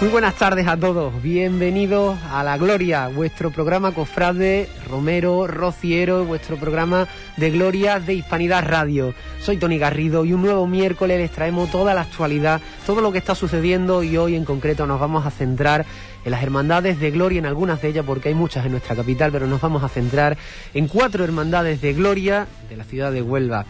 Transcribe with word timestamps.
Muy 0.00 0.10
buenas 0.10 0.34
tardes 0.34 0.66
a 0.66 0.76
todos, 0.76 1.22
bienvenidos 1.22 2.18
a 2.30 2.42
La 2.42 2.58
Gloria, 2.58 3.08
vuestro 3.08 3.50
programa 3.50 3.92
Cofrade, 3.92 4.68
Romero, 4.90 5.46
Rociero, 5.46 6.24
vuestro 6.24 6.56
programa 6.56 7.08
de 7.36 7.50
Gloria 7.50 8.00
de 8.00 8.14
Hispanidad 8.14 8.64
Radio. 8.66 9.14
Soy 9.40 9.56
Tony 9.56 9.78
Garrido 9.78 10.24
y 10.24 10.32
un 10.32 10.42
nuevo 10.42 10.66
miércoles 10.66 11.18
les 11.18 11.30
traemos 11.30 11.70
toda 11.70 11.94
la 11.94 12.02
actualidad, 12.02 12.60
todo 12.84 13.00
lo 13.00 13.12
que 13.12 13.18
está 13.18 13.34
sucediendo 13.34 14.02
y 14.02 14.16
hoy 14.16 14.34
en 14.34 14.44
concreto 14.44 14.86
nos 14.86 15.00
vamos 15.00 15.24
a 15.26 15.30
centrar 15.30 15.86
en 16.24 16.30
las 16.30 16.42
hermandades 16.42 16.98
de 17.00 17.10
Gloria, 17.10 17.38
en 17.38 17.46
algunas 17.46 17.80
de 17.80 17.88
ellas 17.88 18.04
porque 18.04 18.28
hay 18.28 18.34
muchas 18.34 18.66
en 18.66 18.72
nuestra 18.72 18.96
capital, 18.96 19.30
pero 19.32 19.46
nos 19.46 19.60
vamos 19.60 19.84
a 19.84 19.88
centrar 19.88 20.36
en 20.74 20.88
cuatro 20.88 21.24
hermandades 21.24 21.80
de 21.80 21.94
Gloria 21.94 22.46
de 22.68 22.76
la 22.76 22.84
ciudad 22.84 23.12
de 23.12 23.22
Huelva. 23.22 23.64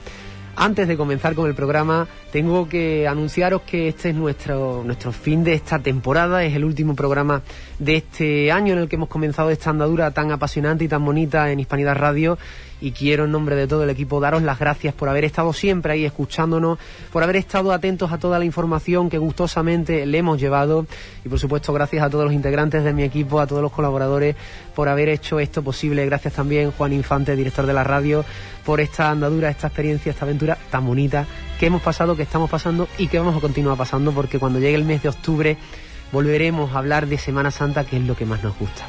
Antes 0.56 0.86
de 0.86 0.96
comenzar 0.96 1.34
con 1.34 1.48
el 1.48 1.54
programa, 1.54 2.06
tengo 2.30 2.68
que 2.68 3.08
anunciaros 3.08 3.62
que 3.62 3.88
este 3.88 4.10
es 4.10 4.14
nuestro, 4.14 4.82
nuestro 4.84 5.10
fin 5.10 5.42
de 5.42 5.54
esta 5.54 5.80
temporada, 5.80 6.44
es 6.44 6.54
el 6.54 6.64
último 6.64 6.94
programa 6.94 7.42
de 7.78 7.96
este 7.96 8.52
año 8.52 8.74
en 8.74 8.78
el 8.78 8.88
que 8.88 8.96
hemos 8.96 9.08
comenzado 9.08 9.50
esta 9.50 9.70
andadura 9.70 10.12
tan 10.12 10.30
apasionante 10.30 10.84
y 10.84 10.88
tan 10.88 11.04
bonita 11.04 11.50
en 11.50 11.60
Hispanidad 11.60 11.96
Radio 11.96 12.38
y 12.84 12.92
quiero 12.92 13.24
en 13.24 13.32
nombre 13.32 13.56
de 13.56 13.66
todo 13.66 13.82
el 13.84 13.88
equipo 13.88 14.20
daros 14.20 14.42
las 14.42 14.58
gracias 14.58 14.92
por 14.92 15.08
haber 15.08 15.24
estado 15.24 15.54
siempre 15.54 15.94
ahí 15.94 16.04
escuchándonos, 16.04 16.78
por 17.10 17.22
haber 17.22 17.36
estado 17.36 17.72
atentos 17.72 18.12
a 18.12 18.18
toda 18.18 18.38
la 18.38 18.44
información 18.44 19.08
que 19.08 19.16
gustosamente 19.16 20.04
le 20.04 20.18
hemos 20.18 20.38
llevado 20.38 20.86
y 21.24 21.30
por 21.30 21.38
supuesto 21.38 21.72
gracias 21.72 22.04
a 22.04 22.10
todos 22.10 22.26
los 22.26 22.34
integrantes 22.34 22.84
de 22.84 22.92
mi 22.92 23.02
equipo, 23.02 23.40
a 23.40 23.46
todos 23.46 23.62
los 23.62 23.72
colaboradores 23.72 24.36
por 24.74 24.90
haber 24.90 25.08
hecho 25.08 25.40
esto 25.40 25.62
posible. 25.62 26.04
Gracias 26.04 26.34
también 26.34 26.72
Juan 26.72 26.92
Infante, 26.92 27.34
director 27.36 27.64
de 27.64 27.72
la 27.72 27.84
radio, 27.84 28.22
por 28.66 28.82
esta 28.82 29.10
andadura, 29.10 29.48
esta 29.48 29.68
experiencia, 29.68 30.10
esta 30.10 30.26
aventura 30.26 30.58
tan 30.70 30.86
bonita 30.86 31.26
que 31.58 31.66
hemos 31.66 31.80
pasado, 31.80 32.16
que 32.16 32.24
estamos 32.24 32.50
pasando 32.50 32.86
y 32.98 33.06
que 33.06 33.18
vamos 33.18 33.34
a 33.34 33.40
continuar 33.40 33.78
pasando 33.78 34.12
porque 34.12 34.38
cuando 34.38 34.58
llegue 34.58 34.74
el 34.74 34.84
mes 34.84 35.02
de 35.02 35.08
octubre 35.08 35.56
volveremos 36.12 36.74
a 36.74 36.78
hablar 36.80 37.06
de 37.06 37.16
Semana 37.16 37.50
Santa, 37.50 37.84
que 37.84 37.96
es 37.96 38.02
lo 38.02 38.14
que 38.14 38.26
más 38.26 38.42
nos 38.42 38.58
gusta. 38.58 38.84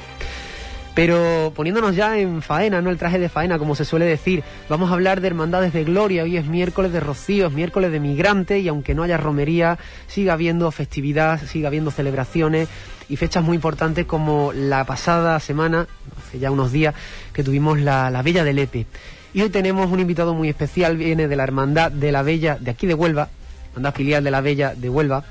Pero 0.95 1.51
poniéndonos 1.53 1.93
ya 1.93 2.17
en 2.17 2.41
faena, 2.41 2.81
no 2.81 2.89
el 2.89 2.97
traje 2.97 3.19
de 3.19 3.27
faena, 3.27 3.59
como 3.59 3.75
se 3.75 3.83
suele 3.83 4.05
decir, 4.05 4.43
vamos 4.69 4.89
a 4.89 4.93
hablar 4.93 5.19
de 5.19 5.27
hermandades 5.27 5.73
de 5.73 5.83
gloria. 5.83 6.23
Hoy 6.23 6.37
es 6.37 6.45
miércoles 6.45 6.93
de 6.93 7.01
rocío, 7.01 7.47
es 7.47 7.53
miércoles 7.53 7.91
de 7.91 7.99
migrante 7.99 8.59
y 8.59 8.69
aunque 8.69 8.95
no 8.95 9.03
haya 9.03 9.17
romería, 9.17 9.77
siga 10.07 10.33
habiendo 10.33 10.71
festividad, 10.71 11.41
siga 11.45 11.67
habiendo 11.67 11.91
celebraciones 11.91 12.69
y 13.09 13.17
fechas 13.17 13.43
muy 13.43 13.55
importantes 13.55 14.05
como 14.05 14.53
la 14.53 14.85
pasada 14.85 15.37
semana, 15.41 15.85
hace 16.17 16.39
ya 16.39 16.49
unos 16.49 16.71
días, 16.71 16.95
que 17.33 17.43
tuvimos 17.43 17.77
la, 17.77 18.09
la 18.09 18.21
Bella 18.21 18.45
del 18.45 18.55
Lepe. 18.55 18.85
Y 19.33 19.41
hoy 19.41 19.49
tenemos 19.49 19.91
un 19.91 19.99
invitado 19.99 20.33
muy 20.33 20.47
especial, 20.47 20.95
viene 20.95 21.27
de 21.27 21.35
la 21.35 21.43
Hermandad 21.43 21.91
de 21.91 22.13
la 22.13 22.23
Bella 22.23 22.57
de 22.57 22.71
aquí 22.71 22.87
de 22.87 22.93
Huelva, 22.93 23.27
hermandad 23.71 23.93
filial 23.93 24.23
de 24.23 24.31
la 24.31 24.39
Bella 24.39 24.73
de 24.73 24.89
Huelva. 24.89 25.25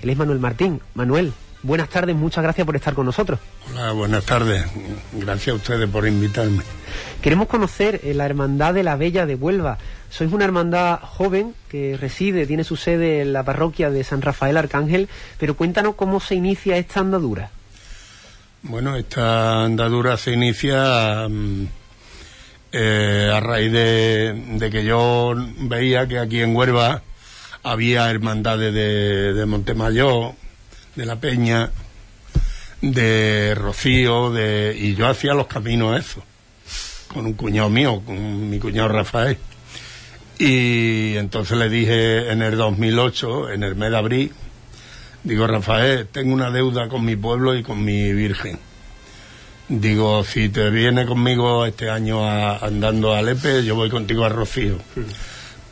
Él 0.00 0.08
es 0.08 0.16
Manuel 0.16 0.38
Martín. 0.38 0.80
Manuel, 0.94 1.34
buenas 1.62 1.88
tardes, 1.88 2.16
muchas 2.16 2.42
gracias 2.42 2.64
por 2.66 2.76
estar 2.76 2.94
con 2.94 3.06
nosotros. 3.06 3.38
Hola, 3.70 3.92
buenas 3.92 4.24
tardes. 4.24 4.64
Gracias 5.12 5.54
a 5.54 5.56
ustedes 5.56 5.88
por 5.88 6.06
invitarme. 6.06 6.62
Queremos 7.22 7.48
conocer 7.48 8.00
eh, 8.02 8.14
la 8.14 8.26
Hermandad 8.26 8.74
de 8.74 8.82
la 8.82 8.96
Bella 8.96 9.26
de 9.26 9.34
Huelva. 9.34 9.78
Sois 10.10 10.32
una 10.32 10.44
hermandad 10.44 10.98
joven 11.00 11.54
que 11.68 11.96
reside, 11.96 12.46
tiene 12.46 12.64
su 12.64 12.76
sede 12.76 13.20
en 13.20 13.32
la 13.32 13.44
parroquia 13.44 13.90
de 13.90 14.02
San 14.02 14.22
Rafael 14.22 14.56
Arcángel, 14.56 15.08
pero 15.38 15.56
cuéntanos 15.56 15.94
cómo 15.94 16.20
se 16.20 16.34
inicia 16.34 16.76
esta 16.76 17.00
andadura. 17.00 17.50
Bueno, 18.62 18.96
esta 18.96 19.64
andadura 19.64 20.16
se 20.16 20.32
inicia 20.32 21.28
mm, 21.28 21.66
eh, 22.72 23.30
a 23.32 23.40
raíz 23.40 23.72
de, 23.72 24.34
de 24.58 24.70
que 24.70 24.84
yo 24.84 25.34
veía 25.58 26.06
que 26.06 26.18
aquí 26.18 26.40
en 26.40 26.54
Huelva 26.54 27.02
había 27.62 28.10
hermandades 28.10 28.72
de, 28.74 29.34
de 29.34 29.46
Montemayor, 29.46 30.34
de 30.96 31.06
La 31.06 31.16
Peña, 31.16 31.70
de 32.80 33.54
Rocío, 33.54 34.30
de, 34.32 34.76
y 34.78 34.94
yo 34.94 35.06
hacía 35.06 35.34
los 35.34 35.46
caminos 35.46 35.98
eso, 35.98 36.22
con 37.08 37.26
un 37.26 37.34
cuñado 37.34 37.68
mío, 37.68 38.02
con 38.04 38.48
mi 38.50 38.58
cuñado 38.58 38.88
Rafael. 38.88 39.38
Y 40.38 41.16
entonces 41.16 41.56
le 41.58 41.68
dije 41.68 42.30
en 42.32 42.40
el 42.42 42.56
2008, 42.56 43.50
en 43.50 43.62
el 43.62 43.76
mes 43.76 43.90
de 43.90 43.96
abril, 43.98 44.32
digo, 45.22 45.46
Rafael, 45.46 46.06
tengo 46.10 46.32
una 46.32 46.50
deuda 46.50 46.88
con 46.88 47.04
mi 47.04 47.16
pueblo 47.16 47.54
y 47.54 47.62
con 47.62 47.84
mi 47.84 48.12
Virgen. 48.12 48.58
Digo, 49.68 50.24
si 50.24 50.48
te 50.48 50.70
viene 50.70 51.06
conmigo 51.06 51.64
este 51.66 51.90
año 51.90 52.26
a- 52.28 52.56
andando 52.56 53.14
a 53.14 53.22
Lepe, 53.22 53.62
yo 53.64 53.74
voy 53.76 53.90
contigo 53.90 54.24
a 54.24 54.28
Rocío. 54.30 54.78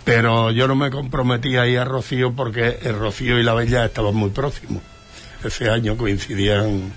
Pero 0.04 0.50
yo 0.52 0.68
no 0.68 0.74
me 0.76 0.90
comprometí 0.90 1.56
a 1.56 1.66
ir 1.66 1.78
a 1.78 1.84
Rocío 1.84 2.32
porque 2.32 2.78
el 2.82 2.96
Rocío 2.98 3.38
y 3.40 3.42
la 3.42 3.54
Bella 3.54 3.84
estaban 3.86 4.14
muy 4.14 4.30
próximos. 4.30 4.82
Ese 5.44 5.70
año 5.70 5.96
coincidían 5.96 6.92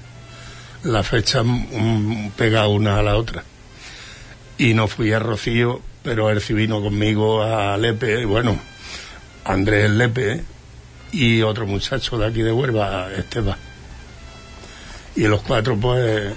las 0.83 1.07
fechas 1.07 1.45
pegadas 2.35 2.69
una 2.69 2.97
a 2.97 3.03
la 3.03 3.15
otra. 3.15 3.43
Y 4.57 4.73
no 4.73 4.87
fui 4.87 5.11
a 5.13 5.19
Rocío, 5.19 5.81
pero 6.03 6.29
él 6.29 6.41
vino 6.49 6.81
conmigo 6.81 7.43
a 7.43 7.77
Lepe, 7.77 8.25
bueno, 8.25 8.59
Andrés 9.45 9.89
Lepe 9.91 10.43
y 11.11 11.41
otro 11.41 11.67
muchacho 11.67 12.17
de 12.17 12.27
aquí 12.27 12.41
de 12.41 12.51
Huelva, 12.51 13.11
Esteban. 13.13 13.57
Y 15.15 15.27
los 15.27 15.41
cuatro 15.41 15.75
pues 15.75 16.33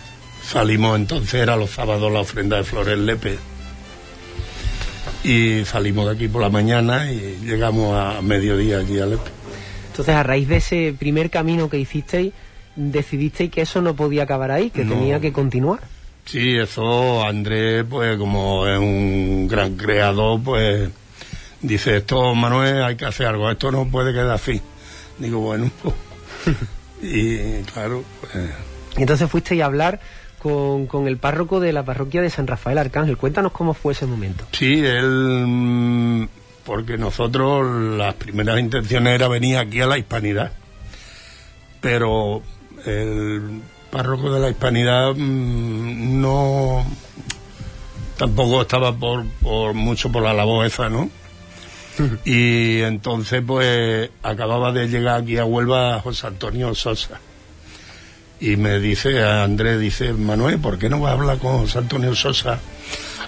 salimos 0.47 0.97
entonces, 0.97 1.35
era 1.35 1.57
los 1.57 1.71
sábados 1.71 2.13
la 2.13 2.21
ofrenda 2.21 2.57
de 2.57 2.65
Flores 2.65 2.99
Lepe. 2.99 3.39
Y 5.23 5.65
salimos 5.65 6.07
de 6.07 6.13
aquí 6.13 6.29
por 6.29 6.43
la 6.43 6.51
mañana 6.51 7.11
y 7.11 7.39
llegamos 7.43 7.97
a 7.97 8.21
mediodía 8.21 8.79
allí 8.79 9.01
a 9.01 9.07
Lepe. 9.07 9.44
Entonces, 9.95 10.15
a 10.17 10.25
raíz 10.25 10.49
de 10.49 10.57
ese 10.57 10.93
primer 10.99 11.31
camino 11.31 11.71
que 11.71 11.79
hicisteis, 11.79 12.33
decidisteis 12.75 13.49
que 13.53 13.61
eso 13.63 13.81
no 13.81 13.95
podía 13.95 14.25
acabar 14.25 14.51
ahí, 14.51 14.71
que 14.71 14.85
No. 14.85 14.95
tenía 14.95 15.21
que 15.21 15.33
continuar. 15.33 15.79
Sí, 16.25 16.57
eso 16.57 17.25
Andrés, 17.25 17.85
pues 17.89 18.19
como 18.19 18.67
es 18.67 18.77
un 18.77 19.47
gran 19.47 19.77
creador, 19.77 20.41
pues 20.43 20.91
dice, 21.63 21.99
esto 21.99 22.35
Manuel, 22.35 22.83
hay 22.83 22.97
que 22.97 23.05
hacer 23.05 23.27
algo, 23.29 23.49
esto 23.49 23.71
no 23.71 23.87
puede 23.87 24.13
quedar 24.13 24.31
así. 24.31 24.61
Digo, 25.19 25.39
bueno, 25.39 25.71
y 27.03 27.63
claro, 27.73 28.03
pues, 28.21 28.33
Y 28.97 29.03
entonces 29.03 29.31
fuisteis 29.31 29.63
a 29.63 29.67
hablar 29.67 30.01
con, 30.41 30.87
con 30.87 31.07
el 31.07 31.19
párroco 31.19 31.61
de 31.61 31.73
la 31.73 31.85
parroquia 31.85 32.21
de 32.21 32.31
San 32.31 32.47
Rafael 32.49 32.79
Arcángel. 32.79 33.17
Cuéntanos 33.17 33.53
cómo 33.53 33.75
fue 33.75 33.93
ese 33.93 34.07
momento. 34.07 34.45
sí, 34.53 34.85
él, 34.85 36.29
porque 36.65 36.99
nosotros 36.99 37.67
las 37.97 38.15
primeras 38.15 38.59
intenciones 38.59 39.15
era 39.15 39.29
venir 39.29 39.59
aquí 39.59 39.81
a 39.81 39.87
la 39.87 39.99
hispanidad, 39.99 40.53
pero 41.81 42.43
el 42.87 43.61
párroco 43.91 44.33
de 44.33 44.41
la 44.41 44.51
hispanidad 44.51 45.15
mm, 45.15 46.21
no, 46.21 46.85
tampoco 48.17 48.63
estaba 48.63 48.97
por, 48.97 49.25
por 49.43 49.75
mucho 49.75 50.11
por 50.11 50.23
la 50.23 50.33
labor 50.33 50.67
esa, 50.67 50.89
¿no? 50.89 51.11
Y 52.25 52.81
entonces, 52.81 53.43
pues, 53.47 54.11
acababa 54.23 54.73
de 54.73 54.89
llegar 54.89 55.21
aquí 55.21 55.39
a 55.39 55.45
Huelva 55.45 56.01
José 56.01 56.27
Antonio 56.27 56.75
Sosa. 56.75 57.21
Y 58.41 58.57
me 58.57 58.81
dice, 58.81 59.23
a 59.23 59.45
Andrés, 59.45 59.79
dice, 59.79 60.13
Manuel, 60.13 60.59
¿por 60.59 60.79
qué 60.79 60.89
no 60.89 61.01
vas 61.01 61.13
a 61.13 61.15
hablar 61.15 61.39
con 61.39 61.59
José 61.61 61.79
Antonio 61.79 62.15
Sosa 62.15 62.59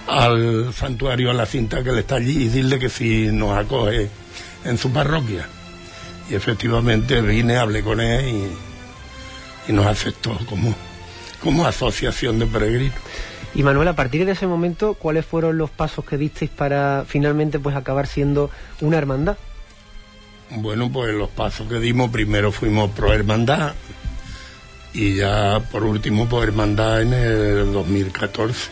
al 0.06 0.72
santuario, 0.72 1.30
a 1.30 1.34
la 1.34 1.46
cinta 1.46 1.82
que 1.82 1.90
él 1.90 1.98
está 1.98 2.16
allí 2.16 2.44
y 2.44 2.48
dile 2.48 2.78
que 2.78 2.88
si 2.88 3.26
nos 3.32 3.56
acoge 3.56 4.08
en 4.64 4.78
su 4.78 4.92
parroquia? 4.92 5.48
Y 6.30 6.34
efectivamente 6.34 7.20
vine, 7.20 7.56
hablé 7.56 7.82
con 7.82 8.00
él 8.00 8.28
y, 8.28 9.70
y 9.70 9.72
nos 9.72 9.86
aceptó 9.86 10.36
como, 10.46 10.74
como 11.42 11.66
asociación 11.66 12.38
de 12.38 12.46
peregrinos. 12.46 12.96
Y 13.54 13.62
Manuel, 13.62 13.88
a 13.88 13.96
partir 13.96 14.26
de 14.26 14.32
ese 14.32 14.46
momento, 14.46 14.94
¿cuáles 14.94 15.24
fueron 15.24 15.56
los 15.56 15.70
pasos 15.70 16.04
que 16.04 16.18
disteis 16.18 16.50
para 16.50 17.04
finalmente 17.06 17.58
pues 17.58 17.74
acabar 17.74 18.06
siendo 18.06 18.50
una 18.80 18.98
hermandad? 18.98 19.36
Bueno, 20.50 20.90
pues 20.92 21.14
los 21.14 21.30
pasos 21.30 21.66
que 21.68 21.80
dimos, 21.80 22.10
primero 22.10 22.52
fuimos 22.52 22.90
pro 22.90 23.12
hermandad 23.12 23.74
y 24.92 25.16
ya 25.16 25.60
por 25.70 25.84
último 25.84 26.28
por 26.28 26.44
hermandad 26.44 27.02
en 27.02 27.12
el 27.12 27.72
2014. 27.72 28.70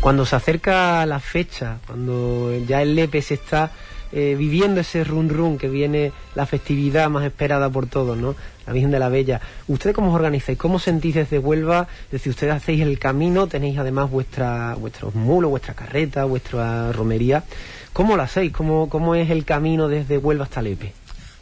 Cuando 0.00 0.24
se 0.24 0.36
acerca 0.36 1.04
la 1.06 1.20
fecha, 1.20 1.78
cuando 1.86 2.52
ya 2.66 2.82
el 2.82 2.94
Lepe 2.94 3.20
se 3.22 3.34
está 3.34 3.70
eh, 4.12 4.34
viviendo 4.36 4.80
ese 4.80 5.04
run 5.04 5.28
run 5.28 5.56
que 5.56 5.68
viene 5.68 6.12
la 6.34 6.44
festividad 6.46 7.08
más 7.10 7.24
esperada 7.24 7.70
por 7.70 7.86
todos, 7.86 8.18
¿no? 8.18 8.34
La 8.66 8.72
Virgen 8.72 8.90
de 8.90 8.98
la 8.98 9.08
Bella. 9.08 9.40
¿Ustedes 9.68 9.94
cómo 9.94 10.08
os 10.08 10.14
organizáis? 10.14 10.58
¿Cómo 10.58 10.78
sentís 10.78 11.14
desde 11.14 11.38
Huelva? 11.38 11.86
Es 12.06 12.12
decir, 12.12 12.30
ustedes 12.30 12.54
hacéis 12.54 12.80
el 12.80 12.98
camino, 12.98 13.46
tenéis 13.46 13.78
además 13.78 14.10
vuestra, 14.10 14.74
vuestros 14.74 15.14
mulos, 15.14 15.50
vuestra 15.50 15.74
carreta, 15.74 16.24
vuestra 16.24 16.90
romería. 16.92 17.44
¿Cómo 17.92 18.16
lo 18.16 18.22
hacéis? 18.22 18.52
¿Cómo, 18.52 18.88
¿Cómo 18.88 19.14
es 19.14 19.30
el 19.30 19.44
camino 19.44 19.86
desde 19.86 20.18
Huelva 20.18 20.44
hasta 20.44 20.62
Lepe? 20.62 20.92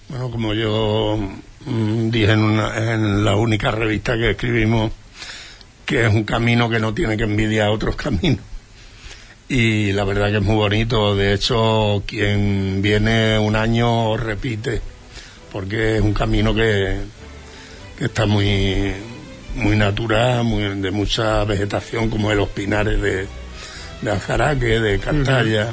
Bueno, 0.08 0.30
como 0.30 0.52
yo 0.52 1.18
mm, 1.66 2.10
dije 2.10 2.32
en, 2.32 2.40
una, 2.40 2.92
en 2.92 3.24
la 3.24 3.36
única 3.36 3.70
revista 3.70 4.14
que 4.14 4.30
escribimos, 4.30 4.92
que 5.88 6.04
es 6.06 6.12
un 6.12 6.24
camino 6.24 6.68
que 6.68 6.78
no 6.78 6.92
tiene 6.92 7.16
que 7.16 7.24
envidiar 7.24 7.68
a 7.68 7.70
otros 7.72 7.96
caminos 7.96 8.44
y 9.48 9.92
la 9.92 10.04
verdad 10.04 10.30
que 10.30 10.36
es 10.36 10.42
muy 10.42 10.56
bonito. 10.56 11.16
De 11.16 11.32
hecho, 11.32 12.02
quien 12.06 12.82
viene 12.82 13.38
un 13.38 13.56
año 13.56 14.16
repite, 14.16 14.82
porque 15.50 15.96
es 15.96 16.02
un 16.02 16.12
camino 16.12 16.54
que, 16.54 16.98
que 17.98 18.04
está 18.04 18.26
muy, 18.26 18.92
muy 19.56 19.76
natural, 19.76 20.44
muy, 20.44 20.80
de 20.80 20.90
mucha 20.90 21.44
vegetación, 21.44 22.10
como 22.10 22.32
los 22.34 22.50
pinares 22.50 23.00
de, 23.00 23.26
de 24.02 24.10
Aljaraque, 24.10 24.80
de 24.80 24.98
Castalla. 24.98 25.72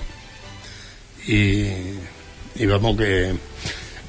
y, 1.27 1.67
y 2.55 2.65
vamos 2.65 2.95
que 2.95 3.33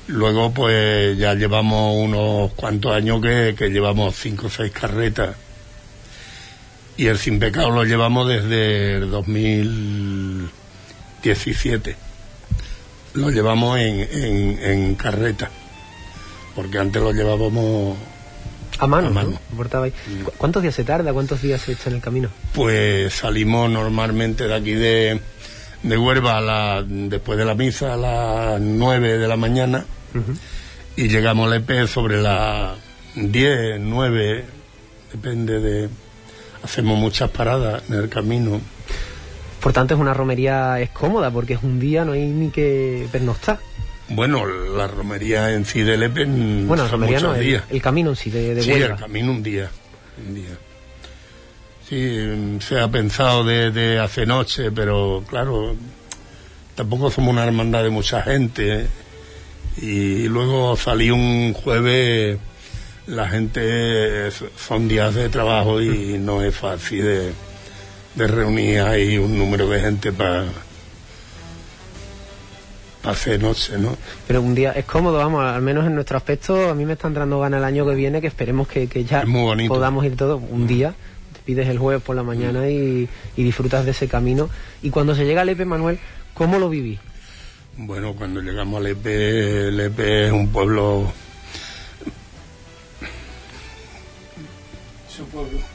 luego 0.06 0.55
pues 0.55 1.19
ya 1.19 1.35
llevamos 1.35 1.97
unos 1.97 2.52
cuantos 2.52 2.93
años 2.93 3.20
que, 3.20 3.56
que 3.59 3.70
llevamos 3.70 4.14
cinco 4.14 4.47
o 4.47 4.50
seis 4.50 4.70
carretas 4.70 5.35
y 6.96 7.06
el 7.06 7.19
Sin 7.19 7.38
Pecado 7.38 7.70
lo 7.70 7.84
llevamos 7.84 8.26
desde 8.28 8.96
el 8.96 9.10
2017. 9.10 11.96
Lo 13.14 13.31
llevamos 13.31 13.78
en, 13.78 14.58
en, 14.62 14.94
carreta, 14.94 15.50
porque 16.54 16.78
antes 16.78 17.02
lo 17.02 17.12
llevábamos 17.12 17.96
a 18.78 18.87
mano. 18.87 19.10
Mm. 19.10 19.34
¿Cuántos 20.37 20.62
días 20.62 20.75
se 20.75 20.84
tarda? 20.84 21.12
¿Cuántos 21.12 21.43
días 21.43 21.60
se 21.62 21.72
echa 21.72 21.90
en 21.90 21.96
el 21.96 22.02
camino? 22.02 22.28
Pues 22.54 23.12
salimos 23.14 23.69
normalmente 23.70 24.46
de 24.46 24.54
aquí 24.54 24.72
de, 24.72 25.20
de 25.82 25.99
Huerva 25.99 26.38
a 26.38 26.40
la, 26.40 26.84
después 26.87 27.37
de 27.38 27.44
la 27.44 27.54
misa 27.54 27.94
a 27.94 27.96
las 27.96 28.60
9 28.60 29.19
de 29.19 29.28
la 29.28 29.37
mañana 29.37 29.84
y 30.96 31.08
llegamos 31.08 31.52
a 31.52 31.56
EP 31.56 31.87
sobre 31.87 32.22
las 32.22 32.78
10, 33.14 33.81
9, 33.81 34.44
depende 35.12 35.60
de 35.60 35.90
hacemos 36.66 36.98
muchas 36.98 37.30
paradas 37.30 37.82
en 37.88 37.94
el 37.94 38.08
camino. 38.08 38.60
Por 39.60 39.72
tanto, 39.72 39.94
es 39.94 40.00
una 40.00 40.14
romería 40.14 40.80
es 40.80 40.90
cómoda 40.90 41.30
porque 41.30 41.54
es 41.54 41.62
un 41.62 41.80
día, 41.80 42.04
no 42.04 42.12
hay 42.12 42.26
ni 42.26 42.50
que 42.50 43.08
pernoctar. 43.10 43.58
Bueno, 44.08 44.46
la 44.46 44.86
romería 44.86 45.52
en 45.52 45.64
sí 45.64 45.80
de 45.82 45.96
Lepe 45.96 46.26
bueno, 46.26 46.84
la 46.84 46.88
romería 46.88 47.18
no, 47.20 47.34
el, 47.34 47.62
el, 47.70 47.82
camino 47.82 48.10
en 48.10 48.16
sí 48.16 48.30
de, 48.30 48.54
de 48.54 48.62
Sí, 48.62 48.70
el 48.70 48.94
camino 48.94 49.32
un 49.32 49.42
día, 49.42 49.68
un 50.24 50.34
día. 50.34 50.56
Sí, 51.88 52.60
se 52.60 52.80
ha 52.80 52.88
pensado 52.88 53.44
de, 53.44 53.70
de 53.70 53.98
hace 53.98 54.26
noche, 54.26 54.70
pero 54.70 55.24
claro, 55.28 55.74
tampoco 56.74 57.10
somos 57.10 57.32
una 57.32 57.44
hermandad 57.44 57.82
de 57.82 57.90
mucha 57.90 58.22
gente. 58.22 58.86
Y 59.80 60.28
luego 60.28 60.76
salí 60.76 61.10
un 61.10 61.52
jueves 61.52 62.38
la 63.06 63.29
gente 63.29 64.31
son 64.31 64.88
días 64.88 65.14
de 65.14 65.29
trabajo 65.29 65.81
y 65.81 66.19
no 66.19 66.43
es 66.43 66.55
fácil 66.55 67.05
de, 67.05 67.32
reunir 68.17 68.81
ahí 68.81 69.19
un 69.19 69.38
número 69.38 69.69
de 69.69 69.81
gente 69.81 70.12
para 70.12 70.47
hacer 73.05 73.41
noche, 73.41 73.79
¿no? 73.79 73.97
Pero 74.26 74.43
un 74.43 74.55
día 74.55 74.73
es 74.73 74.85
cómodo, 74.85 75.19
vamos, 75.19 75.44
al 75.44 75.62
menos 75.62 75.87
en 75.87 75.94
nuestro 75.94 76.17
aspecto, 76.17 76.70
a 76.70 76.75
mí 76.75 76.85
me 76.85 76.94
está 76.94 77.06
entrando 77.06 77.38
ganas 77.38 77.58
el 77.58 77.64
año 77.64 77.87
que 77.87 77.94
viene, 77.94 78.20
que 78.20 78.26
esperemos 78.26 78.67
que, 78.67 78.88
ya 79.05 79.25
podamos 79.69 80.05
ir 80.05 80.17
todos 80.17 80.41
un 80.50 80.64
mm. 80.64 80.67
día, 80.67 80.94
te 81.32 81.41
pides 81.44 81.69
el 81.69 81.79
jueves 81.79 82.02
por 82.02 82.17
la 82.17 82.25
mañana 82.25 82.69
y, 82.69 83.09
y, 83.37 83.43
disfrutas 83.44 83.85
de 83.85 83.93
ese 83.93 84.09
camino. 84.09 84.50
Y 84.82 84.91
cuando 84.91 85.14
se 85.14 85.25
llega 85.25 85.43
a 85.43 85.44
Lepe, 85.44 85.64
Manuel, 85.64 86.00
¿cómo 86.35 86.59
lo 86.59 86.69
viví? 86.69 86.99
Bueno, 87.76 88.14
cuando 88.14 88.41
llegamos 88.41 88.81
a 88.81 88.82
Lepe, 88.82 89.70
Lepe 89.70 90.26
es 90.26 90.32
un 90.32 90.49
pueblo 90.49 91.12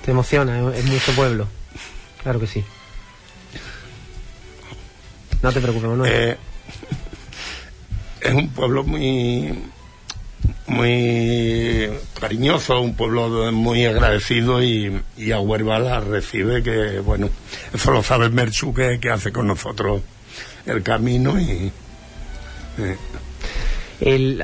Te 0.04 0.12
emociona, 0.12 0.72
es 0.74 0.86
mucho 0.86 1.12
pueblo. 1.14 1.48
Claro 2.24 2.40
que 2.40 2.48
sí. 2.48 2.64
No 5.42 5.52
te 5.52 5.60
preocupes, 5.60 5.90
no 5.90 6.06
eh, 6.06 6.38
es 8.22 8.34
un 8.34 8.50
pueblo 8.50 8.84
muy 8.84 9.58
muy 10.68 11.90
cariñoso, 12.20 12.80
un 12.82 12.96
pueblo 12.96 13.52
muy 13.52 13.86
agradecido 13.86 14.64
y, 14.64 15.02
y 15.18 15.32
a 15.32 15.40
Huerva 15.40 15.80
la 15.80 16.00
recibe 16.00 16.64
que, 16.64 17.00
bueno, 17.00 17.30
eso 17.74 17.92
lo 17.92 18.04
sabe 18.04 18.30
Merchu 18.30 18.74
que, 18.74 19.00
que 19.00 19.10
hace 19.10 19.32
con 19.32 19.48
nosotros 19.48 20.02
el 20.66 20.84
camino 20.84 21.40
y... 21.40 21.72
Eh, 22.78 22.98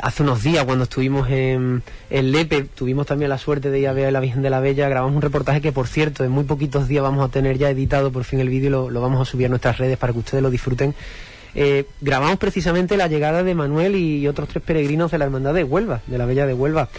hace 0.04 0.22
unos 0.22 0.44
días 0.44 0.66
cuando 0.66 0.84
estuvimos 0.84 1.30
en, 1.32 1.82
Lepe, 2.12 2.64
tuvimos 2.64 3.08
también 3.08 3.30
la 3.30 3.40
suerte 3.40 3.72
de 3.72 3.80
ir 3.80 3.88
a 3.88 3.94
ver 3.94 4.08
a 4.08 4.12
la 4.12 4.20
Virgen 4.20 4.44
de 4.44 4.52
la 4.52 4.60
Bella, 4.60 4.88
grabamos 4.88 5.16
un 5.16 5.22
reportaje 5.22 5.62
que 5.62 5.72
por 5.72 5.88
cierto 5.88 6.24
en 6.24 6.32
muy 6.32 6.44
poquitos 6.44 6.88
días 6.88 7.02
vamos 7.02 7.28
a 7.28 7.32
tener 7.32 7.58
ya 7.58 7.70
editado 7.72 8.12
por 8.12 8.24
fin 8.24 8.40
el 8.40 8.50
vídeo 8.50 8.68
y 8.68 8.92
lo, 8.92 9.02
vamos 9.02 9.20
a 9.20 9.30
subir 9.30 9.48
a 9.48 9.50
nuestras 9.50 9.80
redes 9.80 9.98
para 9.98 10.14
que 10.14 10.20
ustedes 10.20 10.44
lo 10.44 10.52
disfruten. 10.52 10.94
Eh, 11.56 11.86
grabamos 12.02 12.38
precisamente 12.38 12.98
la 12.98 13.08
llegada 13.08 13.42
de 13.42 13.56
Manuel 13.56 13.96
y 13.96 14.28
otros 14.28 14.48
tres 14.48 14.64
peregrinos 14.64 15.10
de 15.10 15.18
la 15.18 15.26
Hermandad 15.26 15.56
de 15.56 15.64
Huelva, 15.64 16.02
de 16.06 16.18
la 16.20 16.26
Bella 16.26 16.46
de 16.46 16.54
Huelva 16.54 16.90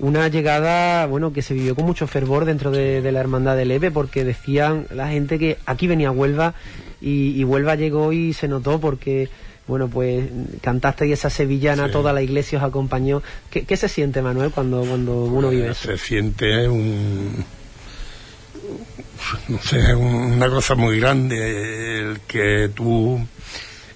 una 0.00 0.28
llegada, 0.28 1.04
bueno, 1.06 1.30
que 1.30 1.42
se 1.42 1.52
vivió 1.52 1.74
con 1.74 1.84
mucho 1.84 2.06
fervor 2.06 2.46
dentro 2.46 2.70
de, 2.70 3.02
la 3.12 3.20
hermandad 3.20 3.54
de 3.54 3.66
Lepe, 3.66 3.90
porque 3.90 4.24
decían 4.24 4.86
la 4.90 5.08
gente 5.08 5.38
que 5.38 5.58
aquí 5.66 5.86
venía 5.86 6.10
Huelva 6.10 6.54
y 7.02 7.44
Huelva 7.44 7.74
llegó 7.74 8.10
y 8.10 8.32
se 8.32 8.48
notó 8.48 8.80
porque 8.80 9.28
bueno, 9.70 9.88
pues 9.88 10.28
cantaste 10.60 11.06
y 11.06 11.12
esa 11.12 11.30
sevillana, 11.30 11.92
toda 11.92 12.12
la 12.12 12.22
iglesia 12.22 12.58
os 12.58 12.64
acompañó. 12.64 13.22
¿Qué, 13.50 13.76
se 13.76 13.88
siente, 13.88 14.20
Manuel, 14.20 14.50
cuando, 14.50 14.80
cuando 14.84 15.26
uno 15.26 15.48
vive 15.48 15.70
eso? 15.70 15.92
Se 15.92 15.96
siente 15.96 16.68
un, 16.68 17.44
no 19.46 19.62
sé, 19.62 19.94
una 19.94 20.50
cosa 20.50 20.74
muy 20.74 20.98
grande, 20.98 22.00
el 22.00 22.20
que 22.26 22.68
tú 22.74 23.24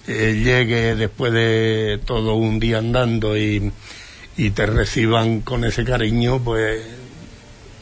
eh, 0.06 0.40
llegues 0.44 0.96
después 0.96 1.32
de 1.32 1.98
todo 2.04 2.36
un 2.36 2.60
día 2.60 2.78
andando 2.78 3.36
y, 3.36 3.72
y 4.36 4.50
te 4.50 4.66
reciban 4.66 5.40
con 5.40 5.64
ese 5.64 5.84
cariño, 5.84 6.38
pues, 6.38 6.82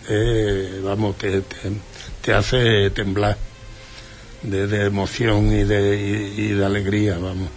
eh, 0.08 0.80
vamos, 0.82 1.18
te, 1.18 1.42
te, 2.22 2.32
hace 2.32 2.88
temblar 2.88 3.36
de, 4.42 4.86
emoción 4.86 5.52
y 5.52 5.64
de, 5.64 6.32
y 6.38 6.48
de 6.48 6.64
alegría, 6.64 7.18
vamos. 7.18 7.50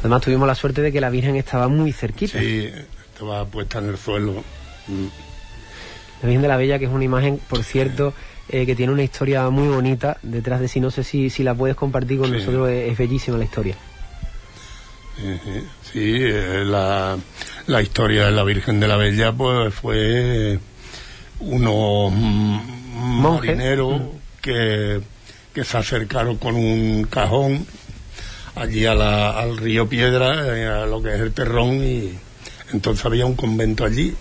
Además 0.00 0.22
tuvimos 0.22 0.46
la 0.46 0.54
suerte 0.54 0.82
de 0.82 0.92
que 0.92 1.00
la 1.00 1.10
Virgen 1.10 1.36
estaba 1.36 1.68
muy 1.68 1.92
cerquita. 1.92 2.38
Sí, 2.38 2.70
estaba 3.12 3.44
puesta 3.44 3.78
en 3.78 3.88
el 3.88 3.98
suelo. 3.98 4.44
La 6.22 6.26
Virgen 6.28 6.42
de 6.42 6.48
la 6.48 6.56
Bella, 6.56 6.78
que 6.78 6.84
es 6.84 6.90
una 6.90 7.04
imagen, 7.04 7.40
por 7.48 7.64
cierto, 7.64 8.14
eh, 8.48 8.64
que 8.64 8.76
tiene 8.76 8.92
una 8.92 9.02
historia 9.02 9.48
muy 9.50 9.68
bonita 9.68 10.18
detrás 10.22 10.60
de 10.60 10.68
sí. 10.68 10.80
No 10.80 10.90
sé 10.90 11.02
si, 11.02 11.30
si 11.30 11.42
la 11.42 11.54
puedes 11.54 11.76
compartir 11.76 12.18
con 12.18 12.32
nosotros, 12.32 12.68
es, 12.70 12.96
bellísima 12.96 13.38
la 13.38 13.44
historia. 13.44 13.74
Sí, 15.92 16.16
eh, 16.20 16.62
la, 16.64 17.18
la, 17.66 17.82
historia 17.82 18.26
de 18.26 18.30
la 18.30 18.44
Virgen 18.44 18.78
de 18.78 18.86
la 18.86 18.96
Bella 18.96 19.32
pues 19.32 19.74
fue 19.74 20.60
unos 21.40 22.12
marineros 22.12 24.00
mm. 24.00 24.04
que, 24.40 25.00
que 25.52 25.64
se 25.64 25.76
acercaron 25.76 26.36
con 26.36 26.54
un 26.54 27.04
cajón 27.10 27.66
allí 28.58 28.86
al 28.86 29.56
río 29.56 29.88
Piedra, 29.88 30.56
eh, 30.56 30.66
a 30.66 30.86
lo 30.86 31.02
que 31.02 31.14
es 31.14 31.20
el 31.20 31.32
Terrón, 31.32 31.82
y 31.82 32.18
entonces 32.72 33.04
había 33.04 33.26
un 33.26 33.34
convento 33.34 33.84
allí, 33.84 34.14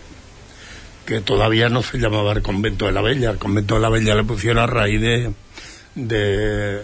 que 1.05 1.21
todavía 1.21 1.69
no 1.69 1.81
se 1.81 1.97
llamaba 1.97 2.33
el 2.33 2.41
convento 2.41 2.85
de 2.85 2.91
la 2.91 3.01
Bella, 3.01 3.31
el 3.31 3.37
convento 3.37 3.75
de 3.75 3.81
la 3.81 3.89
Bella 3.89 4.15
le 4.15 4.23
pusieron 4.23 4.59
a 4.59 4.67
raíz 4.67 5.01
de, 5.01 5.31
de 5.95 6.81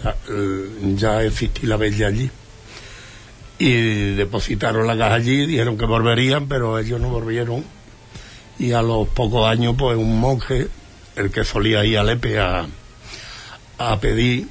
ya 0.95 1.23
existía 1.23 1.69
la 1.69 1.77
Bella 1.77 2.07
allí. 2.07 2.29
Y 3.59 4.15
depositaron 4.15 4.87
la 4.87 4.97
caja 4.97 5.15
allí, 5.15 5.45
dijeron 5.45 5.77
que 5.77 5.85
volverían, 5.85 6.47
pero 6.47 6.79
ellos 6.79 6.99
no 6.99 7.09
volvieron. 7.09 7.63
Y 8.59 8.71
a 8.71 8.81
los 8.81 9.07
pocos 9.09 9.47
años, 9.47 9.75
pues 9.77 9.97
un 9.97 10.19
monje, 10.19 10.67
el 11.15 11.31
que 11.31 11.43
solía 11.43 11.85
ir 11.85 11.97
a 11.97 12.03
Lepe 12.03 12.39
a, 12.39 12.65
a 13.77 13.99
pedir, 13.99 14.47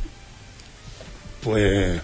pues 1.43 2.01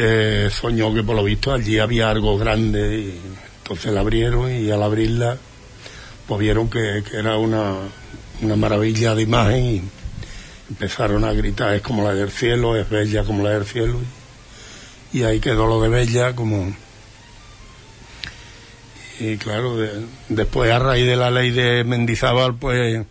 eh, 0.00 0.48
soñó 0.50 0.94
que 0.94 1.02
por 1.02 1.16
lo 1.16 1.24
visto 1.24 1.52
allí 1.52 1.78
había 1.78 2.08
algo 2.08 2.38
grande 2.38 2.98
y 3.00 3.20
entonces 3.58 3.92
la 3.92 4.00
abrieron 4.00 4.50
y 4.52 4.70
al 4.70 4.82
abrirla 4.82 5.36
pues 6.26 6.40
vieron 6.40 6.70
que, 6.70 7.02
era 7.12 7.36
una, 7.36 7.74
una, 8.40 8.54
maravilla 8.54 9.14
de 9.16 9.22
imagen 9.22 9.64
y 9.64 9.82
empezaron 10.68 11.24
a 11.24 11.32
gritar 11.32 11.74
es 11.74 11.82
como 11.82 12.04
la 12.04 12.14
del 12.14 12.30
cielo, 12.30 12.76
es 12.76 12.88
bella 12.88 13.24
como 13.24 13.42
la 13.42 13.50
del 13.50 13.64
cielo 13.64 13.98
y 15.12 15.24
ahí 15.24 15.40
quedó 15.40 15.66
lo 15.66 15.80
de 15.80 15.88
Bella 15.88 16.34
como 16.36 16.72
y 19.18 19.36
claro 19.36 19.76
después 20.28 20.70
a 20.70 20.78
raíz 20.78 21.06
de 21.06 21.16
la 21.16 21.30
ley 21.30 21.50
de 21.50 21.82
Mendizábal 21.82 22.54
pues 22.54 23.04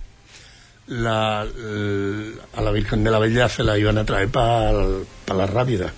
la, 0.88 1.42
a 1.42 2.62
la 2.62 2.72
Virgen 2.72 3.04
de 3.04 3.12
la 3.12 3.20
Bella 3.20 3.50
se 3.50 3.64
la 3.64 3.78
iban 3.78 3.98
a 3.98 4.06
traer 4.06 4.30
para 4.30 4.72
la 4.72 5.48
Rábida 5.48 5.92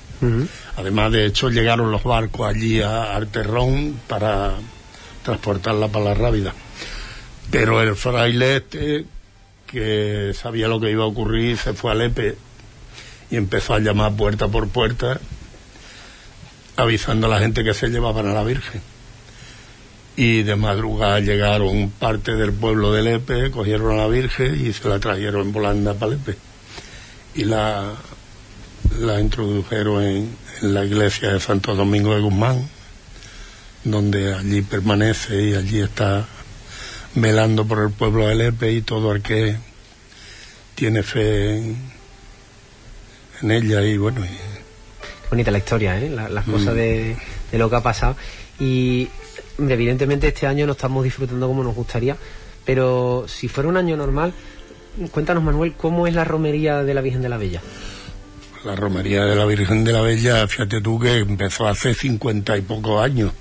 además 0.75 1.11
de 1.11 1.25
hecho 1.25 1.49
llegaron 1.49 1.91
los 1.91 2.03
barcos 2.03 2.47
allí 2.47 2.81
a 2.81 3.15
Arterrón 3.15 3.99
para 4.07 4.55
transportarla 5.23 5.88
para 5.88 6.05
la 6.05 6.13
Rábida 6.13 6.53
pero 7.51 7.81
el 7.81 7.95
fraile 7.95 8.57
este 8.57 9.05
que 9.65 10.33
sabía 10.33 10.67
lo 10.67 10.79
que 10.79 10.91
iba 10.91 11.03
a 11.03 11.07
ocurrir 11.07 11.57
se 11.57 11.73
fue 11.73 11.91
a 11.91 11.95
Lepe 11.95 12.35
y 13.31 13.35
empezó 13.35 13.75
a 13.75 13.79
llamar 13.79 14.13
puerta 14.15 14.47
por 14.47 14.67
puerta 14.67 15.19
avisando 16.75 17.27
a 17.27 17.29
la 17.29 17.39
gente 17.39 17.63
que 17.63 17.73
se 17.73 17.89
llevaban 17.89 18.27
a 18.27 18.33
la 18.33 18.43
Virgen. 18.43 18.81
Y 20.15 20.43
de 20.43 20.55
madrugada 20.55 21.19
llegaron 21.19 21.91
parte 21.91 22.35
del 22.35 22.53
pueblo 22.53 22.91
de 22.91 23.03
Lepe, 23.03 23.51
cogieron 23.51 23.93
a 23.93 24.03
la 24.03 24.07
Virgen 24.07 24.65
y 24.65 24.73
se 24.73 24.88
la 24.89 24.99
trajeron 24.99 25.47
en 25.47 25.53
volanda 25.53 25.93
para 25.93 26.13
Lepe. 26.13 26.35
Y 27.35 27.43
la, 27.45 27.93
la 28.98 29.19
introdujeron 29.19 30.03
en, 30.03 30.38
la 30.62 30.84
iglesia 30.84 31.31
de 31.34 31.39
Santo 31.39 31.74
Domingo 31.74 32.13
de 32.13 32.22
Guzmán, 32.22 32.67
donde 33.84 34.34
allí 34.34 34.62
permanece 34.62 35.41
y 35.41 35.55
allí 35.55 35.79
está 35.79 36.25
velando 37.15 37.65
por 37.65 37.79
el 37.79 37.91
pueblo 37.91 38.27
de 38.27 38.36
Lepe 38.36 38.74
y 38.74 38.81
todo 38.81 39.13
el 39.13 39.22
que 39.22 39.55
tiene 40.75 41.01
fe 41.01 41.58
en, 43.41 43.51
ella 43.51 43.81
y 43.84 43.98
bueno. 43.98 44.22
Bonita 45.29 45.51
la 45.51 45.60
historia, 45.60 45.98
¿eh? 45.98 46.10
las 46.10 46.43
cosas 46.43 46.74
mm. 46.74 46.77
de, 46.77 47.17
lo 47.53 47.69
que 47.69 47.75
ha 47.75 47.84
pasado. 47.84 48.17
Y 48.60 49.08
evidentemente 49.58 50.27
este 50.27 50.46
año 50.46 50.65
no 50.65 50.74
estamos 50.74 51.03
disfrutando 51.03 51.48
como 51.48 51.63
nos 51.63 51.75
gustaría, 51.75 52.17
pero 52.65 53.25
si 53.27 53.48
fuera 53.48 53.69
un 53.69 53.77
año 53.77 53.96
normal, 53.96 54.34
cuéntanos 55.12 55.41
Manuel, 55.41 55.74
¿cómo 55.77 56.05
es 56.05 56.13
la 56.13 56.25
romería 56.25 56.84
de 56.84 56.93
la 56.93 57.01
Virgen 57.01 57.22
de 57.22 57.29
la 57.29 57.38
Bella? 57.38 57.62
La 58.65 58.75
romería 58.75 59.23
de 59.23 59.35
la 59.37 59.45
Virgen 59.45 59.85
de 59.85 59.93
la 59.93 60.01
Bella, 60.01 60.45
fíjate 60.47 60.81
tú 60.81 60.99
que 60.99 61.19
empezó 61.19 61.65
hace 61.65 61.93
cincuenta 61.93 62.57
y 62.57 62.61
pocos 62.61 63.01
años. 63.01 63.31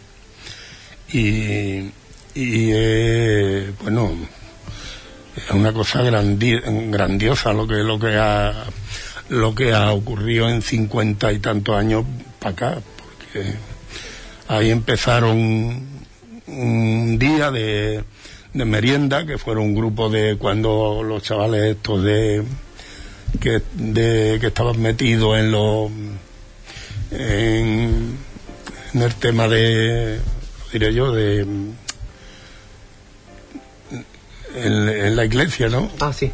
Y, 1.13 1.91
y 2.35 2.71
eh, 2.73 3.73
bueno, 3.83 4.13
es 5.35 5.51
una 5.51 5.73
cosa 5.73 6.03
grandiosa 6.03 7.53
lo 7.53 7.67
que 7.67 7.77
lo 7.77 7.99
que 7.99 8.17
ha 8.17 8.65
lo 9.31 9.55
que 9.55 9.73
ha 9.73 9.93
ocurrido 9.93 10.49
en 10.49 10.63
cincuenta 10.63 11.33
y 11.33 11.39
tantos 11.39 11.77
años 11.77 12.05
para 12.39 12.53
acá 12.53 12.79
porque 12.97 13.55
ahí 14.49 14.71
empezaron 14.71 15.83
un 16.47 17.19
día 17.19 17.51
de, 17.51 18.05
de 18.55 18.65
merienda 18.65 19.27
que 19.27 19.37
fueron 19.37 19.65
un 19.65 19.75
grupo 19.75 20.09
de 20.09 20.37
cuando 20.37 21.03
los 21.03 21.23
chavales 21.23 21.77
estos 21.77 22.03
de 22.05 22.43
que 23.41 23.63
de 23.75 24.39
que 24.41 24.47
estaban 24.49 24.81
metidos 24.81 25.39
en 25.39 25.53
los 25.53 25.91
en, 27.11 28.19
en 28.95 29.03
el 29.03 29.15
tema 29.15 29.49
de 29.49 30.21
diré 30.73 30.95
yo 30.95 31.13
de 31.13 31.47
en, 34.55 35.17
la 35.17 35.25
iglesia, 35.25 35.69
¿no? 35.69 35.91
Ah, 36.01 36.13
sí. 36.13 36.33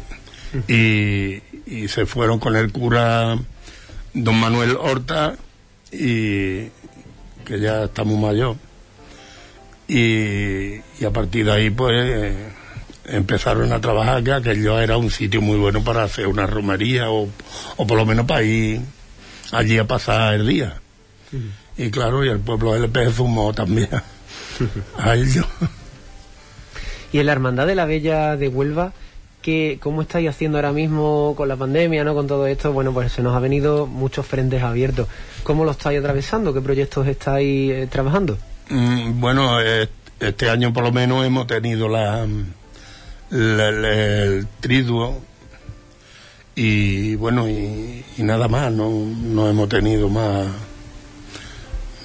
Y, 0.67 1.41
y, 1.65 1.87
se 1.87 2.05
fueron 2.05 2.39
con 2.39 2.55
el 2.55 2.71
cura 2.71 3.37
don 4.13 4.39
Manuel 4.39 4.77
Horta, 4.79 5.35
y 5.91 6.69
que 7.45 7.59
ya 7.59 7.83
está 7.85 8.03
muy 8.03 8.17
mayor. 8.17 8.55
Y, 9.87 10.75
y 10.99 11.05
a 11.05 11.11
partir 11.11 11.45
de 11.45 11.51
ahí, 11.51 11.69
pues, 11.69 12.35
empezaron 13.07 13.71
a 13.71 13.81
trabajar, 13.81 14.23
que 14.23 14.33
aquello 14.33 14.79
era 14.79 14.97
un 14.97 15.11
sitio 15.11 15.41
muy 15.41 15.57
bueno 15.57 15.83
para 15.83 16.03
hacer 16.03 16.27
una 16.27 16.47
romería, 16.47 17.09
o, 17.09 17.29
o 17.77 17.87
por 17.87 17.97
lo 17.97 18.05
menos 18.05 18.25
para 18.25 18.43
ir 18.43 18.81
allí 19.51 19.77
a 19.77 19.85
pasar 19.85 20.35
el 20.35 20.47
día. 20.47 20.81
Y 21.77 21.89
claro, 21.91 22.23
y 22.23 22.29
el 22.29 22.39
pueblo 22.39 22.73
del 22.73 22.85
LP 22.85 23.09
fumó 23.09 23.53
también 23.53 23.89
a 24.97 25.15
ellos. 25.15 25.45
Y 27.11 27.19
en 27.19 27.25
la 27.25 27.33
Hermandad 27.33 27.67
de 27.67 27.75
la 27.75 27.85
Bella 27.85 28.35
de 28.37 28.47
Huelva, 28.47 28.93
¿qué, 29.41 29.77
¿cómo 29.81 30.01
estáis 30.01 30.29
haciendo 30.29 30.57
ahora 30.57 30.71
mismo 30.71 31.33
con 31.35 31.47
la 31.47 31.55
pandemia, 31.55 32.03
no 32.03 32.13
con 32.13 32.27
todo 32.27 32.47
esto? 32.47 32.71
Bueno, 32.71 32.93
pues 32.93 33.11
se 33.11 33.21
nos 33.21 33.35
ha 33.35 33.39
venido 33.39 33.85
muchos 33.87 34.25
frentes 34.25 34.63
abiertos. 34.63 35.07
¿Cómo 35.43 35.65
lo 35.65 35.71
estáis 35.71 35.99
atravesando? 35.99 36.53
¿Qué 36.53 36.61
proyectos 36.61 37.07
estáis 37.07 37.71
eh, 37.71 37.87
trabajando? 37.89 38.37
Mm, 38.69 39.19
bueno, 39.19 39.59
este 40.19 40.49
año 40.49 40.73
por 40.73 40.83
lo 40.83 40.91
menos 40.91 41.25
hemos 41.25 41.45
tenido 41.47 41.87
la, 41.87 42.25
el 43.35 44.47
triduo 44.59 45.21
y 46.55 47.15
bueno, 47.15 47.49
y, 47.49 48.05
nada 48.19 48.47
más, 48.47 48.71
no, 48.71 48.89
no 48.89 49.49
hemos 49.49 49.67
tenido 49.67 50.07
más 50.07 50.47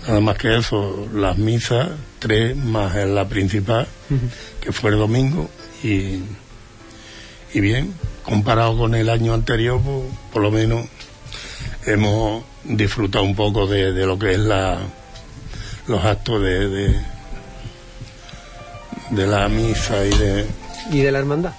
nada 0.08 0.20
más 0.20 0.38
que 0.38 0.56
eso, 0.56 1.08
las 1.14 1.38
misas, 1.38 1.90
tres 2.18 2.56
más 2.56 2.96
en 2.96 3.14
la 3.14 3.28
principal, 3.28 3.86
que 4.60 4.72
fue 4.72 4.90
el 4.90 4.98
domingo, 4.98 5.48
y, 5.84 6.22
y 7.52 7.60
bien, 7.60 7.94
comparado 8.24 8.76
con 8.76 8.94
el 8.96 9.08
año 9.08 9.34
anterior, 9.34 9.80
pues, 9.80 10.04
por 10.32 10.42
lo 10.42 10.50
menos 10.50 10.86
hemos 11.86 12.42
disfrutado 12.64 13.24
un 13.24 13.36
poco 13.36 13.66
de, 13.68 13.92
lo 14.04 14.18
que 14.18 14.32
es 14.32 14.38
la 14.38 14.78
los 15.86 16.04
actos 16.04 16.42
de, 16.42 16.68
de, 16.68 17.00
de 19.10 19.26
la 19.26 19.48
misa 19.48 20.04
y 20.04 20.10
de 20.10 20.46
y 20.90 21.00
de 21.00 21.12
la 21.12 21.18
hermandad 21.18 21.52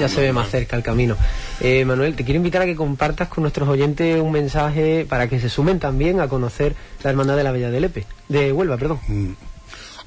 ya, 0.00 0.08
se 0.08 0.20
ve 0.20 0.32
más 0.32 0.50
cerca 0.50 0.76
el 0.76 0.82
camino. 0.82 1.16
Eh, 1.60 1.84
Manuel, 1.84 2.14
te 2.14 2.24
quiero 2.24 2.36
invitar 2.36 2.62
a 2.62 2.66
que 2.66 2.76
compartas 2.76 3.28
con 3.28 3.42
nuestros 3.42 3.68
oyentes 3.68 4.20
un 4.20 4.32
mensaje 4.32 5.06
para 5.08 5.28
que 5.28 5.40
se 5.40 5.48
sumen 5.48 5.78
también 5.78 6.20
a 6.20 6.28
conocer 6.28 6.74
la 7.02 7.10
hermandad 7.10 7.36
de 7.36 7.44
la 7.44 7.52
Bella 7.52 7.70
de 7.70 7.80
Lepe, 7.80 8.06
de 8.28 8.52
Huelva, 8.52 8.76
perdón. 8.76 9.00
Mm. 9.08 9.32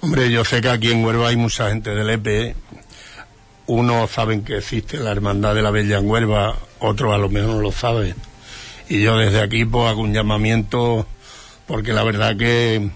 Hombre, 0.01 0.31
yo 0.31 0.43
sé 0.43 0.61
que 0.61 0.69
aquí 0.69 0.91
en 0.91 1.03
Huelva 1.03 1.29
hay 1.29 1.35
mucha 1.35 1.69
gente 1.69 1.91
de 1.91 2.03
Lepe. 2.03 2.55
Unos 3.67 4.09
saben 4.09 4.43
que 4.43 4.57
existe 4.57 4.97
la 4.97 5.11
hermandad 5.11 5.53
de 5.55 5.61
la 5.61 5.71
Bella 5.71 5.99
en 5.99 6.09
Huelva, 6.09 6.57
otros 6.79 7.13
a 7.13 7.17
lo 7.17 7.29
mejor 7.29 7.55
no 7.55 7.61
lo 7.61 7.71
saben. 7.71 8.15
Y 8.89 9.01
yo 9.01 9.17
desde 9.17 9.41
aquí 9.41 9.63
pues 9.65 9.87
hago 9.89 10.01
un 10.01 10.13
llamamiento 10.13 11.05
porque 11.67 11.93
la 11.93 12.03
verdad 12.03 12.35
que 12.35 12.89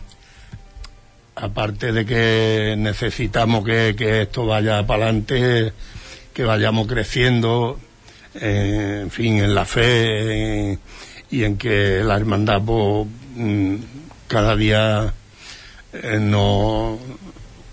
aparte 1.36 1.92
de 1.92 2.06
que 2.06 2.76
necesitamos 2.78 3.66
que, 3.66 3.96
que 3.98 4.22
esto 4.24 4.46
vaya 4.46 4.86
para 4.88 5.06
adelante, 5.06 5.74
que 6.34 6.44
vayamos 6.44 6.88
creciendo, 6.88 7.80
eh, 8.36 9.00
en 9.04 9.12
fin, 9.12 9.40
en 9.40 9.54
la 9.54 9.66
fe 9.66 10.80
y 11.30 11.44
en 11.44 11.58
que 11.58 12.02
la 12.04 12.16
hermandad 12.16 12.62
pues, 12.62 13.08
mm, 13.36 13.76
cada 14.28 14.56
día 14.56 15.14
eh, 15.94 16.20
no 16.20 16.98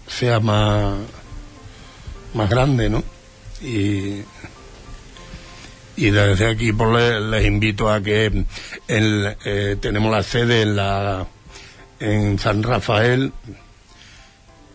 sea 0.06 0.40
más, 0.40 0.94
más 2.34 2.50
grande, 2.50 2.90
¿no? 2.90 3.02
Y, 3.60 4.22
y 5.96 6.10
desde 6.10 6.50
aquí 6.50 6.72
pues, 6.72 7.20
les, 7.20 7.46
invito 7.46 7.88
a 7.88 8.02
que 8.02 8.44
eh, 8.88 9.76
tenemos 9.80 10.10
la 10.10 10.22
sede 10.22 10.62
en 10.62 10.76
la 10.76 11.26
en 12.02 12.38
San 12.38 12.62
Rafael 12.62 13.32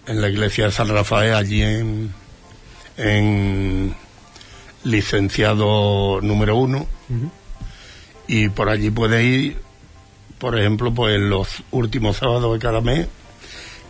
en 0.08 0.22
la 0.22 0.30
iglesia 0.30 0.66
de 0.66 0.72
San 0.72 0.88
Rafael 0.88 1.36
allí 1.36 1.62
en 1.62 2.14
en 2.98 3.96
licenciado 4.84 6.20
número 6.22 6.56
uno 6.56 6.88
y 8.28 8.50
por 8.50 8.70
allí 8.70 8.90
puede 8.90 9.24
ir, 9.24 9.58
por 10.38 10.60
ejemplo, 10.60 10.94
pues 10.94 11.20
los 11.20 11.64
últimos 11.72 12.18
sábados 12.18 12.54
de 12.54 12.60
cada 12.60 12.82
mes, 12.82 13.08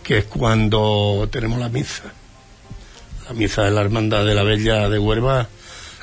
que 0.04 0.20
es 0.20 0.26
cuando 0.26 1.28
tenemos 1.32 1.60
la 1.60 1.70
misa. 1.70 2.04
La 3.28 3.34
misa 3.34 3.64
de 3.64 3.72
la 3.72 3.82
Hermandad 3.82 4.26
de 4.26 4.36
la 4.36 4.44
Bella 4.44 4.90
de 4.90 5.00
Huerva 5.00 5.50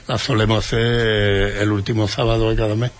la 0.09 0.19
solemos 0.19 0.67
hacer 0.67 1.57
el 1.59 1.71
último 1.71 2.09
sábado 2.09 2.51
de 2.51 2.57
cada 2.57 2.75
mes. 2.75 2.91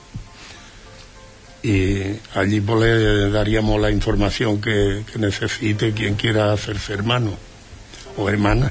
Y 1.65 2.21
allí 2.35 2.61
pues 2.61 2.81
le 2.81 3.31
daríamos 3.31 3.81
la 3.81 3.91
información 3.91 4.61
que, 4.61 5.03
que 5.11 5.19
necesite 5.19 5.93
quien 5.93 6.15
quiera 6.15 6.53
hacerse 6.53 6.93
hermano 6.93 7.33
o 8.19 8.29
hermana. 8.29 8.71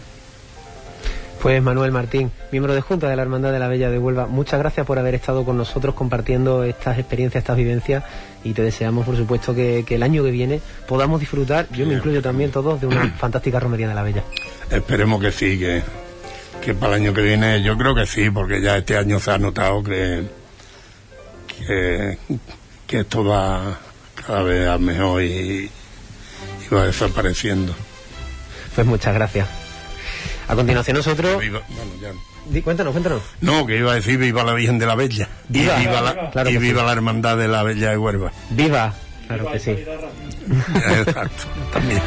Pues 1.42 1.62
Manuel 1.62 1.92
Martín, 1.92 2.32
miembro 2.52 2.74
de 2.74 2.82
Junta 2.82 3.10
de 3.10 3.16
la 3.18 3.24
Hermandad 3.24 3.52
de 3.52 3.60
la 3.60 3.68
Bella 3.68 3.90
de 3.90 3.98
Huelva, 4.00 4.28
muchas 4.28 4.60
gracias 4.60 4.86
por 4.86 4.98
haber 4.98 5.16
estado 5.16 5.44
con 5.44 5.58
nosotros 5.58 5.94
compartiendo 5.94 6.64
estas 6.64 6.98
experiencias, 6.98 7.42
estas 7.42 7.58
vivencias 7.58 8.04
y 8.46 8.54
te 8.54 8.62
deseamos, 8.62 9.06
por 9.06 9.18
supuesto, 9.18 9.54
que, 9.54 9.84
el 9.90 10.04
año 10.04 10.24
que 10.24 10.32
viene 10.32 10.62
podamos 10.88 11.20
disfrutar, 11.20 11.68
yo 11.72 11.86
me 11.86 11.96
incluyo 11.96 12.22
también 12.22 12.50
todos, 12.50 12.80
de 12.80 12.88
una 12.88 13.10
fantástica 13.18 13.60
romería 13.60 13.90
de 13.90 13.96
la 13.96 14.04
Bella. 14.04 14.24
Esperemos 14.70 15.20
que 15.20 15.34
sí, 15.34 15.60
que, 15.60 15.82
que 16.64 16.76
para 16.76 16.96
el 16.96 17.02
año 17.02 17.14
que 17.14 17.24
viene 17.24 17.62
yo 17.62 17.76
creo 17.76 17.94
que 17.94 18.06
sí, 18.06 18.30
porque 18.30 18.62
ya 18.62 18.78
este 18.78 18.96
año 18.96 19.20
se 19.20 19.32
ha 19.32 19.38
notado 19.38 19.84
que, 19.84 20.24
que, 21.58 22.18
esto 22.90 23.24
va 23.24 23.78
cada 24.26 24.44
vez 24.44 24.68
a 24.70 24.78
mejor 24.78 25.24
y, 25.24 25.70
y 26.70 26.74
va 26.74 26.86
desapareciendo. 26.86 27.74
Pues 28.76 28.86
muchas 28.88 29.14
gracias. 29.14 29.48
A 30.48 30.56
continuación 30.56 30.98
nosotros... 30.98 31.40
Viva- 31.40 31.62
bueno, 31.70 31.92
ya 32.02 32.10
no. 32.14 32.20
Di- 32.46 32.62
Cuéntanos, 32.62 32.92
cuéntanos. 32.92 33.22
No, 33.42 33.66
que 33.66 33.78
iba 33.78 33.94
a 33.94 33.96
decir 33.96 34.18
viva 34.18 34.44
la 34.44 34.54
Virgen 34.54 34.78
de 34.78 34.86
la 34.86 34.96
Bella. 34.96 35.30
Viva. 35.48 35.78
y 35.78 35.88
viva, 35.88 36.02
la, 36.02 36.30
Claro 36.32 36.50
y 36.50 36.54
que 36.54 36.60
viva 36.60 36.82
sí. 36.82 36.86
la 36.88 36.92
hermandad 36.92 37.38
de 37.38 37.48
la 37.48 37.64
Bella 37.64 37.90
de 37.92 37.98
Huerva. 37.98 38.32
¡Viva! 38.50 38.94
Claro 39.28 39.50
que 39.52 39.60
sí. 39.60 39.72
Exacto, 40.52 41.44
también. 41.72 42.02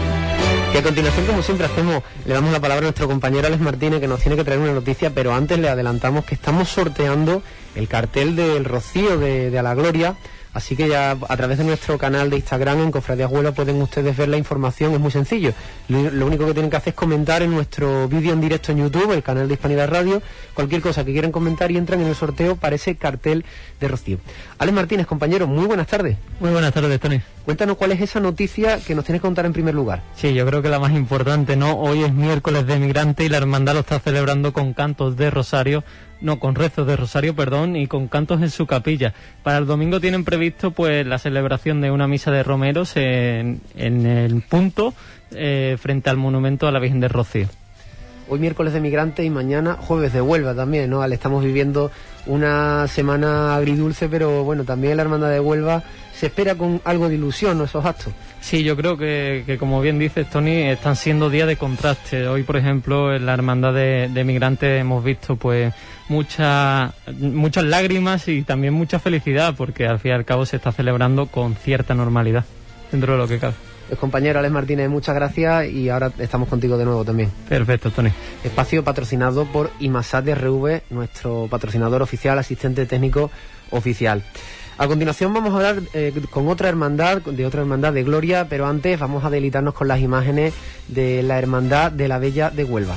Y 0.75 0.77
a 0.77 0.83
continuación, 0.83 1.25
como 1.27 1.43
siempre 1.43 1.67
hacemos, 1.67 2.03
le 2.27 2.35
damos 2.35 2.53
la 2.53 2.61
palabra 2.61 2.81
a 2.81 2.89
nuestro 2.89 3.09
compañero 3.09 3.47
Alex 3.47 3.63
Martínez 3.63 4.01
que 4.01 4.09
nos 4.09 4.21
tiene 4.21 4.37
que 4.37 4.45
traer 4.45 4.61
una 4.61 4.73
noticia, 4.73 5.11
pero 5.15 5.33
antes 5.35 5.59
le 5.59 5.71
adelantamos 5.71 6.27
que 6.27 6.35
estamos 6.35 6.69
sorteando 6.69 7.43
el 7.75 7.89
cartel 7.89 8.37
del 8.37 8.67
Rocío 8.67 9.19
de, 9.19 9.51
de 9.51 9.59
A 9.59 9.63
la 9.63 9.75
Gloria. 9.75 10.17
Así 10.57 10.75
que 10.75 10.89
ya 10.89 11.11
a 11.11 11.37
través 11.37 11.59
de 11.59 11.65
nuestro 11.65 11.99
canal 11.99 12.31
de 12.31 12.37
Instagram 12.37 12.81
en 12.81 12.91
Cofradías 12.91 13.31
Huelva 13.31 13.53
pueden 13.53 13.83
ustedes 13.83 14.17
ver 14.17 14.31
la 14.31 14.39
información, 14.39 14.95
es 14.95 14.99
muy 14.99 15.11
sencillo. 15.11 15.53
Lo, 15.89 16.11
lo 16.11 16.25
único 16.25 16.47
que 16.47 16.55
tienen 16.55 16.71
que 16.71 16.79
hacer 16.79 16.93
es 16.93 16.95
comentar 16.95 17.43
en 17.43 17.51
nuestro 17.51 18.09
vídeo 18.09 18.33
en 18.33 18.41
directo 18.41 18.73
en 18.73 18.79
YouTube, 18.79 19.13
el 19.13 19.23
canal 19.23 19.49
de 19.49 19.53
Hispanidad 19.53 19.91
Radio, 19.91 20.23
cualquier 20.55 20.81
cosa 20.81 21.05
que 21.05 21.13
quieran 21.13 21.31
comentar 21.31 21.71
y 21.71 21.77
entran 21.77 22.01
en 22.01 22.07
el 22.07 22.15
sorteo 22.15 22.57
para 22.57 22.77
ese 22.77 22.97
cartel 22.97 23.45
de 23.81 23.87
Rocío. 23.89 24.17
Alex 24.57 24.75
Martínez, 24.75 25.07
compañero, 25.07 25.47
muy 25.47 25.67
buenas 25.67 25.89
tardes. 25.89 26.17
Muy 26.41 26.51
buenas 26.51 26.73
tardes, 26.73 26.99
Tony. 27.01 27.21
Cuéntanos 27.47 27.77
cuál 27.77 27.93
es 27.93 28.01
esa 28.01 28.19
noticia 28.19 28.81
que 28.85 28.97
nos 28.97 29.05
tienes 29.05 29.23
que 29.23 29.27
contar 29.29 29.47
en 29.47 29.53
primer 29.53 29.73
lugar. 29.73 30.03
Sí, 30.17 30.35
yo 30.35 30.45
creo 30.45 30.63
que 30.63 30.69
la 30.69 30.81
más 30.81 30.91
importante, 30.91 31.55
¿no? 31.55 31.79
Hoy 31.79 32.03
es 32.03 32.13
miércoles 32.13 32.67
de 32.67 32.77
migrante 32.81 33.23
y 33.23 33.29
la 33.29 33.37
hermandad 33.37 33.75
lo 33.75 33.81
está 33.81 34.01
celebrando 34.01 34.53
con 34.53 34.75
cantos 34.75 35.17
de 35.17 35.31
rosario, 35.31 35.85
no, 36.21 36.41
con 36.41 36.57
rezos 36.57 36.89
de 36.89 36.97
rosario, 36.97 37.37
perdón, 37.37 37.77
y 37.77 37.87
con 37.87 38.09
cantos 38.09 38.43
en 38.43 38.51
su 38.51 38.67
capilla. 38.67 39.15
Para 39.45 39.59
el 39.59 39.67
domingo 39.67 40.01
tienen 40.01 40.25
previsto, 40.25 40.73
pues, 40.73 41.07
la 41.07 41.19
celebración 41.19 41.81
de 41.81 41.93
una 41.93 42.09
misa 42.09 42.33
de 42.33 42.43
romeros 42.43 42.97
en, 42.97 43.61
en 43.77 44.07
el 44.07 44.43
punto 44.43 44.93
eh, 45.31 45.77
frente 45.81 46.11
al 46.11 46.17
monumento 46.17 46.67
a 46.67 46.73
la 46.73 46.81
Virgen 46.81 46.99
del 46.99 47.11
Rocío. 47.11 47.47
Hoy 48.29 48.41
miércoles 48.41 48.73
de 48.73 48.81
migrante 48.81 49.23
y 49.23 49.31
mañana 49.31 49.75
jueves 49.75 50.13
de 50.13 50.21
Huelva 50.21 50.53
también, 50.53 50.91
¿no? 50.91 51.05
Estamos 51.05 51.45
viviendo 51.45 51.93
una 52.27 52.89
semana 52.89 53.55
agridulce, 53.55 54.09
pero 54.09 54.43
bueno, 54.43 54.65
también 54.65 54.97
la 54.97 55.05
Hermandad 55.05 55.31
de 55.31 55.39
Huelva 55.39 55.85
se 56.19 56.27
espera 56.27 56.55
con 56.55 56.81
algo 56.85 57.09
de 57.09 57.17
ilusión, 57.17 57.59
¿no? 57.59 57.65
Esos 57.65 57.85
actos. 57.85 58.13
Sí, 58.41 58.63
yo 58.63 58.77
creo 58.77 58.97
que, 58.97 59.43
que, 59.45 59.59
como 59.59 59.81
bien 59.81 59.99
dices, 59.99 60.29
Tony, 60.31 60.63
están 60.63 60.97
siendo 60.97 61.29
días 61.31 61.47
de 61.49 61.57
contraste. 61.57 62.27
Hoy, 62.29 62.43
por 62.45 62.57
ejemplo, 62.57 63.15
en 63.15 63.27
la 63.27 63.35
hermandad 63.35 63.75
de, 63.75 64.09
de 64.13 64.25
migrantes 64.25 64.81
hemos 64.81 65.03
visto 65.05 65.37
pues 65.37 65.75
mucha- 66.09 66.93
muchas 67.19 67.65
lágrimas 67.65 68.29
y 68.29 68.43
también 68.43 68.73
mucha 68.75 68.99
felicidad, 68.99 69.55
porque 69.57 69.87
al 69.87 69.99
fin 69.99 70.13
y 70.13 70.15
al 70.15 70.25
cabo 70.25 70.47
se 70.47 70.57
está 70.57 70.73
celebrando 70.73 71.27
con 71.27 71.55
cierta 71.57 71.95
normalidad, 71.95 72.45
dentro 72.93 73.13
de 73.15 73.19
lo 73.19 73.29
que 73.29 73.39
cabe. 73.39 73.55
El 73.91 73.97
compañero 73.97 74.41
Alex 74.41 74.53
Martínez, 74.53 74.89
muchas 74.89 75.15
gracias 75.15 75.69
y 75.71 75.89
ahora 75.91 76.11
estamos 76.19 76.49
contigo 76.49 76.77
de 76.77 76.85
nuevo 76.85 77.05
también. 77.05 77.31
Perfecto, 77.49 77.91
Tony. 77.91 78.11
Espacio 78.43 78.83
patrocinado 78.83 79.45
por 79.47 79.71
IMASAT 79.79 80.25
de 80.25 80.35
RV, 80.35 80.81
nuestro 80.91 81.47
patrocinador 81.49 82.03
oficial, 82.03 82.37
asistente 82.39 82.85
técnico 82.87 83.31
oficial. 83.71 84.23
A 84.79 84.87
continuación 84.87 85.33
vamos 85.33 85.55
a 85.55 85.57
hablar 85.57 85.83
eh, 85.95 86.13
con 86.31 86.49
otra 86.49 86.69
hermandad, 86.69 87.23
de 87.23 87.47
otra 87.47 87.63
hermandad 87.63 87.95
de 87.95 88.05
Gloria, 88.05 88.47
pero 88.49 88.67
antes 88.67 88.99
vamos 88.99 89.25
a 89.25 89.31
deleitarnos 89.31 89.73
con 89.73 89.89
las 89.89 90.01
imágenes 90.01 90.53
de 90.89 91.23
la 91.23 91.39
hermandad 91.39 91.91
de 91.93 92.09
la 92.09 92.19
Bella 92.19 92.51
de 92.51 92.65
Huelva. 92.65 92.95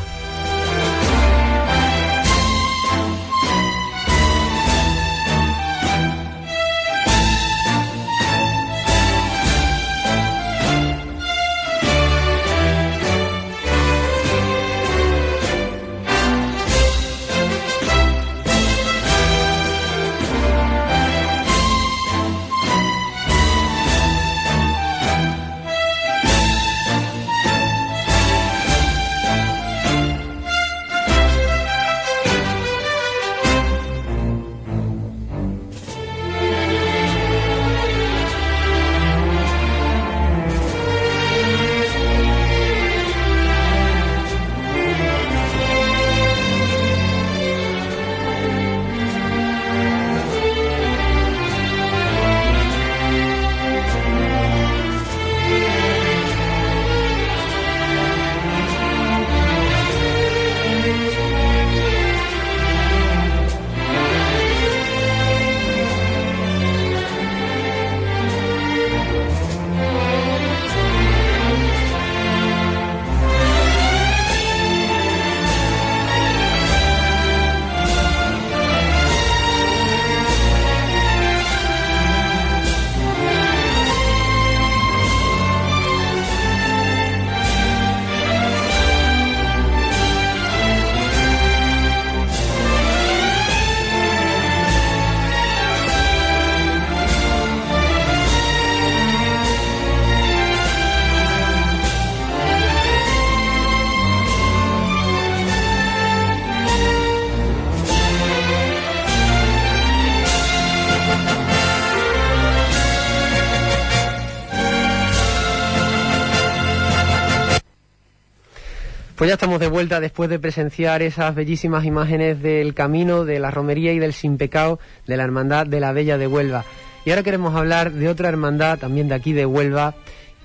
Vuelta 119.79 120.01
después 120.01 120.29
de 120.29 120.39
presenciar 120.39 121.01
esas 121.01 121.33
bellísimas 121.33 121.85
imágenes 121.85 122.42
del 122.42 122.74
camino, 122.74 123.24
de 123.24 123.39
la 123.39 123.50
romería 123.50 123.94
y 123.94 124.00
del 124.00 124.11
sin 124.11 124.37
pecado 124.37 124.77
de 125.07 125.15
la 125.15 125.24
Hermandad 125.24 125.68
de 125.68 125.79
la 125.79 125.94
Bella 125.94 126.18
de 126.18 126.27
Huelva. 126.27 126.65
Y 127.05 127.11
ahora 127.11 127.24
queremos 127.24 127.55
hablar 127.55 127.94
de 127.94 128.09
otra 128.09 128.27
hermandad 128.27 128.77
también 128.77 129.07
de 129.07 129.15
aquí 129.15 129.31
de 129.31 129.46
Huelva, 129.46 129.96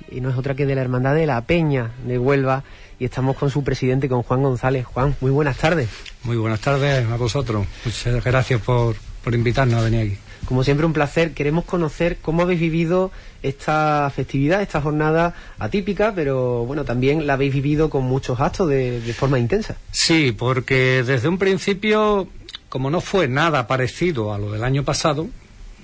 y 0.08 0.20
no 0.20 0.30
es 0.30 0.36
otra 0.36 0.54
que 0.54 0.66
de 0.66 0.76
la 0.76 0.82
Hermandad 0.82 1.16
de 1.16 1.26
la 1.26 1.40
Peña 1.40 1.90
de 2.06 2.16
Huelva, 2.16 2.62
y 3.00 3.06
estamos 3.06 3.36
con 3.36 3.50
su 3.50 3.64
presidente, 3.64 4.08
con 4.08 4.22
Juan 4.22 4.40
González. 4.40 4.86
Juan, 4.86 5.16
muy 5.20 5.32
buenas 5.32 5.56
tardes. 5.56 5.88
Muy 6.22 6.36
buenas 6.36 6.60
tardes 6.60 7.04
a 7.04 7.16
vosotros. 7.16 7.66
Muchas 7.84 8.22
gracias 8.22 8.60
por, 8.60 8.94
por 9.24 9.34
invitarnos 9.34 9.80
a 9.80 9.82
venir 9.82 10.12
aquí. 10.12 10.23
Como 10.46 10.64
siempre, 10.64 10.86
un 10.86 10.92
placer. 10.92 11.32
Queremos 11.32 11.64
conocer 11.64 12.18
cómo 12.20 12.42
habéis 12.42 12.60
vivido 12.60 13.10
esta 13.42 14.10
festividad, 14.14 14.62
esta 14.62 14.80
jornada 14.80 15.34
atípica, 15.58 16.12
pero 16.14 16.64
bueno, 16.64 16.84
también 16.84 17.26
la 17.26 17.34
habéis 17.34 17.54
vivido 17.54 17.90
con 17.90 18.04
muchos 18.04 18.40
actos 18.40 18.68
de, 18.68 19.00
de 19.00 19.14
forma 19.14 19.38
intensa. 19.38 19.76
Sí, 19.90 20.32
porque 20.32 21.02
desde 21.02 21.28
un 21.28 21.38
principio, 21.38 22.28
como 22.68 22.90
no 22.90 23.00
fue 23.00 23.28
nada 23.28 23.66
parecido 23.66 24.32
a 24.32 24.38
lo 24.38 24.52
del 24.52 24.64
año 24.64 24.84
pasado, 24.84 25.28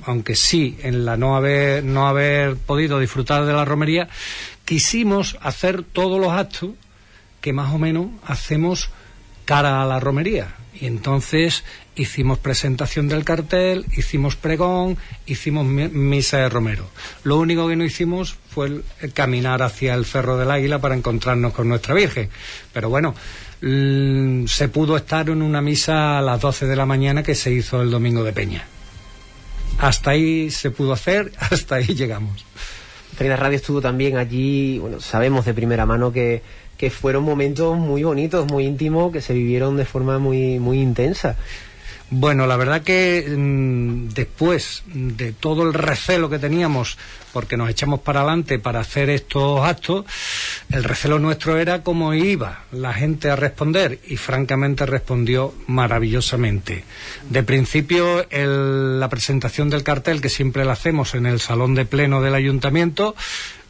aunque 0.04 0.34
sí 0.34 0.78
en 0.82 1.04
la 1.04 1.16
no 1.16 1.36
haber, 1.36 1.84
no 1.84 2.08
haber 2.08 2.56
podido 2.56 2.98
disfrutar 2.98 3.44
de 3.44 3.52
la 3.52 3.64
romería, 3.64 4.08
quisimos 4.64 5.36
hacer 5.40 5.82
todos 5.82 6.20
los 6.20 6.32
actos 6.32 6.70
que 7.40 7.52
más 7.52 7.74
o 7.74 7.78
menos 7.78 8.06
hacemos 8.26 8.90
cara 9.44 9.82
a 9.82 9.86
la 9.86 10.00
romería. 10.00 10.54
Y 10.80 10.86
entonces 10.86 11.62
hicimos 11.94 12.38
presentación 12.38 13.06
del 13.08 13.22
cartel, 13.24 13.84
hicimos 13.96 14.34
pregón, 14.36 14.96
hicimos 15.26 15.66
mi- 15.66 15.88
misa 15.88 16.38
de 16.38 16.48
romero. 16.48 16.88
Lo 17.22 17.36
único 17.38 17.68
que 17.68 17.76
no 17.76 17.84
hicimos 17.84 18.36
fue 18.48 18.80
caminar 19.12 19.62
hacia 19.62 19.92
el 19.94 20.06
Cerro 20.06 20.38
del 20.38 20.50
Águila 20.50 20.78
para 20.78 20.94
encontrarnos 20.96 21.52
con 21.52 21.68
nuestra 21.68 21.94
Virgen. 21.94 22.30
Pero 22.72 22.88
bueno, 22.88 23.14
se 23.60 24.68
pudo 24.68 24.96
estar 24.96 25.28
en 25.28 25.42
una 25.42 25.60
misa 25.60 26.18
a 26.18 26.22
las 26.22 26.40
12 26.40 26.66
de 26.66 26.76
la 26.76 26.86
mañana 26.86 27.22
que 27.22 27.34
se 27.34 27.52
hizo 27.52 27.82
el 27.82 27.90
domingo 27.90 28.24
de 28.24 28.32
Peña. 28.32 28.64
Hasta 29.78 30.12
ahí 30.12 30.50
se 30.50 30.70
pudo 30.70 30.94
hacer, 30.94 31.30
hasta 31.38 31.74
ahí 31.76 31.86
llegamos. 31.94 32.44
Hispanidad 33.12 33.38
Radio 33.38 33.56
estuvo 33.56 33.80
también 33.82 34.16
allí, 34.16 34.78
bueno, 34.78 35.00
sabemos 35.00 35.44
de 35.44 35.52
primera 35.52 35.84
mano 35.84 36.10
que, 36.10 36.42
que 36.80 36.88
fueron 36.90 37.24
momentos 37.24 37.76
muy 37.76 38.04
bonitos, 38.04 38.50
muy 38.50 38.64
íntimos, 38.64 39.12
que 39.12 39.20
se 39.20 39.34
vivieron 39.34 39.76
de 39.76 39.84
forma 39.84 40.18
muy, 40.18 40.58
muy 40.58 40.80
intensa. 40.80 41.36
Bueno, 42.08 42.46
la 42.46 42.56
verdad 42.56 42.80
que 42.80 43.22
mm, 43.28 44.08
después 44.14 44.82
de 44.86 45.32
todo 45.32 45.62
el 45.62 45.74
recelo 45.74 46.30
que 46.30 46.38
teníamos, 46.38 46.96
porque 47.34 47.58
nos 47.58 47.68
echamos 47.68 48.00
para 48.00 48.20
adelante 48.20 48.58
para 48.58 48.80
hacer 48.80 49.10
estos 49.10 49.60
actos, 49.60 50.06
el 50.72 50.84
recelo 50.84 51.18
nuestro 51.18 51.58
era 51.58 51.82
cómo 51.82 52.14
iba 52.14 52.64
la 52.72 52.94
gente 52.94 53.28
a 53.28 53.36
responder 53.36 54.00
y 54.08 54.16
francamente 54.16 54.86
respondió 54.86 55.52
maravillosamente. 55.66 56.84
De 57.28 57.42
principio, 57.42 58.26
la 58.30 59.08
presentación 59.10 59.68
del 59.68 59.82
cartel, 59.82 60.22
que 60.22 60.30
siempre 60.30 60.64
la 60.64 60.72
hacemos 60.72 61.14
en 61.14 61.26
el 61.26 61.40
salón 61.40 61.74
de 61.74 61.84
pleno 61.84 62.22
del 62.22 62.34
ayuntamiento, 62.34 63.14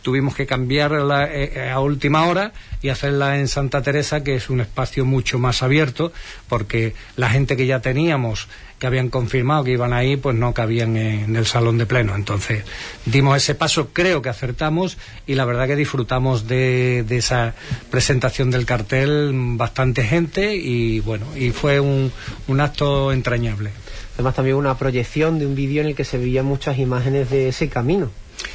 tuvimos 0.03 0.35
que 0.35 0.47
cambiarla 0.47 1.27
eh, 1.27 1.53
eh, 1.55 1.71
a 1.71 1.81
última 1.81 2.27
hora 2.27 2.53
y 2.83 2.89
hacerla 2.89 3.39
en 3.39 3.49
Santa 3.49 3.83
Teresa, 3.83 4.23
que 4.23 4.35
es 4.35 4.51
un 4.51 4.61
espacio 4.61 5.05
mucho 5.05 5.39
más 5.39 5.63
abierto, 5.63 6.13
porque 6.49 6.95
la 7.17 7.31
gente 7.31 7.57
que 7.57 7.67
ya 7.67 7.81
teníamos, 7.81 8.49
que 8.79 8.87
habían 8.87 9.11
confirmado 9.11 9.65
que 9.65 9.73
iban 9.73 9.93
ahí, 9.93 10.17
pues 10.17 10.35
no 10.35 10.55
cabían 10.55 10.97
en 10.97 11.37
el 11.37 11.45
salón 11.45 11.77
de 11.77 11.85
pleno. 11.85 12.15
Entonces, 12.15 12.65
dimos 13.05 13.37
ese 13.37 13.55
paso, 13.55 13.91
creo 13.93 14.23
que 14.23 14.31
acertamos 14.31 14.97
y 15.27 15.35
la 15.35 15.45
verdad 15.45 15.67
que 15.67 15.77
disfrutamos 15.77 16.49
de, 16.49 17.05
esa 17.11 17.55
presentación 17.91 18.51
del 18.51 18.65
cartel 18.65 19.33
bastante 19.35 20.03
gente 20.05 20.57
y 20.57 21.01
bueno, 21.01 21.27
y 21.37 21.51
fue 21.51 21.79
un, 21.79 22.11
un 22.49 22.61
acto 22.61 23.13
entrañable. 23.13 23.71
Además 24.15 24.35
también 24.35 24.57
una 24.57 24.77
proyección 24.79 25.39
de 25.39 25.47
un 25.47 25.55
vídeo 25.55 25.83
en 25.83 25.89
el 25.89 25.95
que 25.95 26.05
se 26.05 26.17
veían 26.17 26.47
muchas 26.47 26.79
imágenes 26.79 27.29
de 27.29 27.49
ese 27.49 27.69
camino. 27.69 28.11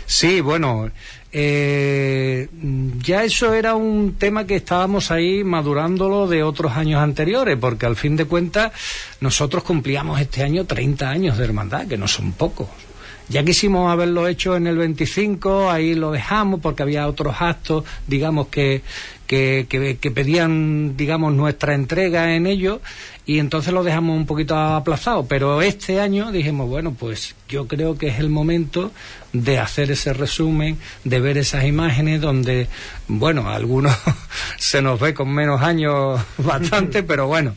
Sí, 0.05 0.41
bueno, 0.41 0.91
eh, 1.37 2.47
ya 3.03 3.25
eso 3.25 3.53
era 3.53 3.75
un 3.75 4.15
tema 4.17 4.47
que 4.47 4.55
estábamos 4.55 5.11
ahí 5.11 5.43
madurándolo 5.43 6.27
de 6.27 6.43
otros 6.43 6.71
años 6.77 7.01
anteriores, 7.01 7.57
porque 7.59 7.85
al 7.85 7.97
fin 7.97 8.15
de 8.15 8.23
cuentas 8.23 8.71
nosotros 9.19 9.63
cumplíamos 9.63 10.21
este 10.21 10.43
año 10.43 10.63
30 10.63 11.09
años 11.09 11.37
de 11.37 11.43
hermandad, 11.43 11.87
que 11.87 11.97
no 11.97 12.07
son 12.07 12.31
pocos. 12.31 12.69
Ya 13.27 13.43
quisimos 13.43 13.91
haberlo 13.91 14.29
hecho 14.29 14.55
en 14.55 14.65
el 14.65 14.77
25, 14.77 15.69
ahí 15.69 15.93
lo 15.93 16.11
dejamos 16.11 16.61
porque 16.61 16.83
había 16.83 17.05
otros 17.05 17.35
actos, 17.41 17.83
digamos, 18.07 18.47
que, 18.47 18.81
que, 19.27 19.67
que, 19.67 20.11
pedían, 20.11 20.95
digamos, 20.95 21.33
nuestra 21.33 21.73
entrega 21.73 22.33
en 22.33 22.47
ello 22.47 22.79
y 23.25 23.39
entonces 23.39 23.73
lo 23.73 23.83
dejamos 23.83 24.15
un 24.15 24.25
poquito 24.25 24.55
aplazado. 24.55 25.25
Pero 25.25 25.61
este 25.61 25.99
año 25.99 26.31
dijimos, 26.31 26.69
bueno, 26.69 26.93
pues 26.93 27.35
yo 27.49 27.67
creo 27.67 27.97
que 27.97 28.07
es 28.07 28.19
el 28.19 28.29
momento 28.29 28.91
de 29.33 29.59
hacer 29.59 29.91
ese 29.91 30.13
resumen, 30.13 30.77
de 31.03 31.19
ver 31.19 31.37
esas 31.37 31.65
imágenes 31.65 32.21
donde, 32.21 32.67
bueno, 33.07 33.49
algunos 33.49 33.95
se 34.57 34.81
nos 34.81 34.99
ve 34.99 35.13
con 35.13 35.33
menos 35.33 35.61
años 35.61 36.21
bastante, 36.37 37.03
pero 37.03 37.27
bueno 37.27 37.53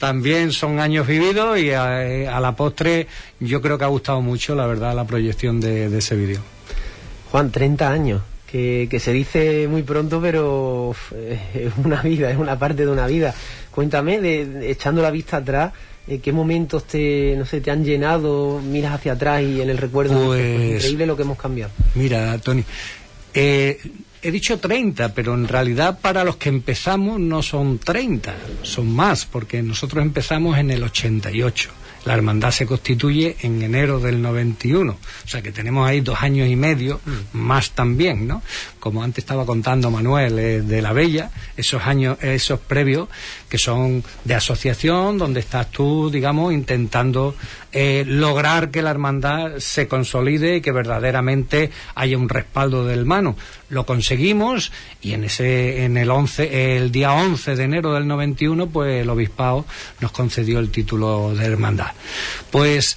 también 0.00 0.50
son 0.50 0.80
años 0.80 1.06
vividos 1.06 1.58
y 1.58 1.72
a, 1.72 2.40
la 2.40 2.56
postre 2.56 3.06
yo 3.38 3.60
creo 3.60 3.76
que 3.76 3.84
ha 3.84 3.88
gustado 3.88 4.22
mucho, 4.22 4.54
la 4.54 4.66
verdad, 4.66 4.94
la 4.94 5.04
proyección 5.04 5.60
de, 5.60 5.94
ese 5.96 6.16
vídeo. 6.16 6.40
Juan, 7.30 7.52
30 7.52 7.90
años, 7.90 8.22
que, 8.50 8.88
se 8.98 9.12
dice 9.12 9.68
muy 9.68 9.82
pronto, 9.82 10.18
pero 10.22 10.94
es 11.54 11.72
una 11.84 12.00
vida, 12.00 12.30
es 12.30 12.38
una 12.38 12.58
parte 12.58 12.86
de 12.86 12.90
una 12.90 13.06
vida. 13.06 13.34
Cuéntame, 13.80 14.20
de, 14.20 14.70
echando 14.70 15.00
la 15.00 15.10
vista 15.10 15.38
atrás, 15.38 15.72
eh, 16.06 16.18
¿qué 16.18 16.34
momentos 16.34 16.84
te, 16.84 17.34
no 17.38 17.46
sé, 17.46 17.62
te 17.62 17.70
han 17.70 17.82
llenado, 17.82 18.60
miras 18.60 18.92
hacia 18.92 19.12
atrás 19.12 19.40
y 19.40 19.62
en 19.62 19.70
el 19.70 19.78
recuerdo? 19.78 20.34
es 20.34 20.42
pues 20.42 20.74
increíble 20.74 21.06
lo 21.06 21.16
que 21.16 21.22
hemos 21.22 21.38
cambiado. 21.38 21.72
Mira, 21.94 22.36
Tony, 22.40 22.62
eh, 23.32 23.80
he 24.20 24.30
dicho 24.30 24.58
30, 24.58 25.14
pero 25.14 25.32
en 25.32 25.48
realidad 25.48 25.98
para 25.98 26.24
los 26.24 26.36
que 26.36 26.50
empezamos 26.50 27.18
no 27.18 27.42
son 27.42 27.78
30, 27.78 28.34
son 28.60 28.94
más, 28.94 29.24
porque 29.24 29.62
nosotros 29.62 30.04
empezamos 30.04 30.58
en 30.58 30.70
el 30.70 30.82
88. 30.82 31.70
La 32.04 32.14
hermandad 32.14 32.50
se 32.50 32.64
constituye 32.64 33.36
en 33.42 33.60
enero 33.60 34.00
del 34.00 34.22
91, 34.22 34.92
o 34.92 35.28
sea 35.28 35.42
que 35.42 35.52
tenemos 35.52 35.86
ahí 35.86 36.00
dos 36.00 36.22
años 36.22 36.48
y 36.48 36.56
medio 36.56 37.00
mm. 37.04 37.36
más 37.36 37.72
también, 37.72 38.26
¿no? 38.26 38.42
Como 38.78 39.02
antes 39.02 39.22
estaba 39.22 39.44
contando 39.44 39.90
Manuel 39.90 40.38
eh, 40.38 40.62
de 40.62 40.80
la 40.80 40.94
Bella, 40.94 41.30
esos 41.58 41.82
años, 41.82 42.16
esos 42.22 42.58
previos 42.60 43.08
que 43.50 43.58
son 43.58 44.02
de 44.24 44.34
asociación, 44.34 45.18
donde 45.18 45.40
estás 45.40 45.70
tú, 45.70 46.08
digamos, 46.08 46.54
intentando 46.54 47.34
eh, 47.72 48.04
lograr 48.06 48.70
que 48.70 48.80
la 48.80 48.90
hermandad 48.90 49.58
se 49.58 49.88
consolide 49.88 50.56
y 50.56 50.60
que 50.60 50.72
verdaderamente 50.72 51.70
haya 51.96 52.16
un 52.16 52.28
respaldo 52.28 52.86
del 52.86 53.04
mano. 53.04 53.36
Lo 53.68 53.84
conseguimos 53.84 54.72
y 55.02 55.12
en 55.12 55.24
ese 55.24 55.84
en 55.84 55.96
el 55.96 56.10
11 56.10 56.76
el 56.76 56.92
día 56.92 57.12
11 57.12 57.56
de 57.56 57.64
enero 57.64 57.92
del 57.92 58.06
91 58.06 58.68
pues 58.68 59.02
el 59.02 59.10
obispado 59.10 59.66
nos 60.00 60.12
concedió 60.12 60.60
el 60.60 60.70
título 60.70 61.34
de 61.34 61.44
hermandad. 61.44 61.92
Pues 62.52 62.96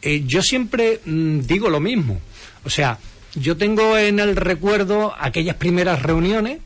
eh, 0.00 0.24
yo 0.26 0.42
siempre 0.42 1.00
mm, 1.04 1.40
digo 1.40 1.68
lo 1.68 1.80
mismo. 1.80 2.18
O 2.64 2.70
sea, 2.70 2.98
yo 3.34 3.56
tengo 3.58 3.98
en 3.98 4.20
el 4.20 4.36
recuerdo 4.36 5.14
aquellas 5.18 5.56
primeras 5.56 6.02
reuniones 6.02 6.58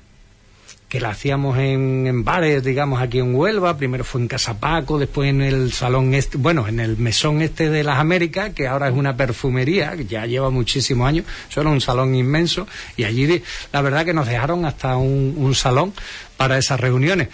que 0.97 1.03
la 1.03 1.11
hacíamos 1.11 1.59
en, 1.59 2.25
bares, 2.25 2.65
digamos, 2.65 3.03
aquí 3.03 3.19
en 3.19 3.35
Huelva. 3.35 3.77
Primero 3.77 4.03
fue 4.03 4.23
en 4.23 4.29
Casa 4.29 4.59
Paco, 4.59 4.99
después 4.99 5.29
en 5.29 5.43
el 5.43 5.71
salón 5.71 6.15
este, 6.15 6.39
bueno, 6.39 6.67
en 6.69 6.81
el 6.81 6.97
mesón 6.97 7.43
este 7.43 7.69
de 7.69 7.85
las 7.85 7.99
Américas, 7.99 8.55
que 8.55 8.67
ahora 8.67 8.89
es 8.89 8.95
una 8.95 9.15
perfumería, 9.15 9.95
que 9.95 10.07
ya 10.07 10.25
lleva 10.25 10.49
muchísimos 10.49 11.07
años. 11.07 11.27
Eso 11.51 11.61
era 11.61 11.69
un 11.69 11.83
salón 11.83 12.15
inmenso 12.15 12.67
y 12.97 13.05
allí 13.05 13.43
la 13.75 13.83
verdad 13.83 14.07
que 14.07 14.15
nos 14.15 14.27
dejaron 14.27 14.65
hasta 14.65 14.97
un, 14.97 15.55
salón 15.55 15.93
para 16.39 16.57
esas 16.57 16.81
reuniones. 16.81 17.29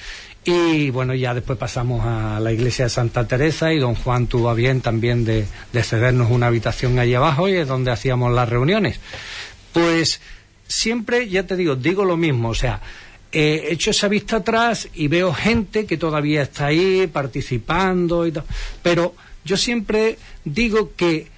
Y 0.44 0.90
bueno, 0.90 1.14
ya 1.14 1.32
después 1.32 1.56
pasamos 1.56 2.04
a 2.04 2.40
la 2.40 2.50
iglesia 2.50 2.86
de 2.86 2.90
Santa 2.90 3.28
Teresa 3.28 3.72
y 3.72 3.78
don 3.78 3.94
Juan 3.94 4.26
tuvo 4.26 4.50
a 4.50 4.54
bien 4.54 4.80
también 4.80 5.24
de, 5.24 5.46
de 5.72 5.82
cedernos 5.84 6.32
una 6.32 6.48
habitación 6.48 6.98
allí 6.98 7.14
abajo 7.14 7.48
y 7.48 7.54
es 7.54 7.68
donde 7.68 7.92
hacíamos 7.92 8.32
las 8.32 8.48
reuniones. 8.48 8.98
Pues 9.72 10.20
siempre, 10.66 11.28
ya 11.28 11.46
te 11.46 11.54
digo, 11.54 11.76
digo 11.76 12.04
lo 12.04 12.16
mismo, 12.16 12.48
o 12.48 12.54
sea, 12.54 12.80
he 13.32 13.72
hecho 13.72 13.90
esa 13.90 14.08
vista 14.08 14.36
atrás 14.36 14.88
y 14.94 15.08
veo 15.08 15.32
gente 15.32 15.86
que 15.86 15.96
todavía 15.96 16.42
está 16.42 16.66
ahí 16.66 17.06
participando 17.06 18.26
y. 18.26 18.32
Pero 18.82 19.14
yo 19.44 19.56
siempre 19.56 20.18
digo 20.44 20.92
que 20.94 21.28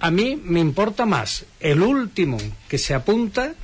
a 0.00 0.10
mí 0.10 0.40
me 0.42 0.60
importa 0.60 1.06
más 1.06 1.46
el 1.60 1.80
último 1.80 2.38
que 2.68 2.76
se 2.76 2.92
apunta 2.92 3.54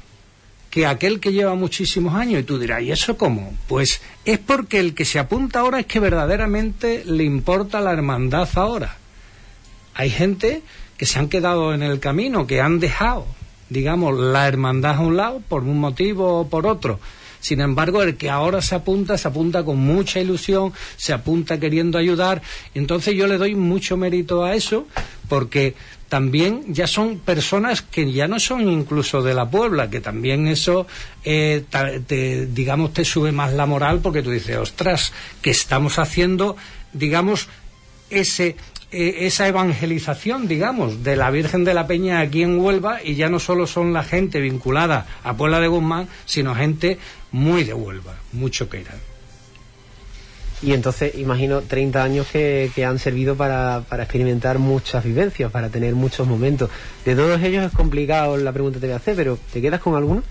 que 0.71 0.87
aquel 0.87 1.19
que 1.19 1.33
lleva 1.33 1.55
muchísimos 1.55 2.15
años. 2.15 2.41
Y 2.41 2.45
tú 2.45 2.59
dirás, 2.59 2.83
¿y 2.83 2.93
eso 2.93 3.17
cómo? 3.17 3.53
Pues 3.67 4.01
es 4.25 4.39
porque 4.39 4.79
el 4.79 4.95
que 4.95 5.05
se 5.05 5.19
apunta 5.19 5.61
ahora 5.61 5.81
es 5.81 5.87
que 5.87 5.99
verdaderamente 5.99 7.03
le 7.05 7.25
importa 7.25 7.81
la 7.81 7.93
hermandad 7.93 8.49
ahora. 8.55 8.97
Hay 9.95 10.11
gente 10.11 10.63
que 10.97 11.07
se 11.07 11.19
han 11.19 11.29
quedado 11.29 11.75
en 11.75 11.83
el 11.83 11.99
camino, 11.99 12.47
que 12.47 12.61
han 12.61 12.79
dejado, 12.79 13.27
digamos, 13.69 14.17
la 14.17 14.47
hermandad 14.47 14.97
a 14.97 15.01
un 15.01 15.17
lado 15.17 15.43
por 15.49 15.63
un 15.63 15.81
motivo 15.81 16.41
o 16.41 16.49
por 16.49 16.67
otro 16.67 17.01
sin 17.41 17.61
embargo, 17.61 18.03
el 18.03 18.17
que 18.17 18.31
ahora 18.31 18.63
se 18.63 18.75
apunta, 18.75 19.19
se 19.19 19.29
apunta 19.29 19.65
con 19.65 19.79
mucha 19.79 20.21
ilusión, 20.21 20.73
se 20.97 21.13
apunta 21.13 21.59
queriendo 21.59 21.99
ayudar. 21.99 22.43
Entonces 22.75 23.15
yo 23.15 23.27
le 23.27 23.39
doy 23.39 23.55
mucho 23.55 23.97
mérito 23.97 24.45
a 24.45 24.55
eso 24.55 24.87
porque 25.29 25.75
también 26.09 26.63
ya 26.69 26.87
son 26.87 27.19
personas 27.19 27.83
que 27.83 28.11
ya 28.11 28.29
no 28.29 28.41
son 28.41 28.69
incluso 28.69 29.23
de 29.23 29.35
la 29.35 29.51
Puebla, 29.51 29.91
que 29.91 30.01
también 30.01 30.49
eso, 30.49 30.87
eh, 31.25 31.65
digamos, 32.51 32.95
te 32.95 33.05
sube 33.05 33.31
más 33.31 33.53
la 33.53 33.67
moral 33.67 34.01
porque 34.03 34.23
tú 34.23 34.31
dices, 34.31 34.57
ostras, 34.57 35.13
que 35.43 35.51
estamos 35.51 35.99
haciendo, 35.99 36.57
digamos, 36.95 37.49
ese, 38.09 38.57
eh, 38.91 39.27
esa 39.27 39.49
evangelización, 39.49 40.49
digamos, 40.49 41.05
de 41.05 41.15
la 41.15 41.31
Virgen 41.31 41.65
de 41.65 41.75
la 41.75 41.87
Peña 41.87 42.21
aquí 42.21 42.43
en 42.43 42.59
Huelva 42.59 43.01
y 43.05 43.15
ya 43.15 43.29
no 43.29 43.39
solo 43.39 43.67
son 43.67 43.93
la 43.93 44.03
gente 44.03 44.41
vinculada 44.41 45.07
a 45.25 45.37
Puebla 45.37 45.61
de 45.61 45.69
Guzmán, 45.69 46.09
sino 46.25 46.55
gente 46.55 46.99
muy 47.33 47.65
de 47.65 47.75
Huelva, 47.75 48.17
mucho 48.33 48.69
que 48.69 48.81
era. 48.81 48.95
Y 50.61 50.73
entonces 50.73 51.15
imagino 51.15 51.63
30 51.63 52.03
años 52.03 52.27
que, 52.27 52.73
han 52.85 52.99
servido 52.99 53.37
para, 53.37 53.85
para, 53.89 54.03
experimentar 54.03 54.59
muchas 54.59 55.05
vivencias, 55.05 55.53
para 55.53 55.69
tener 55.69 55.95
muchos 55.95 56.27
momentos. 56.27 56.69
De 57.05 57.15
todos 57.15 57.41
ellos 57.43 57.65
es 57.65 57.73
complicado 57.73 58.37
la 58.37 58.53
pregunta 58.53 58.77
que 58.77 58.81
te 58.81 58.87
voy 58.89 58.95
a 58.95 58.97
hacer, 58.97 59.15
pero 59.15 59.39
¿te 59.53 59.61
quedas 59.61 59.81
con 59.81 59.95
alguno? 59.95 60.25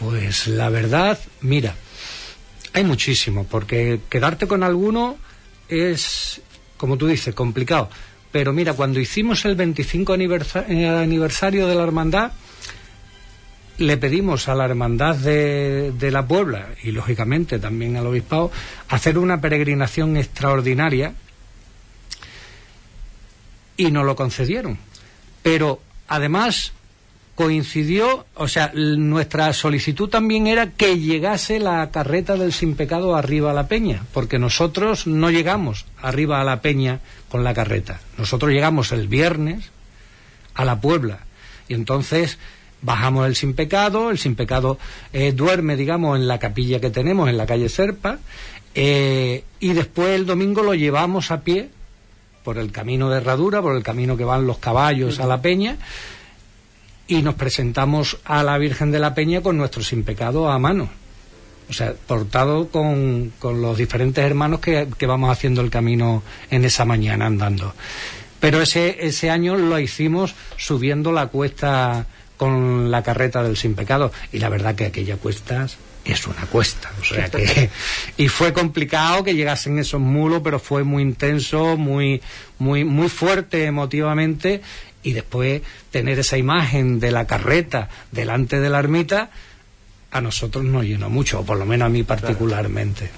Pues 0.00 0.48
la 0.48 0.68
verdad, 0.68 1.18
mira, 1.40 1.74
hay 2.72 2.84
muchísimo, 2.84 3.44
porque 3.44 4.00
quedarte 4.08 4.46
con 4.46 4.62
alguno 4.62 5.16
es, 5.68 6.40
como 6.76 6.96
tú 6.96 7.06
dices, 7.06 7.34
complicado. 7.34 7.90
Pero 8.30 8.52
mira, 8.52 8.74
cuando 8.74 9.00
hicimos 9.00 9.44
el 9.44 9.54
25 9.54 10.12
aniversario 10.12 11.66
de 11.66 11.74
la 11.74 11.82
hermandad, 11.82 12.32
le 13.78 13.96
pedimos 13.96 14.48
a 14.48 14.54
la 14.54 14.64
Hermandad 14.64 15.16
de, 15.16 16.10
la 16.10 16.26
Puebla 16.26 16.68
y 16.82 16.90
lógicamente 16.90 17.58
también 17.58 17.96
al 17.96 18.06
Obispado 18.06 18.50
hacer 18.88 19.18
una 19.18 19.40
peregrinación 19.40 20.16
extraordinaria 20.16 21.14
y 23.76 23.90
nos 23.92 24.04
lo 24.04 24.16
concedieron. 24.16 24.78
Pero 25.42 25.80
además 26.08 26.72
coincidió, 27.36 28.26
o 28.34 28.48
sea, 28.48 28.72
nuestra 28.74 29.52
solicitud 29.52 30.08
también 30.08 30.48
era 30.48 30.72
que 30.72 30.98
llegase 30.98 31.60
la 31.60 31.88
carreta 31.92 32.34
del 32.34 32.52
sin 32.52 32.74
pecado 32.74 33.14
arriba 33.14 33.52
a 33.52 33.54
la 33.54 33.68
peña, 33.68 34.02
porque 34.12 34.40
nosotros 34.40 35.06
no 35.06 35.30
llegamos 35.30 35.86
arriba 36.02 36.40
a 36.40 36.44
la 36.44 36.62
peña 36.62 36.98
con 37.28 37.44
la 37.44 37.54
carreta. 37.54 38.00
Nosotros 38.16 38.50
llegamos 38.50 38.90
el 38.90 39.06
viernes 39.06 39.70
a 40.54 40.64
la 40.64 40.80
Puebla 40.80 41.20
y 41.68 41.74
entonces 41.74 42.38
bajamos 42.82 43.26
el 43.26 43.36
sin 43.36 43.54
pecado, 43.54 44.10
el 44.10 44.18
sin 44.18 44.34
pecado 44.34 44.78
eh, 45.12 45.32
duerme, 45.32 45.76
digamos, 45.76 46.18
en 46.18 46.28
la 46.28 46.38
capilla 46.38 46.80
que 46.80 46.90
tenemos 46.90 47.28
en 47.28 47.36
la 47.36 47.46
calle 47.46 47.68
Serpa 47.68 48.18
eh, 48.74 49.44
y 49.60 49.72
después 49.72 50.10
el 50.10 50.26
domingo 50.26 50.62
lo 50.62 50.74
llevamos 50.74 51.30
a 51.30 51.40
pie 51.40 51.70
por 52.44 52.58
el 52.58 52.70
camino 52.70 53.10
de 53.10 53.18
Herradura, 53.18 53.60
por 53.60 53.76
el 53.76 53.82
camino 53.82 54.16
que 54.16 54.24
van 54.24 54.46
los 54.46 54.58
caballos 54.58 55.20
a 55.20 55.26
la 55.26 55.42
peña 55.42 55.76
y 57.08 57.22
nos 57.22 57.34
presentamos 57.34 58.18
a 58.24 58.42
la 58.42 58.58
Virgen 58.58 58.90
de 58.92 59.00
la 59.00 59.14
Peña 59.14 59.40
con 59.40 59.56
nuestro 59.56 59.82
sin 59.82 60.04
pecado 60.04 60.50
a 60.50 60.58
mano. 60.58 60.88
O 61.70 61.72
sea, 61.72 61.94
portado 62.06 62.68
con, 62.68 63.32
los 63.42 63.76
diferentes 63.76 64.24
hermanos 64.24 64.60
que, 64.60 64.86
vamos 65.06 65.30
haciendo 65.30 65.60
el 65.60 65.70
camino 65.70 66.22
en 66.50 66.64
esa 66.64 66.84
mañana 66.84 67.26
andando. 67.26 67.74
Pero 68.40 68.62
ese, 68.62 69.06
ese 69.06 69.30
año 69.30 69.56
lo 69.56 69.78
hicimos 69.78 70.34
subiendo 70.56 71.12
la 71.12 71.26
cuesta 71.26 72.06
con 72.38 72.90
la 72.90 73.02
carreta 73.02 73.42
del 73.42 73.58
sin 73.58 73.74
pecado. 73.74 74.10
Y 74.32 74.38
la 74.38 74.48
verdad 74.48 74.74
que 74.74 74.86
aquella 74.86 75.18
cuesta 75.18 75.66
es 76.04 76.26
una 76.26 76.46
cuesta. 76.46 76.90
O 77.00 77.04
sea 77.04 77.28
que, 77.28 77.68
y 78.16 78.28
fue 78.28 78.54
complicado 78.54 79.22
que 79.24 79.34
llegasen 79.34 79.78
esos 79.78 80.00
mulos, 80.00 80.40
pero 80.42 80.58
fue 80.58 80.84
muy 80.84 81.02
intenso, 81.02 81.76
muy, 81.76 82.22
muy, 82.58 82.84
muy 82.84 83.10
fuerte 83.10 83.64
emotivamente 83.64 84.62
y 85.02 85.12
después 85.12 85.62
tener 85.90 86.18
esa 86.18 86.38
imagen 86.38 87.00
de 87.00 87.12
la 87.12 87.26
carreta 87.26 87.88
delante 88.10 88.60
de 88.60 88.70
la 88.70 88.78
ermita, 88.78 89.30
a 90.10 90.20
nosotros 90.20 90.64
nos 90.64 90.84
llenó 90.84 91.10
mucho, 91.10 91.40
o 91.40 91.44
por 91.44 91.58
lo 91.58 91.66
menos 91.66 91.86
a 91.86 91.88
mí 91.88 92.02
particularmente. 92.02 93.10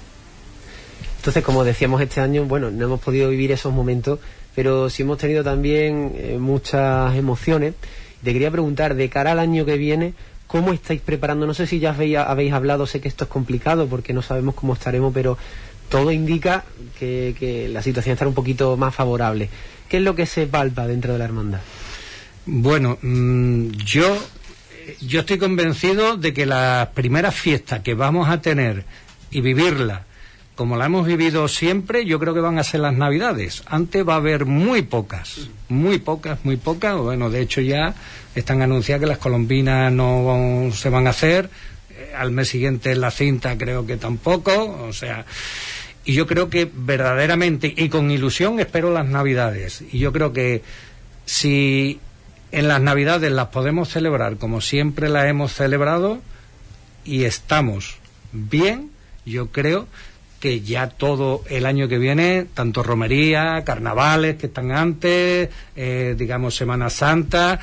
Entonces, 1.17 1.43
como 1.43 1.63
decíamos 1.63 2.01
este 2.01 2.19
año, 2.19 2.45
bueno, 2.45 2.71
no 2.71 2.85
hemos 2.85 2.99
podido 2.99 3.29
vivir 3.29 3.51
esos 3.51 3.73
momentos, 3.73 4.19
pero 4.55 4.89
sí 4.89 5.03
hemos 5.03 5.17
tenido 5.17 5.43
también 5.43 6.13
eh, 6.15 6.37
muchas 6.39 7.15
emociones. 7.15 7.75
Te 8.23 8.33
quería 8.33 8.51
preguntar, 8.51 8.95
de 8.95 9.09
cara 9.09 9.31
al 9.31 9.39
año 9.39 9.65
que 9.65 9.77
viene, 9.77 10.13
¿cómo 10.47 10.73
estáis 10.73 11.01
preparando? 11.01 11.47
No 11.47 11.53
sé 11.53 11.65
si 11.65 11.79
ya 11.79 11.91
habéis, 11.91 12.53
hablado, 12.53 12.85
sé 12.85 13.01
que 13.01 13.07
esto 13.07 13.23
es 13.23 13.29
complicado 13.29 13.87
porque 13.87 14.13
no 14.13 14.21
sabemos 14.21 14.55
cómo 14.55 14.73
estaremos, 14.73 15.13
pero 15.13 15.37
todo 15.89 16.11
indica 16.11 16.63
que, 16.99 17.69
la 17.71 17.81
situación 17.81 18.13
estará 18.13 18.29
un 18.29 18.35
poquito 18.35 18.77
más 18.77 18.93
favorable. 18.93 19.49
¿Qué 19.89 19.97
es 19.97 20.03
lo 20.03 20.15
que 20.15 20.25
se 20.25 20.47
palpa 20.47 20.87
dentro 20.87 21.13
de 21.13 21.19
la 21.19 21.25
hermandad? 21.25 21.61
Bueno, 22.45 22.97
mm, 23.01 23.71
yo, 23.85 24.17
yo 25.01 25.21
estoy 25.21 25.37
convencido 25.37 26.17
de 26.17 26.33
que 26.33 26.45
las 26.45 26.87
primeras 26.89 27.35
fiestas 27.35 27.81
que 27.81 27.93
vamos 27.93 28.29
a 28.29 28.41
tener 28.41 28.85
y 29.31 29.41
vivirla 29.41 30.05
como 30.55 30.77
la 30.77 30.85
hemos 30.85 31.07
vivido 31.07 31.47
siempre, 31.47 32.05
yo 32.05 32.19
creo 32.19 32.33
que 32.33 32.39
van 32.39 32.59
a 32.59 32.63
ser 32.63 32.81
las 32.81 32.93
Navidades. 32.93 33.63
Antes 33.65 34.07
va 34.07 34.13
a 34.13 34.17
haber 34.17 34.45
muy 34.45 34.81
pocas, 34.81 35.49
muy 35.69 35.97
pocas, 35.97 36.43
muy 36.43 36.57
pocas. 36.57 36.97
Bueno, 36.97 37.29
de 37.29 37.41
hecho 37.41 37.61
ya 37.61 37.95
están 38.35 38.61
anunciadas 38.61 39.01
que 39.01 39.07
las 39.07 39.17
colombinas 39.17 39.91
no 39.91 40.69
se 40.73 40.89
van 40.89 41.07
a 41.07 41.11
hacer. 41.11 41.49
Eh, 41.89 42.13
al 42.15 42.31
mes 42.31 42.49
siguiente 42.49 42.95
la 42.95 43.11
cinta 43.11 43.57
creo 43.57 43.85
que 43.85 43.97
tampoco. 43.97 44.85
O 44.87 44.93
sea, 44.93 45.25
y 46.03 46.13
yo 46.13 46.27
creo 46.27 46.49
que 46.49 46.69
verdaderamente 46.71 47.73
y 47.75 47.89
con 47.89 48.11
ilusión 48.11 48.59
espero 48.59 48.91
las 48.91 49.07
Navidades. 49.07 49.83
Y 49.91 49.99
yo 49.99 50.11
creo 50.11 50.33
que 50.33 50.63
si 51.25 51.99
en 52.51 52.67
las 52.67 52.81
Navidades 52.81 53.31
las 53.31 53.47
podemos 53.47 53.89
celebrar 53.89 54.37
como 54.37 54.61
siempre 54.61 55.09
las 55.09 55.27
hemos 55.27 55.53
celebrado 55.53 56.19
y 57.05 57.23
estamos 57.23 57.97
bien, 58.31 58.91
yo 59.25 59.47
creo 59.47 59.87
que 60.41 60.61
ya 60.61 60.89
todo 60.89 61.43
el 61.49 61.67
año 61.67 61.87
que 61.87 61.99
viene, 61.99 62.47
tanto 62.53 62.81
romería, 62.81 63.63
carnavales 63.63 64.35
que 64.37 64.47
están 64.47 64.71
antes, 64.71 65.49
eh, 65.75 66.15
digamos 66.17 66.55
Semana 66.55 66.89
Santa, 66.89 67.59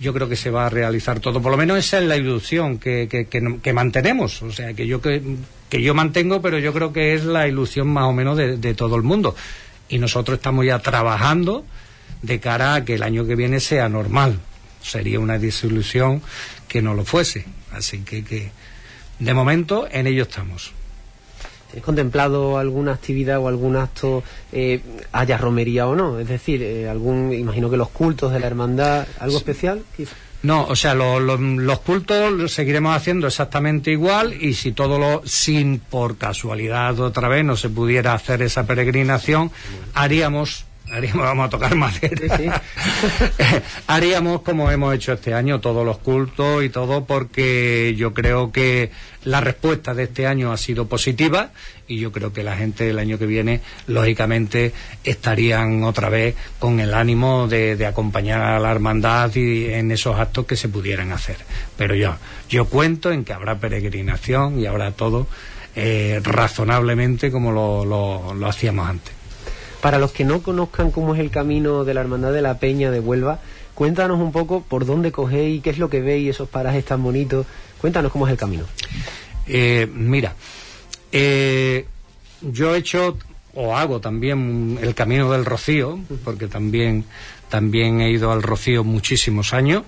yo 0.00 0.14
creo 0.14 0.28
que 0.28 0.34
se 0.34 0.50
va 0.50 0.66
a 0.66 0.70
realizar 0.70 1.20
todo. 1.20 1.42
Por 1.42 1.52
lo 1.52 1.58
menos 1.58 1.78
esa 1.78 1.98
es 1.98 2.06
la 2.06 2.16
ilusión 2.16 2.78
que, 2.78 3.06
que, 3.06 3.72
mantenemos. 3.72 4.42
O 4.42 4.50
sea, 4.50 4.72
que 4.72 4.86
yo, 4.86 5.00
que, 5.02 5.22
yo 5.70 5.94
mantengo, 5.94 6.40
pero 6.40 6.58
yo 6.58 6.72
creo 6.72 6.92
que 6.92 7.14
es 7.14 7.24
la 7.24 7.46
ilusión 7.46 7.88
más 7.88 8.04
o 8.06 8.12
menos 8.12 8.36
de, 8.38 8.74
todo 8.74 8.96
el 8.96 9.02
mundo. 9.02 9.36
Y 9.90 9.98
nosotros 9.98 10.38
estamos 10.38 10.64
ya 10.64 10.78
trabajando 10.78 11.66
de 12.22 12.40
cara 12.40 12.74
a 12.76 12.84
que 12.84 12.94
el 12.94 13.02
año 13.02 13.26
que 13.26 13.36
viene 13.36 13.60
sea 13.60 13.90
normal. 13.90 14.40
Sería 14.82 15.20
una 15.20 15.38
desilusión 15.38 16.22
que 16.66 16.80
no 16.80 16.94
lo 16.94 17.04
fuese. 17.04 17.44
Así 17.72 18.00
que, 18.00 18.24
que 18.24 18.50
de 19.18 19.34
momento 19.34 19.86
en 19.92 20.06
ello 20.06 20.22
estamos. 20.22 20.72
¿Has 21.76 21.82
contemplado 21.82 22.58
alguna 22.58 22.92
actividad 22.92 23.38
o 23.38 23.48
algún 23.48 23.76
acto, 23.76 24.22
eh, 24.52 24.80
haya 25.12 25.38
romería 25.38 25.86
o 25.86 25.94
no? 25.94 26.18
Es 26.18 26.28
decir, 26.28 26.62
eh, 26.62 26.88
algún, 26.88 27.32
imagino 27.32 27.70
que 27.70 27.76
los 27.76 27.88
cultos 27.88 28.32
de 28.32 28.40
la 28.40 28.46
hermandad, 28.46 29.06
algo 29.18 29.36
especial. 29.36 29.82
No, 30.42 30.66
o 30.66 30.74
sea, 30.74 30.94
los 30.94 31.78
cultos 31.80 32.32
los 32.32 32.52
seguiremos 32.52 32.96
haciendo 32.96 33.28
exactamente 33.28 33.92
igual 33.92 34.34
y 34.34 34.54
si 34.54 34.72
todo 34.72 34.98
lo, 34.98 35.22
sin 35.24 35.78
por 35.78 36.16
casualidad 36.16 36.98
otra 36.98 37.28
vez 37.28 37.44
no 37.44 37.56
se 37.56 37.68
pudiera 37.68 38.12
hacer 38.12 38.42
esa 38.42 38.66
peregrinación, 38.66 39.52
haríamos 39.94 40.64
haríamos, 40.92 41.22
vamos 41.22 41.46
a 41.46 41.50
tocar 41.50 41.74
madera, 41.74 42.62
haríamos 43.86 44.42
como 44.42 44.70
hemos 44.70 44.94
hecho 44.94 45.14
este 45.14 45.32
año, 45.32 45.58
todos 45.60 45.86
los 45.86 45.98
cultos 45.98 46.62
y 46.62 46.68
todo, 46.68 47.06
porque 47.06 47.94
yo 47.96 48.12
creo 48.12 48.52
que 48.52 48.90
la 49.24 49.40
respuesta 49.40 49.94
de 49.94 50.04
este 50.04 50.26
año 50.26 50.52
ha 50.52 50.58
sido 50.58 50.88
positiva 50.88 51.52
y 51.88 51.98
yo 51.98 52.12
creo 52.12 52.32
que 52.32 52.42
la 52.42 52.56
gente 52.56 52.84
del 52.84 52.98
año 52.98 53.18
que 53.18 53.24
viene, 53.24 53.62
lógicamente, 53.86 54.72
estarían 55.02 55.82
otra 55.84 56.10
vez 56.10 56.34
con 56.58 56.78
el 56.78 56.92
ánimo 56.92 57.48
de, 57.48 57.86
acompañar 57.86 58.42
a 58.42 58.60
la 58.60 58.70
hermandad 58.70 59.34
y 59.34 59.72
en 59.72 59.90
esos 59.92 60.18
actos 60.18 60.44
que 60.44 60.56
se 60.56 60.68
pudieran 60.68 61.10
hacer. 61.12 61.36
Pero 61.76 61.94
yo, 61.94 62.16
yo 62.50 62.66
cuento 62.66 63.10
en 63.12 63.24
que 63.24 63.32
habrá 63.32 63.58
peregrinación 63.58 64.60
y 64.60 64.66
habrá 64.66 64.92
todo 64.92 65.26
eh, 65.74 66.20
razonablemente 66.22 67.30
como 67.30 67.50
lo 67.52 68.46
hacíamos 68.46 68.88
antes. 68.88 69.21
Para 69.82 69.98
los 69.98 70.12
que 70.12 70.24
no 70.24 70.42
conozcan 70.42 70.92
cómo 70.92 71.12
es 71.14 71.20
el 71.20 71.30
camino 71.30 71.84
de 71.84 71.92
la 71.92 72.00
Hermandad 72.00 72.32
de 72.32 72.40
la 72.40 72.58
Peña 72.58 72.92
de 72.92 73.00
Huelva, 73.00 73.40
cuéntanos 73.74 74.20
un 74.20 74.30
poco 74.30 74.62
por 74.62 74.86
dónde 74.86 75.10
cogéis, 75.10 75.60
qué 75.60 75.70
es 75.70 75.78
lo 75.78 75.90
que 75.90 76.00
veis, 76.00 76.30
esos 76.30 76.48
parajes 76.48 76.84
tan 76.84 77.02
bonitos. 77.02 77.46
Cuéntanos 77.80 78.12
cómo 78.12 78.26
es 78.26 78.30
el 78.30 78.38
camino. 78.38 78.64
Eh, 79.48 79.88
mira, 79.92 80.34
eh, 81.10 81.86
yo 82.40 82.74
he 82.74 82.78
hecho 82.78 83.18
o 83.54 83.76
hago 83.76 84.00
también 84.00 84.78
el 84.80 84.94
camino 84.94 85.30
del 85.32 85.44
Rocío, 85.44 85.98
porque 86.24 86.46
también, 86.46 87.04
también 87.48 88.00
he 88.00 88.10
ido 88.10 88.30
al 88.30 88.42
Rocío 88.42 88.84
muchísimos 88.84 89.52
años 89.52 89.82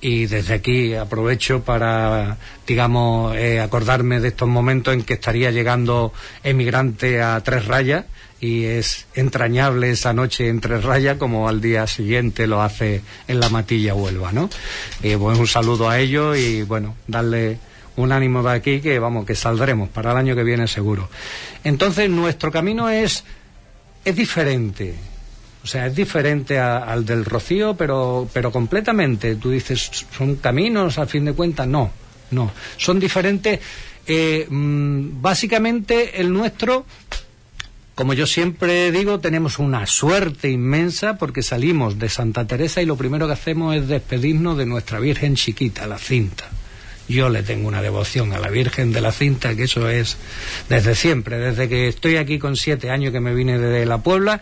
y 0.00 0.26
desde 0.26 0.54
aquí 0.54 0.94
aprovecho 0.94 1.62
para, 1.62 2.36
digamos, 2.66 3.36
eh, 3.36 3.60
acordarme 3.60 4.20
de 4.20 4.28
estos 4.28 4.48
momentos 4.48 4.94
en 4.94 5.02
que 5.02 5.14
estaría 5.14 5.50
llegando 5.50 6.12
emigrante 6.42 7.22
a 7.22 7.40
Tres 7.42 7.66
Rayas 7.66 8.04
y 8.44 8.66
es 8.66 9.06
entrañable 9.14 9.90
esa 9.90 10.12
noche 10.12 10.48
entre 10.48 10.78
rayas 10.78 11.16
como 11.16 11.48
al 11.48 11.62
día 11.62 11.86
siguiente 11.86 12.46
lo 12.46 12.60
hace 12.60 13.00
en 13.26 13.40
la 13.40 13.48
Matilla 13.48 13.94
Huelva, 13.94 14.32
¿no? 14.32 14.50
Y 15.02 15.16
pues 15.16 15.38
un 15.38 15.46
saludo 15.46 15.88
a 15.88 15.98
ellos 15.98 16.36
y 16.36 16.60
bueno, 16.60 16.94
darle 17.06 17.58
un 17.96 18.12
ánimo 18.12 18.42
de 18.42 18.52
aquí 18.52 18.80
que 18.82 18.98
vamos, 18.98 19.24
que 19.24 19.34
saldremos 19.34 19.88
para 19.88 20.10
el 20.12 20.18
año 20.18 20.36
que 20.36 20.44
viene 20.44 20.68
seguro. 20.68 21.08
Entonces 21.64 22.10
nuestro 22.10 22.52
camino 22.52 22.90
es, 22.90 23.24
es 24.04 24.14
diferente. 24.14 24.94
O 25.62 25.66
sea, 25.66 25.86
es 25.86 25.96
diferente 25.96 26.58
al 26.58 27.06
del 27.06 27.24
Rocío, 27.24 27.74
pero, 27.74 28.28
pero 28.30 28.52
completamente. 28.52 29.36
Tú 29.36 29.52
dices, 29.52 30.04
¿son 30.14 30.36
caminos 30.36 30.98
al 30.98 31.08
fin 31.08 31.24
de 31.24 31.32
cuentas? 31.32 31.66
No, 31.66 31.90
no. 32.30 32.52
Son 32.76 33.00
diferentes. 33.00 33.58
Eh, 34.06 34.46
mm, 34.50 35.22
básicamente 35.22 36.20
el 36.20 36.30
nuestro 36.30 36.84
como 37.94 38.12
yo 38.12 38.26
siempre 38.26 38.90
digo, 38.90 39.20
tenemos 39.20 39.58
una 39.58 39.86
suerte 39.86 40.50
inmensa 40.50 41.16
porque 41.16 41.42
salimos 41.42 41.98
de 41.98 42.08
Santa 42.08 42.44
Teresa 42.46 42.82
y 42.82 42.86
lo 42.86 42.96
primero 42.96 43.26
que 43.26 43.34
hacemos 43.34 43.76
es 43.76 43.86
despedirnos 43.86 44.58
de 44.58 44.66
nuestra 44.66 44.98
Virgen 44.98 45.36
chiquita, 45.36 45.86
la 45.86 45.98
cinta. 45.98 46.44
Yo 47.08 47.28
le 47.28 47.42
tengo 47.42 47.68
una 47.68 47.82
devoción 47.82 48.32
a 48.32 48.38
la 48.38 48.48
Virgen 48.48 48.92
de 48.92 49.00
la 49.00 49.12
cinta, 49.12 49.54
que 49.54 49.64
eso 49.64 49.88
es 49.88 50.16
desde 50.68 50.96
siempre, 50.96 51.38
desde 51.38 51.68
que 51.68 51.86
estoy 51.86 52.16
aquí 52.16 52.38
con 52.38 52.56
siete 52.56 52.90
años 52.90 53.12
que 53.12 53.20
me 53.20 53.34
vine 53.34 53.58
de 53.58 53.86
la 53.86 53.98
Puebla, 53.98 54.40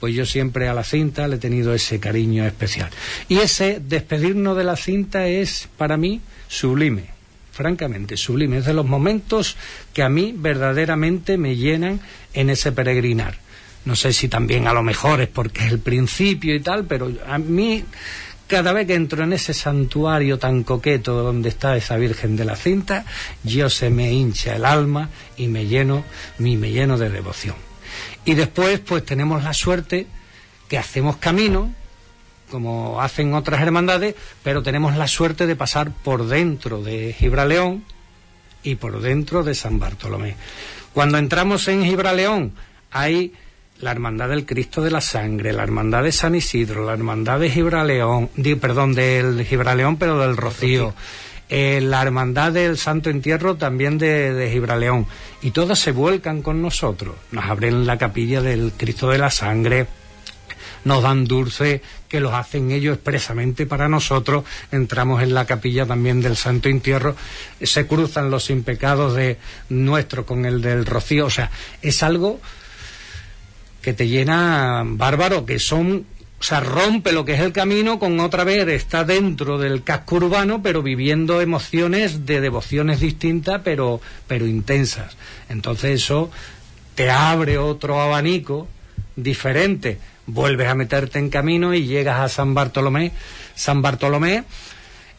pues 0.00 0.14
yo 0.14 0.26
siempre 0.26 0.68
a 0.68 0.74
la 0.74 0.82
cinta 0.82 1.28
le 1.28 1.36
he 1.36 1.38
tenido 1.38 1.74
ese 1.74 2.00
cariño 2.00 2.44
especial. 2.44 2.90
Y 3.28 3.38
ese 3.38 3.80
despedirnos 3.80 4.56
de 4.56 4.64
la 4.64 4.76
cinta 4.76 5.28
es 5.28 5.68
para 5.76 5.96
mí 5.96 6.20
sublime 6.48 7.19
francamente 7.52 8.16
sublime. 8.16 8.58
Es 8.58 8.66
de 8.66 8.74
los 8.74 8.86
momentos 8.86 9.56
que 9.92 10.02
a 10.02 10.08
mí 10.08 10.34
verdaderamente 10.36 11.38
me 11.38 11.56
llenan 11.56 12.00
en 12.32 12.50
ese 12.50 12.72
peregrinar. 12.72 13.38
No 13.84 13.96
sé 13.96 14.12
si 14.12 14.28
también 14.28 14.66
a 14.66 14.72
lo 14.72 14.82
mejor 14.82 15.20
es 15.20 15.28
porque 15.28 15.64
es 15.64 15.72
el 15.72 15.78
principio 15.78 16.54
y 16.54 16.60
tal, 16.60 16.84
pero 16.84 17.10
a 17.26 17.38
mí 17.38 17.84
cada 18.46 18.72
vez 18.72 18.86
que 18.86 18.94
entro 18.94 19.22
en 19.22 19.32
ese 19.32 19.54
santuario 19.54 20.38
tan 20.38 20.64
coqueto 20.64 21.22
donde 21.22 21.48
está 21.48 21.76
esa 21.76 21.96
Virgen 21.96 22.34
de 22.34 22.44
la 22.44 22.56
Cinta, 22.56 23.04
yo 23.44 23.70
se 23.70 23.90
me 23.90 24.12
hincha 24.12 24.56
el 24.56 24.64
alma 24.64 25.08
y 25.36 25.46
me 25.46 25.66
lleno, 25.66 26.04
y 26.38 26.56
me 26.56 26.70
lleno 26.72 26.98
de 26.98 27.10
devoción. 27.10 27.54
Y 28.24 28.34
después, 28.34 28.80
pues 28.80 29.04
tenemos 29.04 29.44
la 29.44 29.54
suerte 29.54 30.08
que 30.68 30.78
hacemos 30.78 31.16
camino, 31.16 31.72
como 32.50 33.00
hacen 33.00 33.34
otras 33.34 33.62
hermandades, 33.62 34.14
pero 34.42 34.62
tenemos 34.62 34.96
la 34.96 35.06
suerte 35.06 35.46
de 35.46 35.56
pasar 35.56 35.92
por 35.92 36.26
dentro 36.26 36.82
de 36.82 37.14
Gibraleón 37.18 37.84
y 38.62 38.74
por 38.74 39.00
dentro 39.00 39.42
de 39.42 39.54
San 39.54 39.78
Bartolomé. 39.78 40.36
Cuando 40.92 41.18
entramos 41.18 41.68
en 41.68 41.84
Gibraleón, 41.84 42.52
hay 42.90 43.32
la 43.80 43.92
Hermandad 43.92 44.28
del 44.28 44.44
Cristo 44.44 44.82
de 44.82 44.90
la 44.90 45.00
Sangre, 45.00 45.52
la 45.52 45.62
Hermandad 45.62 46.02
de 46.02 46.12
San 46.12 46.34
Isidro, 46.34 46.84
la 46.84 46.92
Hermandad 46.92 47.40
de 47.40 47.50
Gibraleón, 47.50 48.28
perdón, 48.60 48.94
del 48.94 49.44
Gibraleón, 49.44 49.96
pero 49.96 50.18
del 50.18 50.36
Rocío, 50.36 50.94
eh, 51.48 51.80
la 51.80 52.02
Hermandad 52.02 52.52
del 52.52 52.76
Santo 52.76 53.08
Entierro 53.08 53.56
también 53.56 53.96
de, 53.98 54.34
de, 54.34 54.50
Gibraleón, 54.50 55.06
y 55.42 55.52
todas 55.52 55.78
se 55.78 55.92
vuelcan 55.92 56.42
con 56.42 56.60
nosotros. 56.60 57.16
Nos 57.30 57.44
abren 57.44 57.86
la 57.86 57.96
capilla 57.96 58.42
del 58.42 58.72
Cristo 58.76 59.08
de 59.08 59.18
la 59.18 59.30
Sangre, 59.30 59.86
nos 60.84 61.02
dan 61.02 61.24
dulce 61.24 61.82
que 62.10 62.20
los 62.20 62.34
hacen 62.34 62.72
ellos 62.72 62.96
expresamente 62.96 63.64
para 63.64 63.88
nosotros. 63.88 64.44
Entramos 64.72 65.22
en 65.22 65.32
la 65.32 65.46
capilla 65.46 65.86
también 65.86 66.20
del 66.20 66.36
Santo 66.36 66.68
Entierro, 66.68 67.16
se 67.62 67.86
cruzan 67.86 68.30
los 68.30 68.50
impecados 68.50 69.14
de 69.14 69.38
nuestro 69.70 70.26
con 70.26 70.44
el 70.44 70.60
del 70.60 70.84
Rocío, 70.84 71.26
o 71.26 71.30
sea, 71.30 71.50
es 71.80 72.02
algo 72.02 72.40
que 73.80 73.94
te 73.94 74.08
llena 74.08 74.82
bárbaro, 74.84 75.46
que 75.46 75.58
son 75.58 76.04
o 76.40 76.42
sea, 76.42 76.60
rompe 76.60 77.12
lo 77.12 77.26
que 77.26 77.34
es 77.34 77.40
el 77.40 77.52
camino 77.52 77.98
con 77.98 78.18
otra 78.18 78.44
vez, 78.44 78.66
está 78.68 79.04
dentro 79.04 79.58
del 79.58 79.82
casco 79.82 80.16
urbano, 80.16 80.62
pero 80.62 80.82
viviendo 80.82 81.42
emociones 81.42 82.24
de 82.24 82.40
devociones 82.40 83.00
distintas, 83.00 83.60
pero, 83.62 84.00
pero 84.26 84.46
intensas. 84.46 85.18
Entonces 85.50 86.02
eso 86.02 86.30
te 86.94 87.10
abre 87.10 87.58
otro 87.58 88.00
abanico 88.00 88.68
diferente. 89.16 89.98
Vuelves 90.32 90.68
a 90.68 90.74
meterte 90.74 91.18
en 91.18 91.28
camino 91.28 91.74
y 91.74 91.86
llegas 91.86 92.20
a 92.20 92.28
San 92.28 92.54
Bartolomé. 92.54 93.12
San 93.54 93.82
Bartolomé 93.82 94.44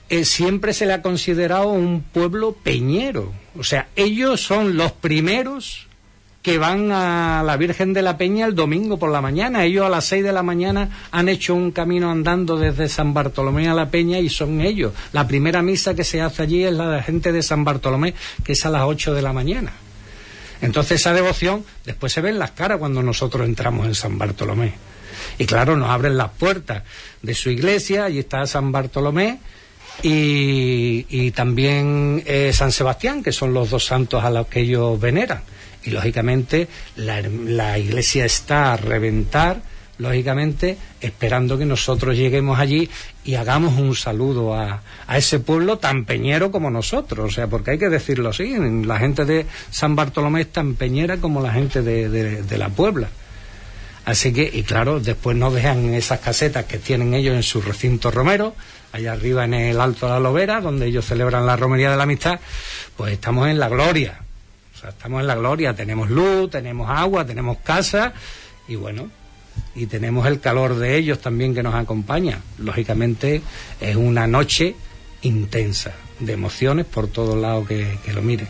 eh, 0.10 0.26
siempre 0.26 0.74
se 0.74 0.86
le 0.86 0.94
ha 0.94 1.02
considerado 1.02 1.68
un 1.68 2.02
pueblo 2.02 2.54
peñero. 2.54 3.34
O 3.58 3.64
sea, 3.64 3.88
ellos 3.96 4.42
son 4.42 4.78
los 4.78 4.92
primeros 4.92 5.88
que 6.42 6.58
van 6.58 6.92
a 6.92 7.44
la 7.46 7.58
Virgen 7.58 7.94
de 7.94 8.02
la 8.02 8.18
Peña 8.18 8.46
el 8.46 8.56
domingo 8.56 8.98
por 8.98 9.12
la 9.12 9.22
mañana. 9.22 9.64
Ellos 9.64 9.86
a 9.86 9.90
las 9.90 10.06
seis 10.06 10.24
de 10.24 10.32
la 10.32 10.44
mañana 10.44 11.08
han 11.12 11.30
hecho 11.30 11.54
un 11.54 11.72
camino 11.72 12.10
andando 12.10 12.58
desde 12.58 12.90
San 12.90 13.14
Bartolomé 13.14 13.70
a 13.70 13.74
la 13.74 13.90
Peña 13.90 14.20
y 14.20 14.30
son 14.30 14.62
ellos. 14.62 14.94
La 15.14 15.28
primera 15.28 15.62
misa 15.62 15.94
que 15.94 16.04
se 16.04 16.22
hace 16.22 16.42
allí 16.42 16.64
es 16.64 16.74
la 16.74 16.90
de 16.90 16.98
la 16.98 17.04
gente 17.04 17.32
de 17.32 17.44
San 17.44 17.64
Bartolomé, 17.64 18.14
que 18.44 18.54
es 18.54 18.66
a 18.66 18.70
las 18.70 18.84
ocho 18.84 19.14
de 19.14 19.22
la 19.22 19.34
mañana. 19.34 19.72
Entonces 20.62 21.02
esa 21.02 21.14
devoción 21.14 21.64
después 21.86 22.12
se 22.12 22.22
ve 22.22 22.30
en 22.30 22.40
las 22.40 22.52
caras 22.52 22.78
cuando 22.78 23.02
nosotros 23.02 23.48
entramos 23.48 23.86
en 23.86 23.96
San 23.96 24.18
Bartolomé. 24.18 24.91
Y 25.42 25.46
claro, 25.48 25.76
nos 25.76 25.90
abren 25.90 26.18
las 26.18 26.30
puertas 26.30 26.84
de 27.22 27.34
su 27.34 27.50
iglesia, 27.50 28.06
allí 28.06 28.20
está 28.20 28.46
San 28.46 28.72
Bartolomé 28.72 29.40
y, 30.04 31.32
también 31.32 32.22
eh, 32.26 32.52
San 32.54 32.72
Sebastián, 32.72 33.24
que 33.24 33.32
son 33.32 33.54
los 33.54 33.72
dos 33.72 33.86
santos 33.86 34.24
a 34.24 34.30
los 34.30 34.48
que 34.48 34.62
ellos 34.62 35.00
veneran 35.00 35.42
y 35.84 35.90
lógicamente 35.90 36.68
la, 36.96 37.78
iglesia 37.78 38.26
está 38.26 38.74
a 38.74 38.78
reventar 38.78 39.62
lógicamente 39.98 40.78
esperando 41.00 41.58
que 41.58 41.66
nosotros 41.66 42.16
lleguemos 42.16 42.60
allí 42.60 42.90
y 43.24 43.36
hagamos 43.36 43.80
un 43.80 43.96
saludo 43.96 44.56
a, 44.56 44.82
a, 45.08 45.18
ese 45.18 45.40
pueblo 45.40 45.78
tan 45.78 46.06
peñero 46.06 46.52
como 46.52 46.72
nosotros, 46.72 47.32
o 47.32 47.34
sea, 47.34 47.48
porque 47.48 47.72
hay 47.72 47.78
que 47.78 47.90
decirlo 47.90 48.30
así, 48.30 48.56
la 48.84 48.98
gente 48.98 49.26
de 49.26 49.46
San 49.70 49.96
Bartolomé 49.96 50.42
es 50.42 50.52
tan 50.52 50.74
peñera 50.74 51.18
como 51.18 51.42
la 51.42 51.54
gente 51.54 51.84
de, 51.84 52.10
de, 52.42 52.58
la 52.58 52.70
Puebla. 52.70 53.10
Así 54.06 54.34
que, 54.34 54.50
y 54.52 54.64
claro, 54.64 55.00
después 55.00 55.38
no 55.38 55.52
dejan 55.52 55.94
esas 55.94 56.20
casetas 56.20 56.66
que 56.66 56.80
tienen 56.80 57.14
ellos 57.14 57.36
en 57.36 57.44
su 57.44 57.62
recinto 57.62 58.10
romero, 58.10 58.56
allá 58.92 59.14
arriba 59.14 59.46
en 59.46 59.54
el 59.54 59.80
Alto 59.80 60.08
de 60.08 60.14
la 60.14 60.20
Lobera, 60.20 60.60
donde 60.60 60.88
ellos 60.88 61.06
celebran 61.06 61.46
la 61.46 61.56
romería 61.56 61.92
de 61.92 61.98
la 61.98 62.04
amistad, 62.04 62.40
pues 62.98 63.14
estamos 63.14 63.48
en 63.48 63.60
la 63.60 63.70
gloria, 63.70 64.22
estamos 64.88 65.22
en 65.22 65.28
la 65.28 65.36
gloria, 65.36 65.76
tenemos 65.76 66.10
luz, 66.10 66.50
tenemos 66.50 66.90
agua, 66.90 67.26
tenemos 67.26 67.58
casa 67.60 68.14
y 68.68 68.76
bueno, 68.76 69.10
y 69.76 69.86
tenemos 69.86 70.26
el 70.26 70.40
calor 70.40 70.76
de 70.76 70.98
ellos 70.98 71.20
también 71.20 71.54
que 71.54 71.62
nos 71.62 71.76
acompaña. 71.76 72.40
Lógicamente 72.58 73.42
es 73.80 73.96
una 73.96 74.26
noche 74.26 74.76
intensa 75.22 75.94
de 76.20 76.34
emociones 76.34 76.86
por 76.86 77.08
todos 77.08 77.38
lados 77.38 77.68
que, 77.68 77.98
lo 78.14 78.22
miren. 78.22 78.48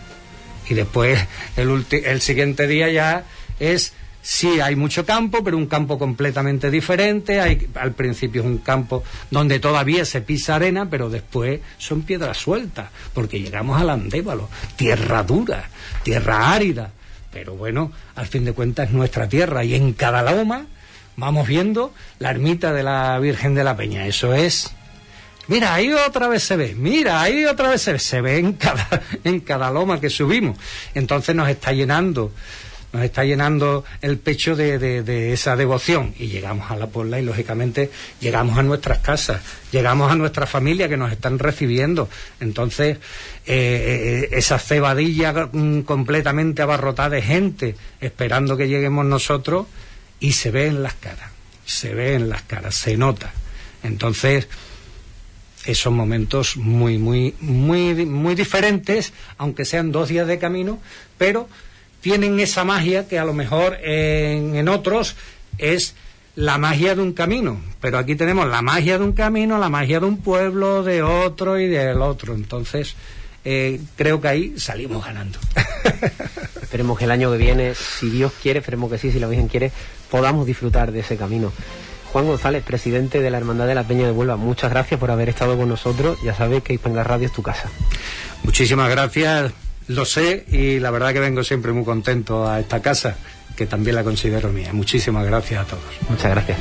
Y 0.70 0.74
después 0.74 1.20
el, 1.58 1.86
el 1.92 2.22
siguiente 2.22 2.68
día 2.68 2.90
ya 2.90 3.26
es 3.60 3.94
Sí, 4.22 4.60
hay 4.60 4.76
mucho 4.76 5.06
campo, 5.06 5.44
pero 5.44 5.58
un 5.58 5.66
campo 5.66 5.98
completamente 5.98 6.70
diferente. 6.70 7.42
Hay, 7.42 7.68
al 7.76 7.94
principio 7.94 8.42
es 8.42 8.48
un 8.48 8.60
campo 8.60 9.04
donde 9.32 9.60
todavía 9.60 10.06
se 10.06 10.22
pisa 10.22 10.56
arena, 10.56 10.88
pero 10.90 11.10
después 11.10 11.60
son 11.78 12.04
piedras 12.04 12.38
sueltas, 12.38 12.90
porque 13.14 13.40
llegamos 13.40 13.82
al 13.82 13.90
Andévalo, 13.90 14.50
tierra 14.76 15.24
dura, 15.24 15.70
tierra 16.04 16.54
árida. 16.54 16.92
Pero 17.32 17.56
bueno, 17.56 17.92
al 18.16 18.28
fin 18.28 18.46
de 18.46 18.54
cuentas 18.54 18.90
es 18.90 18.94
nuestra 18.94 19.28
tierra 19.28 19.64
y 19.64 19.74
en 19.74 19.94
cada 19.94 20.22
loma 20.22 20.66
vamos 21.16 21.48
viendo 21.48 21.94
la 22.20 22.30
ermita 22.30 22.74
de 22.74 22.84
la 22.84 23.18
Virgen 23.20 23.56
de 23.56 23.64
la 23.64 23.76
Peña. 23.76 24.06
Eso 24.06 24.34
es 24.34 24.72
Mira, 25.48 25.74
ahí 25.74 25.92
otra 25.92 26.28
vez 26.28 26.44
se 26.44 26.56
ve, 26.56 26.76
mira, 26.78 27.22
ahí 27.22 27.46
otra 27.46 27.70
vez 27.70 27.82
se 27.82 27.94
ve, 27.94 28.00
se 28.00 28.22
ve 28.22 28.38
en 28.38 28.54
cada, 28.54 28.88
en 29.24 29.42
cada 29.42 29.70
loma 29.72 30.00
que 30.00 30.10
subimos. 30.10 30.58
Entonces 30.94 31.36
nos 31.36 31.50
está 31.50 31.74
llenando 31.74 32.32
nos 32.94 33.04
está 33.04 33.24
llenando 33.24 33.86
el 34.02 34.18
pecho 34.18 34.56
de, 34.56 35.34
esa 35.34 35.56
devoción 35.56 36.14
y 36.20 36.28
llegamos 36.28 36.72
a 36.72 36.76
la 36.76 36.88
Puebla 36.88 37.20
y 37.20 37.24
lógicamente 37.24 37.90
llegamos 38.20 38.58
a 38.58 38.64
nuestras 38.64 39.00
casas, 39.00 39.42
llegamos 39.72 40.12
a 40.12 40.16
nuestra 40.16 40.46
familia 40.46 40.90
que 40.90 40.98
nos 40.98 41.12
están 41.12 41.40
recibiendo. 41.40 42.10
Entonces, 42.40 42.98
eh, 43.46 44.28
eh, 44.28 44.30
esa 44.34 44.60
cebadilla 44.60 45.50
mm, 45.52 45.82
completamente 45.82 46.62
abarrotada 46.62 47.10
de 47.10 47.22
gente 47.22 47.76
esperando 48.02 48.58
que 48.58 48.68
lleguemos 48.68 49.06
nosotros 49.06 49.68
y 50.20 50.34
se 50.34 50.52
ve 50.52 50.68
en 50.68 50.84
las 50.84 50.94
caras, 50.96 51.32
se 51.66 51.94
ve 51.94 52.16
en 52.16 52.30
las 52.30 52.42
caras, 52.44 52.76
se 52.76 52.98
nota. 52.98 53.32
Entonces, 53.84 54.48
esos 55.66 55.94
momentos 55.94 56.58
muy, 56.58 56.98
muy, 56.98 57.36
muy, 57.40 58.06
muy 58.06 58.36
diferentes, 58.36 59.14
aunque 59.38 59.66
sean 59.66 59.92
dos 59.92 60.10
días 60.10 60.28
de 60.28 60.40
camino, 60.40 60.80
pero 61.18 61.48
tienen 62.02 62.40
esa 62.40 62.64
magia 62.64 63.08
que 63.08 63.20
a 63.20 63.26
lo 63.26 63.34
mejor 63.34 63.78
en, 63.82 64.68
otros 64.68 65.16
es 65.58 65.96
la 66.36 66.58
magia 66.58 66.96
de 66.96 67.02
un 67.02 67.14
camino, 67.14 67.62
pero 67.80 67.98
aquí 67.98 68.16
tenemos 68.16 68.48
la 68.48 68.62
magia 68.62 68.98
de 68.98 69.06
un 69.06 69.14
camino, 69.14 69.58
la 69.58 69.70
magia 69.70 70.00
de 70.00 70.08
un 70.08 70.18
pueblo, 70.18 70.84
de 70.84 71.04
otro 71.04 71.60
y 71.60 71.68
del 71.68 72.02
otro. 72.02 72.34
Entonces, 72.34 72.96
eh, 73.46 73.80
creo 73.96 74.20
que 74.20 74.28
ahí 74.28 74.60
salimos 74.60 75.06
ganando. 75.06 75.40
esperemos 76.62 76.98
que 76.98 77.06
el 77.06 77.12
año 77.12 77.32
que 77.32 77.38
viene, 77.38 77.76
si 77.76 78.10
Dios 78.10 78.34
quiere, 78.42 78.60
esperemos 78.60 78.90
que 78.92 78.98
sí, 78.98 79.12
si 79.12 79.20
la 79.20 79.28
Virgen 79.28 79.48
quiere, 79.48 79.72
podamos 80.10 80.46
disfrutar 80.46 80.92
de 80.92 81.02
ese 81.02 81.18
camino. 81.18 81.52
Juan 82.12 82.26
González, 82.26 82.64
presidente 82.64 83.22
de 83.22 83.30
la 83.30 83.38
Hermandad 83.38 83.68
de 83.68 83.76
la 83.76 83.84
Peña 83.84 84.06
de 84.06 84.12
Huelva, 84.12 84.36
muchas 84.36 84.72
gracias 84.72 85.00
por 85.00 85.12
haber 85.12 85.30
estado 85.30 85.58
con 85.58 85.70
nosotros. 85.70 86.18
Ya 86.24 86.34
sabéis 86.34 86.64
que 86.64 86.74
Hispanga 86.74 87.04
Radio 87.04 87.28
es 87.28 87.34
tu 87.34 87.42
casa. 87.42 87.70
Muchísimas 88.44 88.90
gracias 88.90 89.54
lo 89.88 90.06
sé 90.06 90.46
y 90.52 90.80
la 90.80 90.92
verdad 90.92 91.14
que 91.14 91.20
vengo 91.20 91.44
siempre 91.44 91.72
muy 91.72 91.84
contento 91.84 92.48
a 92.48 92.60
esta 92.60 92.82
casa, 92.82 93.18
que 93.56 93.66
también 93.66 93.96
la 93.96 94.04
considero 94.04 94.50
mía. 94.50 94.72
Muchísimas 94.74 95.26
gracias 95.26 95.62
a 95.62 95.66
todos. 95.66 95.84
Muchas 96.10 96.32
gracias. 96.32 96.58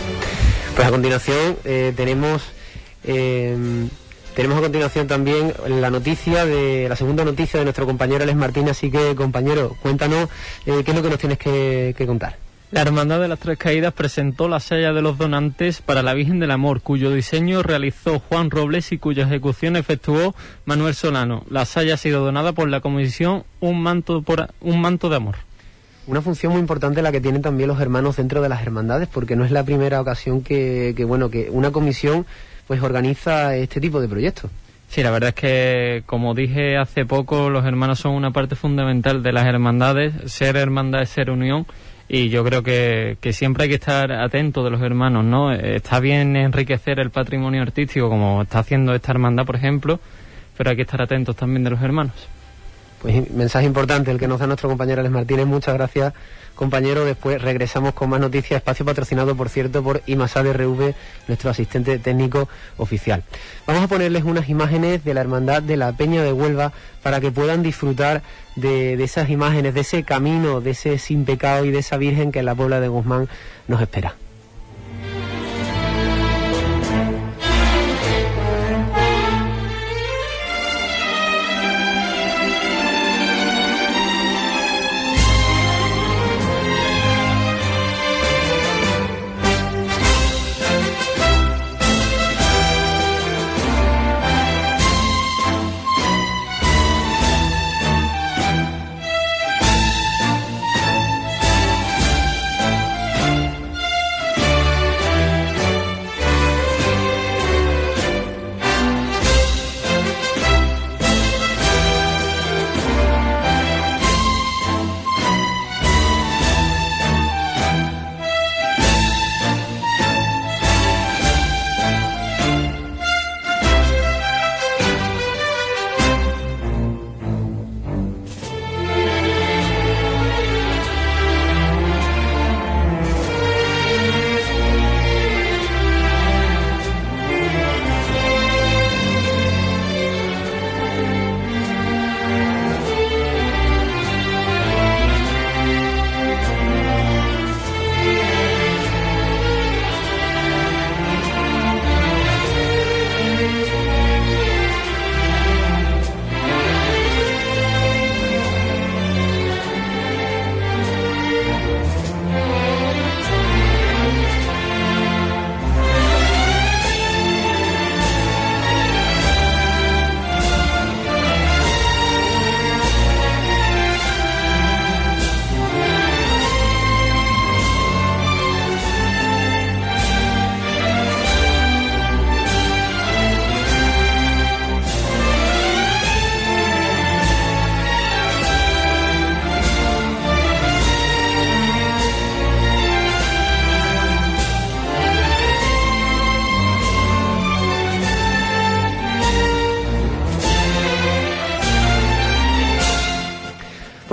Pues 0.75 0.87
a 0.87 0.91
continuación 0.91 1.57
eh, 1.65 1.93
tenemos... 1.97 2.43
Eh, 3.05 3.89
tenemos 4.35 4.59
a 4.59 4.61
continuación 4.61 5.09
también 5.09 5.53
la 5.67 5.91
noticia 5.91 6.47
de 6.47 6.89
la 6.89 6.95
segunda 6.95 7.25
noticia 7.25 7.59
de 7.59 7.65
nuestro 7.65 7.85
compañero 7.85 8.23
Alex 8.23 8.39
Martínez, 8.39 8.71
así 8.71 8.89
que 8.89 9.17
compañero, 9.17 9.77
cuéntanos 9.83 10.29
eh, 10.67 10.83
qué 10.85 10.93
es 10.93 10.97
lo 10.97 11.03
que 11.03 11.11
nos 11.11 11.19
tienes 11.19 11.39
que 11.39 12.05
contar. 12.07 12.37
La 12.71 12.83
Hermandad 12.83 13.21
de 13.21 13.27
las 13.27 13.41
Tres 13.41 13.59
Caídas 13.59 13.93
presentó 13.93 14.49
la 14.49 14.61
sella 14.61 14.93
de 14.93 15.03
los 15.03 15.19
donantes 15.19 15.83
para 15.83 16.05
la 16.05 16.15
Virgen 16.15 16.39
del 16.39 16.53
Amor, 16.53 16.83
cuyo 16.83 17.11
diseño 17.11 17.65
realizó 17.65 18.21
Juan 18.21 18.49
Robles 18.49 18.93
y 18.93 18.99
cuya 18.99 19.25
ejecución 19.25 19.75
efectuó 19.75 20.37
Manuel 20.67 20.95
Solano. 20.95 21.43
La 21.51 21.65
salla 21.65 21.95
ha 21.95 21.97
sido 21.97 22.25
donada 22.25 22.53
por 22.53 22.69
la 22.69 22.81
Comisión 22.81 23.43
Un 23.59 23.83
Manto, 23.83 24.23
por, 24.23 24.51
un 24.61 24.81
manto 24.81 25.09
de 25.09 25.17
Amor. 25.17 25.35
Una 26.07 26.23
función 26.23 26.53
muy 26.53 26.61
importante 26.61 27.03
la 27.03 27.11
que 27.11 27.21
tienen 27.21 27.43
también 27.43 27.69
los 27.69 27.81
hermanos 27.81 28.17
dentro 28.19 28.41
de 28.41 28.49
las 28.49 28.63
hermandades, 28.63 29.09
porque 29.09 29.35
no 29.35 29.45
es 29.45 29.51
la 29.51 29.65
primera 29.65 30.01
ocasión 30.01 30.41
que, 30.41 30.95
que 30.97 31.05
bueno, 31.05 31.29
que 31.29 31.51
una 31.51 31.73
comisión 31.73 32.25
pues 32.69 32.81
organiza 32.83 33.57
este 33.57 33.81
tipo 33.81 34.01
de 34.01 34.07
proyectos. 34.07 34.49
Sí, 34.91 35.03
la 35.03 35.11
verdad 35.11 35.29
es 35.31 35.35
que, 35.35 36.03
como 36.07 36.35
dije 36.35 36.77
hace 36.77 37.05
poco, 37.05 37.51
los 37.51 37.65
hermanos 37.65 37.99
son 37.99 38.13
una 38.13 38.31
parte 38.31 38.55
fundamental 38.55 39.25
de 39.25 39.33
las 39.33 39.47
hermandades. 39.47 40.15
Ser 40.27 40.57
hermandad 40.57 41.03
es 41.03 41.11
ser 41.11 41.31
unión 41.31 41.67
y 42.13 42.29
yo 42.29 42.43
creo 42.43 42.65
que, 42.65 43.17
siempre 43.33 43.63
hay 43.63 43.69
que 43.69 43.77
estar 43.77 44.11
atento 44.11 44.65
de 44.65 44.71
los 44.71 44.83
hermanos, 44.83 45.25
¿no? 45.25 45.53
Está 45.53 46.01
bien 46.01 46.35
enriquecer 46.35 46.99
el 46.99 47.11
patrimonio 47.11 47.63
artístico 47.63 48.09
como 48.09 48.43
está 48.43 48.59
haciendo 48.59 48.93
esta 48.97 49.13
hermandad, 49.13 49.47
por 49.47 49.55
ejemplo, 49.55 50.01
pero 50.59 50.71
hay 50.71 50.77
que 50.77 50.83
estar 50.83 51.01
atentos 51.01 51.37
también 51.37 51.63
de 51.63 51.71
los 51.71 51.81
hermanos. 51.81 52.27
Pues 53.01 53.31
mensaje 53.31 53.65
importante 53.65 54.11
el 54.11 54.19
que 54.19 54.27
nos 54.27 54.41
da 54.41 54.49
nuestro 54.49 54.69
compañero 54.69 55.03
Alex 55.03 55.15
Martínez. 55.15 55.47
Muchas 55.47 55.73
gracias, 55.75 56.13
compañero. 56.61 57.07
Después 57.07 57.41
regresamos 57.41 57.95
con 57.95 58.11
más 58.11 58.21
noticias. 58.21 58.59
Espacio 58.59 58.85
patrocinado, 58.85 59.35
por 59.35 59.49
cierto, 59.49 59.83
por 59.83 60.03
IMASAD 60.05 60.53
RV, 60.53 60.95
nuestro 61.27 61.49
asistente 61.51 61.99
técnico 61.99 62.51
oficial. 62.77 63.25
Vamos 63.67 63.83
a 63.83 63.89
ponerles 63.89 64.25
unas 64.25 64.51
imágenes 64.51 65.03
de 65.03 65.15
la 65.15 65.23
Hermandad 65.23 65.63
de 65.63 65.79
la 65.79 65.95
Peña 65.95 66.23
de 66.23 66.35
Huelva 66.35 66.73
para 67.03 67.19
que 67.21 67.33
puedan 67.33 67.63
disfrutar 67.63 68.23
de, 68.57 68.99
de 68.99 69.05
esas 69.05 69.31
imágenes, 69.31 69.73
de 69.73 69.81
ese 69.81 70.03
camino, 70.03 70.61
de 70.61 70.73
ese 70.73 70.99
sin 70.99 71.25
pecado 71.25 71.65
y 71.65 71.71
de 71.71 71.79
esa 71.79 71.97
Virgen 71.97 72.31
que 72.31 72.41
en 72.41 72.45
la 72.45 72.55
Puebla 72.55 72.79
de 72.79 72.89
Guzmán 72.89 73.29
nos 73.67 73.81
espera. 73.81 74.17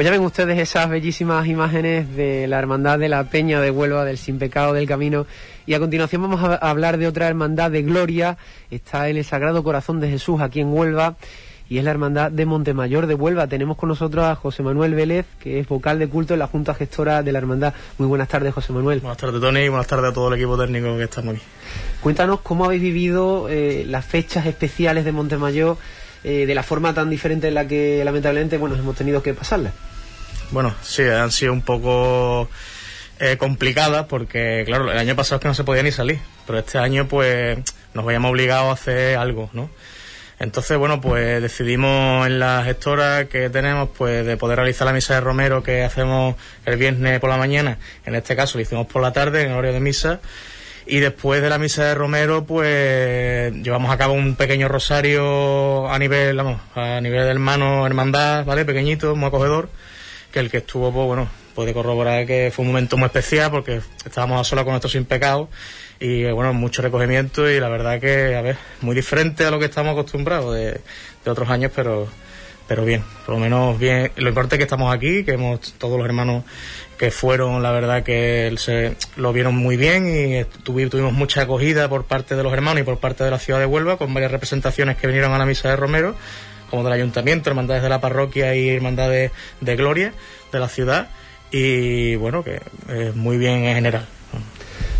Ya 0.07 0.11
ven 0.11 0.21
ustedes 0.21 0.57
esas 0.57 0.89
bellísimas 0.89 1.45
imágenes 1.47 2.15
de 2.15 2.47
la 2.47 2.59
hermandad 2.59 2.97
de 2.97 3.09
la 3.09 3.25
Peña 3.25 3.59
de 3.59 3.71
Huelva, 3.71 4.05
del 4.05 4.17
Sin 4.17 4.39
Pecado 4.39 4.71
del 4.71 4.87
Camino. 4.87 5.27
Y 5.65 5.73
a 5.73 5.79
continuación 5.79 6.21
vamos 6.21 6.41
a 6.41 6.55
hablar 6.55 6.97
de 6.97 7.07
otra 7.07 7.27
hermandad 7.27 7.71
de 7.71 7.81
gloria. 7.81 8.37
Está 8.71 9.09
en 9.09 9.17
el 9.17 9.25
Sagrado 9.25 9.65
Corazón 9.65 9.99
de 9.99 10.09
Jesús 10.09 10.39
aquí 10.39 10.61
en 10.61 10.71
Huelva. 10.71 11.17
Y 11.67 11.77
es 11.77 11.83
la 11.83 11.91
hermandad 11.91 12.31
de 12.31 12.45
Montemayor 12.45 13.05
de 13.05 13.15
Huelva. 13.15 13.47
Tenemos 13.47 13.75
con 13.75 13.89
nosotros 13.89 14.23
a 14.23 14.35
José 14.35 14.63
Manuel 14.63 14.95
Vélez, 14.95 15.25
que 15.41 15.59
es 15.59 15.67
vocal 15.67 15.99
de 15.99 16.07
culto 16.07 16.35
en 16.35 16.39
la 16.39 16.47
Junta 16.47 16.73
Gestora 16.73 17.21
de 17.21 17.33
la 17.33 17.39
hermandad. 17.39 17.73
Muy 17.97 18.07
buenas 18.07 18.29
tardes, 18.29 18.53
José 18.53 18.71
Manuel. 18.71 19.01
Buenas 19.01 19.17
tardes, 19.17 19.41
Tony, 19.41 19.59
y 19.59 19.67
buenas 19.67 19.87
tardes 19.87 20.11
a 20.11 20.13
todo 20.13 20.29
el 20.29 20.35
equipo 20.35 20.57
técnico 20.57 20.95
que 20.95 21.03
estamos 21.03 21.35
aquí. 21.35 21.43
Cuéntanos 21.99 22.39
cómo 22.39 22.63
habéis 22.63 22.81
vivido 22.81 23.49
eh, 23.49 23.83
las 23.85 24.05
fechas 24.05 24.45
especiales 24.45 25.03
de 25.03 25.11
Montemayor 25.11 25.75
eh, 26.23 26.45
de 26.45 26.55
la 26.55 26.63
forma 26.63 26.93
tan 26.93 27.09
diferente 27.09 27.49
en 27.49 27.55
la 27.55 27.67
que 27.67 28.01
lamentablemente 28.05 28.57
bueno 28.57 28.77
hemos 28.77 28.95
tenido 28.95 29.21
que 29.21 29.33
pasarla. 29.33 29.73
Bueno, 30.51 30.73
sí, 30.81 31.03
han 31.03 31.31
sido 31.31 31.51
un 31.51 31.61
poco 31.61 32.49
eh, 33.19 33.37
complicadas 33.37 34.05
porque, 34.05 34.63
claro, 34.65 34.91
el 34.91 34.97
año 34.97 35.15
pasado 35.15 35.37
es 35.37 35.41
que 35.41 35.47
no 35.47 35.53
se 35.53 35.63
podía 35.63 35.83
ni 35.83 35.91
salir, 35.91 36.19
pero 36.45 36.59
este 36.59 36.77
año 36.77 37.07
pues 37.07 37.59
nos 37.93 38.05
veíamos 38.05 38.31
obligados 38.31 38.69
a 38.69 38.73
hacer 38.73 39.17
algo, 39.17 39.49
¿no? 39.53 39.69
Entonces, 40.39 40.77
bueno, 40.77 41.01
pues 41.01 41.41
decidimos 41.41 42.27
en 42.27 42.39
la 42.39 42.61
gestora 42.63 43.25
que 43.27 43.49
tenemos, 43.49 43.89
pues 43.97 44.25
de 44.25 44.37
poder 44.37 44.57
realizar 44.57 44.85
la 44.85 44.93
misa 44.93 45.15
de 45.15 45.21
Romero 45.21 45.63
que 45.63 45.83
hacemos 45.83 46.35
el 46.65 46.77
viernes 46.77 47.19
por 47.19 47.31
la 47.31 47.37
mañana. 47.37 47.79
En 48.05 48.13
este 48.13 48.35
caso 48.35 48.57
lo 48.57 48.61
hicimos 48.61 48.85
por 48.85 49.01
la 49.01 49.11
tarde, 49.13 49.43
en 49.43 49.51
horario 49.51 49.73
de 49.73 49.79
misa. 49.79 50.19
Y 50.85 50.99
después 50.99 51.41
de 51.41 51.49
la 51.49 51.57
misa 51.57 51.85
de 51.85 51.95
Romero, 51.95 52.45
pues 52.45 53.51
llevamos 53.51 53.91
a 53.91 53.97
cabo 53.97 54.13
un 54.13 54.35
pequeño 54.35 54.67
rosario 54.69 55.89
a 55.89 55.97
nivel, 55.99 56.37
vamos, 56.37 56.61
a 56.75 57.01
nivel 57.01 57.23
de 57.23 57.31
hermano, 57.31 57.85
hermandad, 57.85 58.45
¿vale? 58.45 58.63
Pequeñito, 58.63 59.15
muy 59.15 59.27
acogedor. 59.27 59.69
Que 60.31 60.39
el 60.39 60.49
que 60.49 60.57
estuvo, 60.57 60.91
pues 60.91 61.05
bueno, 61.05 61.29
puede 61.55 61.73
corroborar 61.73 62.25
que 62.25 62.51
fue 62.53 62.63
un 62.63 62.69
momento 62.69 62.97
muy 62.97 63.05
especial 63.05 63.51
porque 63.51 63.81
estábamos 64.05 64.41
a 64.41 64.43
solas 64.43 64.63
con 64.63 64.73
nuestro 64.73 64.89
sin 64.89 65.05
pecado 65.05 65.49
y 65.99 66.29
bueno, 66.31 66.53
mucho 66.53 66.81
recogimiento 66.81 67.49
y 67.49 67.59
la 67.59 67.69
verdad 67.69 67.99
que, 67.99 68.35
a 68.35 68.41
ver, 68.41 68.57
muy 68.81 68.95
diferente 68.95 69.45
a 69.45 69.51
lo 69.51 69.57
que 69.57 69.65
estamos 69.65 69.93
acostumbrados 69.93 70.53
de, 70.53 70.81
de 71.25 71.31
otros 71.31 71.49
años, 71.49 71.71
pero 71.75 72.07
pero 72.67 72.83
bien, 72.83 73.03
por 73.25 73.35
lo 73.35 73.39
menos 73.39 73.79
bien. 73.79 74.11
Lo 74.17 74.27
importante 74.27 74.55
es 74.55 74.59
que 74.59 74.63
estamos 74.63 74.93
aquí, 74.93 75.23
que 75.23 75.31
hemos 75.31 75.73
todos 75.73 75.97
los 75.97 76.05
hermanos 76.05 76.43
que 76.97 77.11
fueron, 77.11 77.63
la 77.63 77.71
verdad 77.71 78.03
que 78.03 78.53
se 78.57 78.95
lo 79.15 79.31
vieron 79.31 79.55
muy 79.55 79.77
bien 79.77 80.07
y 80.07 80.43
tuvimos 80.63 81.13
mucha 81.13 81.43
acogida 81.43 81.87
por 81.87 82.05
parte 82.05 82.35
de 82.35 82.43
los 82.43 82.51
hermanos 82.51 82.81
y 82.81 82.83
por 82.83 82.97
parte 82.97 83.23
de 83.23 83.31
la 83.31 83.39
ciudad 83.39 83.59
de 83.59 83.65
Huelva, 83.65 83.97
con 83.97 84.13
varias 84.13 84.31
representaciones 84.31 84.97
que 84.97 85.07
vinieron 85.07 85.31
a 85.31 85.37
la 85.37 85.45
misa 85.45 85.69
de 85.69 85.75
Romero, 85.77 86.15
como 86.69 86.83
del 86.83 86.93
ayuntamiento, 86.93 87.49
hermandades 87.49 87.83
de 87.83 87.89
la 87.89 88.01
parroquia 88.01 88.55
y 88.55 88.69
hermandades 88.69 89.31
de 89.61 89.75
gloria 89.75 90.13
de 90.51 90.59
la 90.59 90.69
ciudad, 90.69 91.09
y 91.51 92.15
bueno, 92.15 92.43
que 92.43 92.61
eh, 92.89 93.11
muy 93.15 93.37
bien 93.37 93.63
en 93.63 93.75
general. 93.75 94.05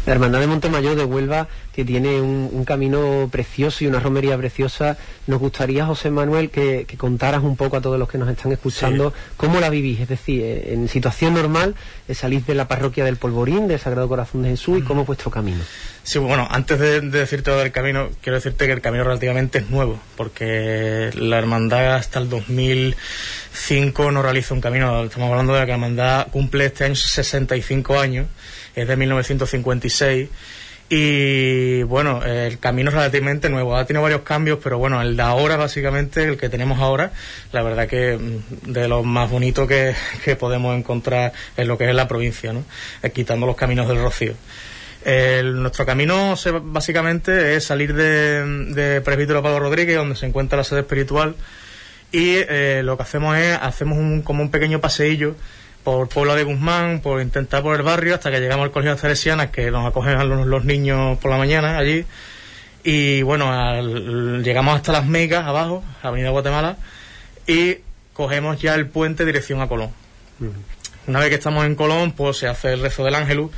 La 0.08 0.14
Hermandad 0.14 0.40
de 0.40 0.48
Montemayor 0.48 0.96
de 0.96 1.04
Huelva, 1.04 1.50
que 1.74 1.84
tiene 1.84 2.22
un, 2.22 2.50
un, 2.54 2.64
camino 2.64 3.28
precioso 3.30 3.84
y 3.84 3.88
una 3.88 4.00
romería 4.00 4.38
preciosa, 4.38 4.96
nos 5.28 5.38
gustaría, 5.38 5.86
José 5.86 6.12
Manuel, 6.12 6.50
que, 6.50 6.86
que 6.88 6.96
contaras 6.96 7.44
un 7.44 7.58
poco 7.58 7.76
a 7.76 7.82
todos 7.82 8.00
los 8.00 8.08
que 8.08 8.18
nos 8.18 8.30
están 8.30 8.54
escuchando 8.54 9.10
sí. 9.10 9.34
cómo 9.36 9.60
la 9.60 9.70
vivís. 9.70 10.00
Es 10.00 10.08
decir, 10.08 10.46
en 10.68 10.88
situación 10.88 11.34
normal, 11.34 11.76
eh, 12.08 12.14
salís 12.14 12.48
de 12.48 12.56
la 12.56 12.70
parroquia 12.70 13.04
del 13.04 13.18
Polvorín, 13.18 13.68
del 13.68 13.80
Sagrado 13.80 14.08
Corazón 14.08 14.44
de 14.44 14.52
Jesús, 14.52 14.80
y 14.80 14.82
cómo 14.84 15.02
es 15.02 15.08
vuestro 15.08 15.30
camino. 15.30 15.62
Sí, 16.04 16.20
bueno, 16.20 16.48
antes 16.50 16.80
de, 16.80 17.02
de 17.02 17.20
decirte 17.20 17.52
lo 17.52 17.58
del 17.58 17.74
camino, 17.74 18.08
quiero 18.22 18.38
decirte 18.38 18.66
que 18.66 18.72
el 18.72 18.80
camino 18.80 19.04
relativamente 19.04 19.58
es 19.58 19.70
nuevo, 19.70 20.00
porque 20.16 21.10
la 21.16 21.38
hermandad 21.38 21.96
hasta 21.96 22.20
el 22.20 22.30
2005 22.30 24.12
no 24.14 24.22
realiza 24.22 24.54
un 24.54 24.62
camino. 24.62 25.04
Estamos 25.04 25.30
hablando 25.30 25.54
de 25.54 25.60
que 25.64 25.68
la 25.68 25.74
hermandad 25.74 26.28
cumple 26.32 26.68
este 26.68 26.86
año 26.86 26.96
65 26.96 28.00
años 28.00 28.28
es 28.78 28.88
de 28.88 28.96
1956 28.96 30.30
Y 30.90 31.84
bueno, 31.84 32.24
el 32.24 32.60
camino 32.60 32.90
es 32.90 32.96
relativamente 32.96 33.50
nuevo, 33.50 33.76
ha 33.76 33.84
tenido 33.86 34.04
varios 34.04 34.22
cambios, 34.22 34.60
pero 34.64 34.78
bueno, 34.78 35.02
el 35.02 35.18
de 35.18 35.24
ahora 35.24 35.58
básicamente, 35.58 36.24
el 36.24 36.38
que 36.38 36.48
tenemos 36.48 36.80
ahora, 36.80 37.12
la 37.52 37.62
verdad 37.62 37.90
que 37.90 38.18
mm, 38.18 38.72
de 38.72 38.88
lo 38.88 39.04
más 39.04 39.30
bonito 39.30 39.68
que, 39.68 39.94
que 40.24 40.38
podemos 40.38 40.78
encontrar 40.78 41.34
en 41.58 41.68
lo 41.68 41.78
que 41.78 41.90
es 41.90 41.94
la 41.96 42.08
provincia, 42.08 42.54
¿no? 42.54 42.64
Eh, 43.04 43.10
quitando 43.12 43.46
los 43.46 43.58
caminos 43.58 43.88
del 43.90 43.98
Rocío. 44.02 44.34
El- 45.04 45.62
nuestro 45.62 45.86
camino 45.86 46.36
se- 46.38 46.52
básicamente 46.52 47.56
es 47.56 47.66
salir 47.66 47.94
de, 47.94 48.46
de 48.74 49.02
Presbítero 49.02 49.44
Pablo 49.44 49.60
Rodríguez, 49.60 49.98
donde 49.98 50.16
se 50.16 50.26
encuentra 50.26 50.58
la 50.58 50.64
sede 50.64 50.82
espiritual, 50.82 51.36
y 52.14 52.36
eh, 52.38 52.82
lo 52.86 52.96
que 52.96 53.04
hacemos 53.04 53.38
es, 53.38 53.58
hacemos 53.62 53.98
un, 53.98 54.22
como 54.22 54.42
un 54.42 54.52
pequeño 54.52 54.80
paseillo 54.80 55.36
por 55.88 56.10
Puebla 56.10 56.36
de 56.36 56.44
Guzmán, 56.44 57.00
por 57.00 57.22
intentar 57.22 57.64
por 57.64 57.74
el 57.78 57.82
barrio, 57.82 58.14
hasta 58.14 58.30
que 58.30 58.42
llegamos 58.42 58.66
al 58.66 58.72
Colegio 58.72 58.90
de 58.92 58.96
las 58.96 59.02
Teresianas, 59.02 59.52
que 59.52 59.72
nos 59.72 59.88
acogen 59.88 60.18
a 60.18 60.26
los, 60.26 60.46
los 60.46 60.66
niños 60.66 61.18
por 61.20 61.32
la 61.32 61.38
mañana 61.38 61.78
allí. 61.78 62.04
Y 62.84 63.22
bueno, 63.22 63.54
al- 63.54 64.44
llegamos 64.44 64.76
hasta 64.76 64.92
Las 64.92 65.06
Megas, 65.06 65.46
abajo, 65.46 65.86
Avenida 66.04 66.30
Guatemala, 66.32 66.76
y 67.48 67.78
cogemos 68.12 68.60
ya 68.62 68.76
el 68.76 68.88
puente 68.88 69.24
dirección 69.24 69.62
a 69.62 69.70
Colón. 69.70 69.92
Una 71.08 71.20
vez 71.22 71.30
que 71.30 71.36
estamos 71.36 71.66
en 71.66 71.76
Colón, 71.76 72.12
pues 72.12 72.36
se 72.36 72.48
hace 72.50 72.74
el 72.74 72.82
rezo 72.82 73.06
del 73.06 73.16
Ángelus, 73.16 73.50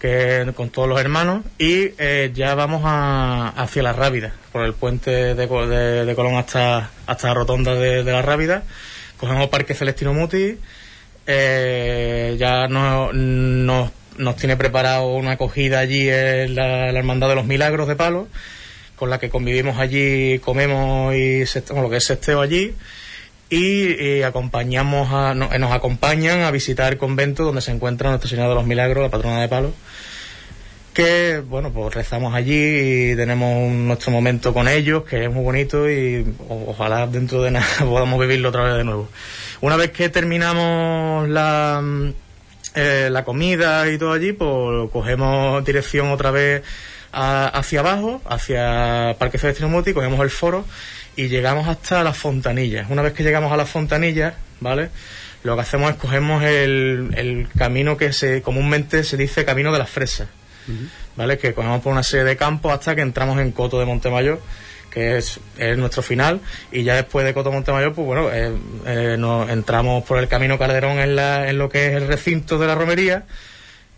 que 0.00 0.48
con 0.54 0.70
todos 0.70 0.88
los 0.88 1.00
hermanos, 1.00 1.44
y 1.58 1.90
eh, 1.98 2.30
ya 2.32 2.54
vamos 2.54 2.82
a- 2.84 3.48
hacia 3.56 3.82
la 3.82 3.92
Rábida, 3.92 4.32
por 4.52 4.62
el 4.64 4.72
puente 4.72 5.34
de, 5.34 5.48
Co- 5.48 5.66
de- 5.66 6.04
de 6.04 6.14
Colón 6.14 6.36
hasta, 6.36 6.90
hasta 7.08 7.26
la 7.26 7.34
rotonda 7.34 7.74
de, 7.74 8.04
de 8.04 8.12
la 8.12 8.22
Rábida. 8.22 8.62
Cogemos 9.16 9.48
Parque 9.48 9.74
Celestino 9.74 10.14
Muti, 10.14 10.58
eh, 11.26 12.36
ya 12.38 12.68
no- 12.68 13.12
nos, 13.12 13.90
nos 14.18 14.36
tiene 14.36 14.56
preparado 14.56 15.08
una 15.14 15.32
acogida 15.32 15.80
allí 15.80 16.08
en 16.08 16.54
la, 16.54 16.88
Hermandad 16.90 17.28
de 17.28 17.34
los 17.34 17.46
Milagros 17.46 17.88
de 17.88 17.96
Palo, 17.96 18.28
con 18.96 19.10
la 19.10 19.18
que 19.18 19.28
convivimos 19.30 19.78
allí, 19.78 20.38
comemos 20.38 21.14
y 21.14 21.44
lo 21.74 21.90
que 21.90 21.96
es 21.96 22.04
sesteo 22.04 22.40
allí. 22.40 22.74
Y, 23.48 24.22
acompañamos 24.22 25.12
a, 25.12 25.34
no- 25.34 25.52
eh, 25.52 25.58
nos 25.58 25.72
acompañan 25.72 26.40
a 26.42 26.50
visitar 26.50 26.92
el 26.92 26.98
convento 26.98 27.44
donde 27.44 27.60
se 27.60 27.70
encuentra 27.70 28.08
Nuestra 28.10 28.28
Señora 28.28 28.48
de 28.48 28.54
los 28.56 28.66
Milagros, 28.66 29.02
la 29.04 29.10
patrona 29.10 29.40
de 29.40 29.48
Palo 29.48 29.72
que 30.94 31.42
bueno 31.46 31.70
pues 31.72 31.94
rezamos 31.94 32.34
allí 32.34 33.10
y 33.12 33.16
tenemos 33.16 33.70
nuestro 33.70 34.10
momento 34.10 34.54
con 34.54 34.66
ellos 34.66 35.04
que 35.04 35.24
es 35.26 35.30
muy 35.30 35.44
bonito 35.44 35.90
y 35.90 36.24
ojalá 36.48 37.06
dentro 37.06 37.42
de 37.42 37.50
nada 37.50 37.66
podamos 37.80 38.18
vivirlo 38.18 38.48
otra 38.48 38.62
vez 38.64 38.76
de 38.78 38.84
nuevo 38.84 39.08
una 39.60 39.76
vez 39.76 39.90
que 39.90 40.08
terminamos 40.08 41.28
la 41.28 41.80
mm, 41.82 42.12
eh, 42.74 43.08
la 43.10 43.24
comida 43.24 43.88
y 43.90 43.96
todo 43.98 44.12
allí 44.12 44.32
pues 44.32 44.90
cogemos 44.92 45.64
dirección 45.64 46.10
otra 46.10 46.30
vez 46.30 46.62
a- 47.12 47.48
hacia 47.48 47.80
abajo 47.80 48.20
hacia 48.28 49.16
Parque 49.18 49.38
Celestino 49.38 49.68
Muti 49.68 49.92
cogemos 49.94 50.20
el 50.20 50.30
foro 50.30 50.64
y 51.16 51.28
llegamos 51.28 51.68
hasta 51.68 52.04
las 52.04 52.16
fontanillas 52.18 52.86
una 52.90 53.02
vez 53.02 53.12
que 53.14 53.22
llegamos 53.22 53.50
a 53.52 53.56
las 53.56 53.68
fontanillas 53.70 54.34
vale 54.60 54.90
lo 55.42 55.54
que 55.54 55.62
hacemos 55.62 55.90
es 55.90 55.96
cogemos 55.96 56.42
el, 56.42 57.10
el 57.16 57.48
camino 57.56 57.96
que 57.96 58.12
se 58.12 58.42
comúnmente 58.42 59.04
se 59.04 59.16
dice 59.16 59.44
camino 59.44 59.72
de 59.72 59.78
las 59.78 59.88
fresas 59.90 60.28
¿vale? 61.16 61.38
Que 61.38 61.54
cogemos 61.54 61.80
por 61.80 61.92
una 61.92 62.02
serie 62.02 62.24
de 62.24 62.36
campos 62.36 62.72
hasta 62.72 62.94
que 62.96 63.00
entramos 63.00 63.38
en 63.38 63.52
Coto 63.52 63.78
de 63.78 63.86
Montemayor, 63.86 64.40
que 64.96 65.18
es, 65.18 65.40
es 65.58 65.76
nuestro 65.76 66.02
final, 66.02 66.40
y 66.72 66.82
ya 66.82 66.94
después 66.94 67.26
de 67.26 67.34
Coto 67.34 67.52
Montemayor, 67.52 67.92
pues 67.92 68.06
bueno, 68.06 68.32
eh, 68.32 68.50
eh, 68.86 69.16
nos 69.18 69.50
entramos 69.50 70.02
por 70.04 70.16
el 70.16 70.26
camino 70.26 70.58
Calderón 70.58 71.00
en, 71.00 71.14
la, 71.14 71.50
en 71.50 71.58
lo 71.58 71.68
que 71.68 71.88
es 71.88 71.92
el 71.92 72.08
recinto 72.08 72.56
de 72.56 72.66
la 72.66 72.74
romería 72.74 73.26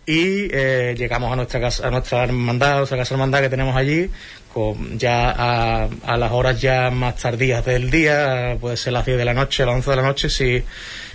y 0.05 0.49
eh, 0.51 0.95
llegamos 0.97 1.31
a 1.31 1.37
nuestra 1.37 1.61
casa, 1.61 1.87
a 1.87 1.89
nuestra 1.89 2.25
hermandad, 2.25 2.73
a 2.73 2.77
nuestra 2.79 2.97
casa 2.97 3.13
hermandad 3.13 3.39
que 3.39 3.47
tenemos 3.47 3.77
allí, 3.77 4.09
con 4.53 4.99
ya 4.99 5.31
a, 5.31 5.87
a 6.05 6.17
las 6.17 6.33
horas 6.33 6.59
ya 6.59 6.91
más 6.91 7.15
tardías 7.15 7.63
del 7.63 7.89
día, 7.89 8.57
puede 8.59 8.75
ser 8.75 8.91
las 8.91 9.05
10 9.05 9.19
de 9.19 9.23
la 9.23 9.33
noche, 9.33 9.65
las 9.65 9.75
11 9.75 9.89
de 9.89 9.95
la 9.95 10.03
noche, 10.03 10.29
si 10.29 10.61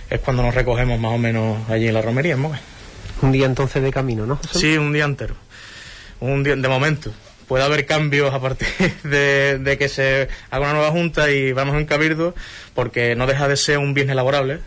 es 0.09 0.19
cuando 0.21 0.41
nos 0.41 0.55
recogemos 0.55 0.99
más 0.99 1.11
o 1.11 1.19
menos 1.19 1.59
allí 1.69 1.89
en 1.89 1.93
la 1.93 2.01
romería, 2.01 2.33
en. 2.33 2.59
Un 3.21 3.31
día 3.31 3.45
entonces 3.45 3.83
de 3.83 3.91
camino, 3.91 4.25
¿no? 4.25 4.39
Sí, 4.51 4.79
un 4.79 4.91
día 4.93 5.05
entero. 5.05 5.35
Un 6.21 6.43
día, 6.43 6.55
de 6.55 6.67
momento. 6.67 7.11
Puede 7.47 7.63
haber 7.63 7.85
cambios 7.85 8.33
a 8.33 8.39
partir 8.39 8.67
de, 9.03 9.75
que 9.77 9.89
se 9.89 10.27
haga 10.49 10.65
una 10.65 10.73
nueva 10.73 10.91
junta 10.91 11.29
y 11.29 11.51
vamos 11.51 11.75
en 11.75 11.85
cabildo, 11.85 12.35
porque 12.73 13.15
no 13.15 13.27
deja 13.27 13.47
de 13.47 13.57
ser 13.57 13.77
un 13.77 13.93
viernes 13.93 14.15
laborable. 14.15 14.59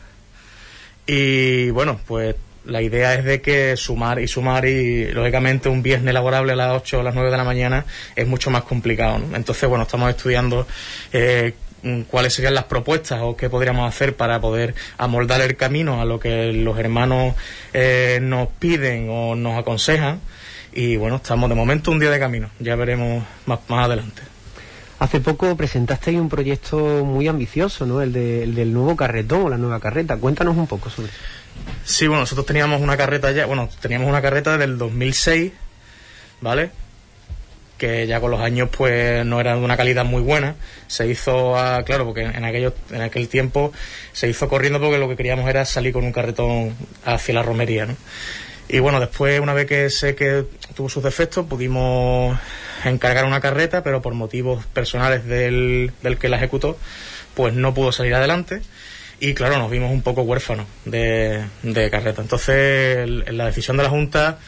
Y 1.07 1.71
bueno, 1.71 2.01
pues 2.07 2.37
la 2.65 2.83
idea 2.83 3.15
es 3.15 3.25
de 3.25 3.41
que 3.41 3.77
sumar 3.77 4.21
y 4.21 4.29
sumar 4.29 4.67
y 4.67 5.11
lógicamente 5.13 5.69
un 5.69 5.83
viernes 5.83 6.13
laborable 6.13 6.53
a 6.53 6.57
las 6.57 6.77
8 6.83 7.01
o 7.01 7.03
las 7.03 7.15
9 7.15 7.31
de 7.31 7.37
la 7.37 7.45
mañana 7.45 7.85
es 8.15 8.27
mucho 8.27 8.51
más 8.51 8.63
complicado. 8.63 9.19
¿no? 9.19 9.37
Entonces, 9.37 9.69
bueno, 9.69 9.85
estamos 9.85 10.11
estudiando 10.11 10.67
eh, 11.13 11.55
cuáles 12.11 12.35
serían 12.35 12.55
las 12.55 12.65
propuestas 12.65 13.21
o 13.23 13.37
qué 13.37 13.49
podríamos 13.49 13.89
hacer 13.89 14.17
para 14.17 14.41
poder 14.41 14.75
amoldar 14.99 15.41
el 15.41 15.57
camino 15.57 16.01
a 16.01 16.05
lo 16.05 16.19
que 16.21 16.53
los 16.53 16.79
hermanos 16.79 17.35
eh, 17.73 18.19
nos 18.21 18.49
piden 18.49 19.09
o 19.11 19.35
nos 19.35 19.59
aconsejan. 19.59 20.21
Y 20.73 20.97
bueno, 20.97 21.17
estamos 21.17 21.49
de 21.49 21.55
momento 21.57 21.91
un 21.91 21.99
día 21.99 22.11
de 22.11 22.19
camino, 22.19 22.51
ya 22.59 22.77
veremos 22.77 23.25
más, 23.47 23.59
más 23.69 23.87
adelante. 23.87 24.23
Hace 25.01 25.21
poco 25.21 25.57
presentasteis 25.57 26.19
un 26.19 26.29
proyecto 26.29 26.79
muy 27.05 27.29
ambicioso, 27.29 27.87
¿no? 27.87 28.03
El, 28.03 28.13
de- 28.13 28.43
el 28.43 28.55
del 28.55 28.73
nuevo 28.73 28.97
carretón 28.97 29.43
o 29.43 29.49
la 29.49 29.57
nueva 29.57 29.79
carreta. 29.81 30.17
Cuéntanos 30.17 30.57
un 30.57 30.67
poco 30.67 30.91
sobre 30.91 31.09
eso. 31.09 31.17
Sí, 31.85 32.07
bueno, 32.07 32.23
nosotros 32.23 32.47
teníamos 32.47 32.81
una 32.81 32.97
carreta 32.97 33.31
ya, 33.33 33.47
bueno, 33.47 33.69
teníamos 33.81 34.09
una 34.09 34.21
carreta 34.23 34.59
del 34.59 34.77
2006, 34.77 35.53
¿vale? 36.41 36.71
Que 37.79 38.09
ya 38.09 38.21
con 38.21 38.33
los 38.33 38.41
años 38.41 38.69
pues 38.77 39.25
no 39.25 39.41
era 39.41 39.55
de 39.55 39.61
una 39.61 39.77
calidad 39.77 40.05
muy 40.05 40.21
buena. 40.23 40.57
Se 40.89 41.07
hizo, 41.09 41.57
a- 41.57 41.85
claro, 41.85 42.05
porque 42.05 42.23
en, 42.23 42.45
aquellos, 42.45 42.73
en 42.91 43.03
aquel 43.03 43.29
tiempo 43.29 43.73
se 44.13 44.29
hizo 44.29 44.49
corriendo 44.49 44.81
porque 44.81 44.99
lo 44.99 45.09
que 45.09 45.17
queríamos 45.17 45.49
era 45.49 45.65
salir 45.65 45.93
con 45.93 46.05
un 46.05 46.13
carretón 46.13 46.75
hacia 47.05 47.35
la 47.35 47.43
romería, 47.45 47.87
¿no? 47.87 47.95
Y 48.69 48.81
bueno, 48.81 49.01
después, 49.01 49.41
una 49.41 49.55
vez 49.55 49.67
que 49.67 49.89
sé 49.91 50.15
que 50.15 50.45
tuvo 50.75 50.89
sus 50.89 51.03
defectos, 51.03 51.47
pudimos 51.47 52.39
encargar 52.85 53.25
una 53.25 53.41
carreta, 53.41 53.83
pero 53.83 54.03
por 54.03 54.15
motivos 54.15 54.67
personales 54.67 55.25
del, 55.25 55.93
del 56.03 56.19
que 56.19 56.29
la 56.29 56.37
ejecutó, 56.37 56.77
pues 57.35 57.55
no 57.55 57.73
pudo 57.75 57.93
salir 57.93 58.15
adelante. 58.15 58.61
Y 59.21 59.35
claro, 59.35 59.59
nos 59.59 59.71
vimos 59.71 59.91
un 59.91 60.03
poco 60.03 60.23
huérfanos 60.23 60.67
de, 60.85 61.45
de 61.63 61.91
carreta. 61.91 62.23
Entonces, 62.23 63.09
la 63.33 63.47
decisión 63.47 63.77
de 63.77 63.83
la 63.83 63.89
Junta 63.89 64.39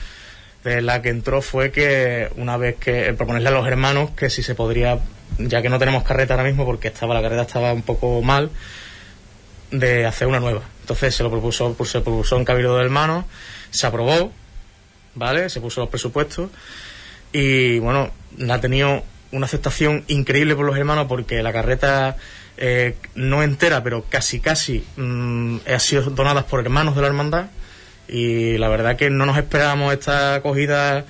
de 0.64 0.82
la 0.82 1.02
que 1.02 1.08
entró 1.08 1.42
fue 1.42 1.70
que 1.70 2.28
una 2.36 2.56
vez 2.56 2.76
que 2.76 3.08
eh, 3.08 3.12
proponerle 3.14 3.48
a 3.48 3.52
los 3.52 3.66
hermanos 3.66 4.10
que 4.10 4.28
si 4.30 4.42
se 4.42 4.54
podría, 4.54 4.98
ya 5.38 5.62
que 5.62 5.70
no 5.70 5.78
tenemos 5.78 6.02
carreta 6.02 6.34
ahora 6.34 6.44
mismo 6.44 6.64
porque 6.64 6.88
estaba 6.88 7.14
la 7.14 7.22
carreta 7.22 7.42
estaba 7.42 7.72
un 7.72 7.82
poco 7.82 8.20
mal, 8.22 8.50
de 9.70 10.06
hacer 10.06 10.26
una 10.28 10.40
nueva. 10.40 10.62
Entonces 10.80 11.14
se 11.14 11.22
lo 11.22 11.30
propuso, 11.30 11.74
se 11.84 12.00
propuso 12.00 12.36
en 12.36 12.44
Cabildo 12.44 12.76
de 12.76 12.84
Hermanos, 12.84 13.24
se 13.70 13.86
aprobó, 13.86 14.32
¿vale? 15.14 15.48
Se 15.48 15.60
puso 15.60 15.80
los 15.80 15.90
presupuestos 15.90 16.50
y 17.32 17.78
bueno, 17.78 18.10
ha 18.50 18.60
tenido 18.60 19.04
una 19.32 19.46
aceptación 19.46 20.04
increíble 20.08 20.56
por 20.56 20.66
los 20.66 20.76
hermanos 20.76 21.06
porque 21.08 21.42
la 21.42 21.52
carreta 21.52 22.16
eh, 22.56 22.96
no 23.14 23.42
entera, 23.42 23.82
pero 23.82 24.04
casi 24.08 24.40
casi 24.40 24.84
mm, 24.96 25.58
ha 25.72 25.78
sido 25.78 26.02
donada 26.10 26.44
por 26.46 26.60
hermanos 26.60 26.96
de 26.96 27.02
la 27.02 27.06
hermandad 27.06 27.46
y 28.08 28.58
la 28.58 28.68
verdad 28.68 28.96
que 28.96 29.08
no 29.08 29.24
nos 29.24 29.38
esperábamos 29.38 29.92
esta 29.92 30.34
acogida, 30.34 31.04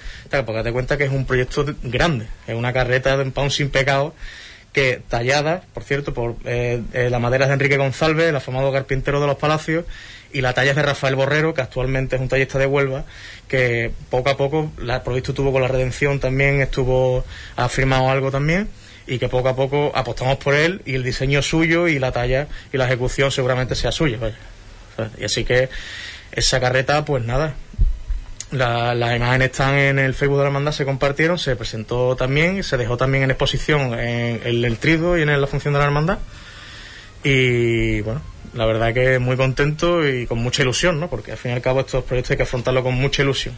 porque 0.44 0.62
te 0.62 0.70
cuenta 0.72 0.98
que 0.98 1.04
es 1.04 1.10
un 1.10 1.24
proyecto 1.24 1.64
de- 1.64 1.74
grande, 1.82 2.26
es 2.46 2.54
una 2.54 2.74
carreta 2.74 3.16
de 3.16 3.24
pan 3.30 3.50
sin 3.50 3.70
pecado 3.70 4.14
que 4.72 5.02
tallada, 5.08 5.62
por 5.74 5.82
cierto, 5.82 6.14
por 6.14 6.36
eh, 6.44 6.80
eh, 6.92 7.10
la 7.10 7.18
madera 7.18 7.46
de 7.46 7.54
Enrique 7.54 7.76
González, 7.76 8.28
el 8.28 8.36
afamado 8.36 8.72
carpintero 8.72 9.20
de 9.20 9.26
los 9.26 9.36
Palacios, 9.36 9.84
y 10.32 10.42
la 10.42 10.52
talla 10.52 10.70
es 10.70 10.76
de 10.76 10.82
Rafael 10.82 11.16
Borrero, 11.16 11.54
que 11.54 11.60
actualmente 11.60 12.16
es 12.16 12.22
un 12.22 12.28
tallista 12.28 12.58
de 12.58 12.66
Huelva, 12.66 13.04
que 13.48 13.90
poco 14.10 14.30
a 14.30 14.36
poco, 14.36 14.70
la 14.78 15.02
provisto 15.02 15.34
tuvo 15.34 15.50
con 15.52 15.62
la 15.62 15.68
redención 15.68 16.20
también, 16.20 16.60
estuvo, 16.60 17.24
ha 17.56 17.68
firmado 17.68 18.10
algo 18.10 18.30
también, 18.30 18.68
y 19.08 19.18
que 19.18 19.28
poco 19.28 19.48
a 19.48 19.56
poco 19.56 19.90
apostamos 19.94 20.36
por 20.36 20.54
él, 20.54 20.82
y 20.84 20.94
el 20.94 21.02
diseño 21.02 21.40
es 21.40 21.46
suyo, 21.46 21.88
y 21.88 21.98
la 21.98 22.12
talla 22.12 22.46
y 22.72 22.76
la 22.76 22.86
ejecución 22.86 23.32
seguramente 23.32 23.74
sea 23.74 23.90
suya, 23.90 24.18
Y 25.18 25.24
así 25.24 25.44
que 25.44 25.68
esa 26.30 26.60
carreta, 26.60 27.04
pues 27.04 27.24
nada, 27.24 27.54
la- 28.52 28.94
las 28.94 29.16
imágenes 29.16 29.50
están 29.50 29.74
en 29.76 29.98
el 29.98 30.14
Facebook 30.14 30.38
de 30.38 30.42
la 30.44 30.48
hermandad, 30.48 30.72
se 30.72 30.84
compartieron, 30.84 31.38
se 31.38 31.56
presentó 31.56 32.16
también, 32.16 32.62
se 32.64 32.76
dejó 32.76 32.96
también 32.96 33.24
en 33.24 33.30
exposición 33.30 33.98
en 33.98 34.40
el, 34.44 34.78
trigo 34.78 35.16
y 35.18 35.22
en 35.22 35.40
la 35.40 35.46
función 35.46 35.72
de 35.74 35.78
la 35.78 35.86
hermandad. 35.86 36.18
Y 37.22 38.00
bueno, 38.00 38.22
la 38.54 38.66
verdad 38.66 38.94
que 38.94 39.18
muy 39.18 39.36
contento 39.36 40.08
y 40.08 40.26
con 40.26 40.38
mucha 40.38 40.62
ilusión, 40.62 40.98
¿no? 40.98 41.08
Porque 41.08 41.32
al 41.32 41.38
fin 41.38 41.52
y 41.52 41.54
al 41.54 41.62
cabo 41.62 41.80
estos 41.80 42.04
proyectos 42.04 42.32
hay 42.32 42.36
que 42.38 42.42
afrontarlo 42.44 42.82
con 42.82 42.94
mucha 42.94 43.22
ilusión. 43.22 43.56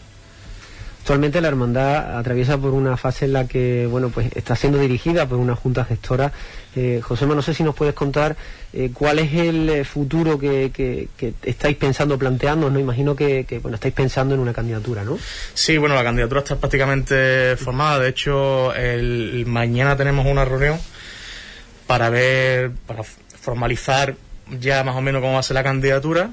Actualmente 1.03 1.41
la 1.41 1.49
hermandad 1.49 2.17
atraviesa 2.17 2.59
por 2.59 2.75
una 2.75 2.97
fase 2.97 3.25
en 3.25 3.33
la 3.33 3.49
que, 3.49 3.89
bueno, 3.91 4.11
pues 4.11 4.29
está 4.37 4.55
siendo 4.55 4.79
dirigida 4.79 5.27
por 5.27 5.39
una 5.39 5.57
junta 5.57 5.85
gestora. 5.85 6.31
Eh, 6.77 7.01
José, 7.03 7.27
no 7.27 7.43
sé 7.43 7.55
si 7.55 7.65
nos 7.65 7.75
puedes 7.75 7.93
contar 7.93 8.37
eh, 8.73 8.93
cuál 8.95 9.19
es 9.19 9.35
el 9.35 9.69
eh, 9.69 9.85
futuro 9.85 10.39
que, 10.39 10.71
que, 10.73 11.35
estáis 11.43 11.77
pensando, 11.77 12.17
planteando, 12.17 12.71
¿no? 12.71 12.79
Imagino 12.79 13.17
que, 13.17 13.45
bueno, 13.61 13.75
estáis 13.75 13.95
pensando 13.95 14.37
en 14.37 14.41
una 14.41 14.53
candidatura, 14.53 15.03
¿no? 15.03 15.19
Sí, 15.55 15.77
bueno, 15.77 15.97
la 15.97 16.05
candidatura 16.05 16.43
está 16.43 16.55
prácticamente 16.55 17.57
formada. 17.57 17.99
De 17.99 18.09
hecho, 18.09 18.73
el, 18.73 19.45
mañana 19.49 19.97
tenemos 19.97 20.25
una 20.25 20.45
reunión 20.45 20.79
para 21.89 22.11
ver, 22.11 22.71
para 22.87 23.03
formalizar 23.03 24.15
ya 24.61 24.85
más 24.85 24.95
o 24.95 25.01
menos 25.01 25.21
cómo 25.21 25.33
va 25.33 25.41
a 25.41 25.43
ser 25.43 25.55
la 25.55 25.65
candidatura 25.65 26.31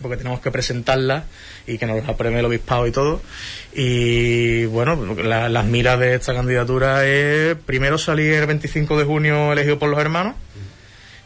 porque 0.00 0.16
tenemos 0.16 0.40
que 0.40 0.50
presentarla 0.50 1.24
y 1.66 1.78
que 1.78 1.86
nos 1.86 2.08
apruebe 2.08 2.38
el 2.38 2.44
obispado 2.46 2.86
y 2.86 2.92
todo. 2.92 3.20
Y 3.72 4.64
bueno, 4.66 5.14
las 5.14 5.64
miras 5.66 5.98
de 5.98 6.14
esta 6.14 6.34
candidatura 6.34 7.06
es 7.06 7.56
primero 7.56 7.98
salir 7.98 8.34
el 8.34 8.46
25 8.46 8.98
de 8.98 9.04
junio 9.04 9.52
elegido 9.52 9.78
por 9.78 9.88
los 9.88 9.98
hermanos 9.98 10.34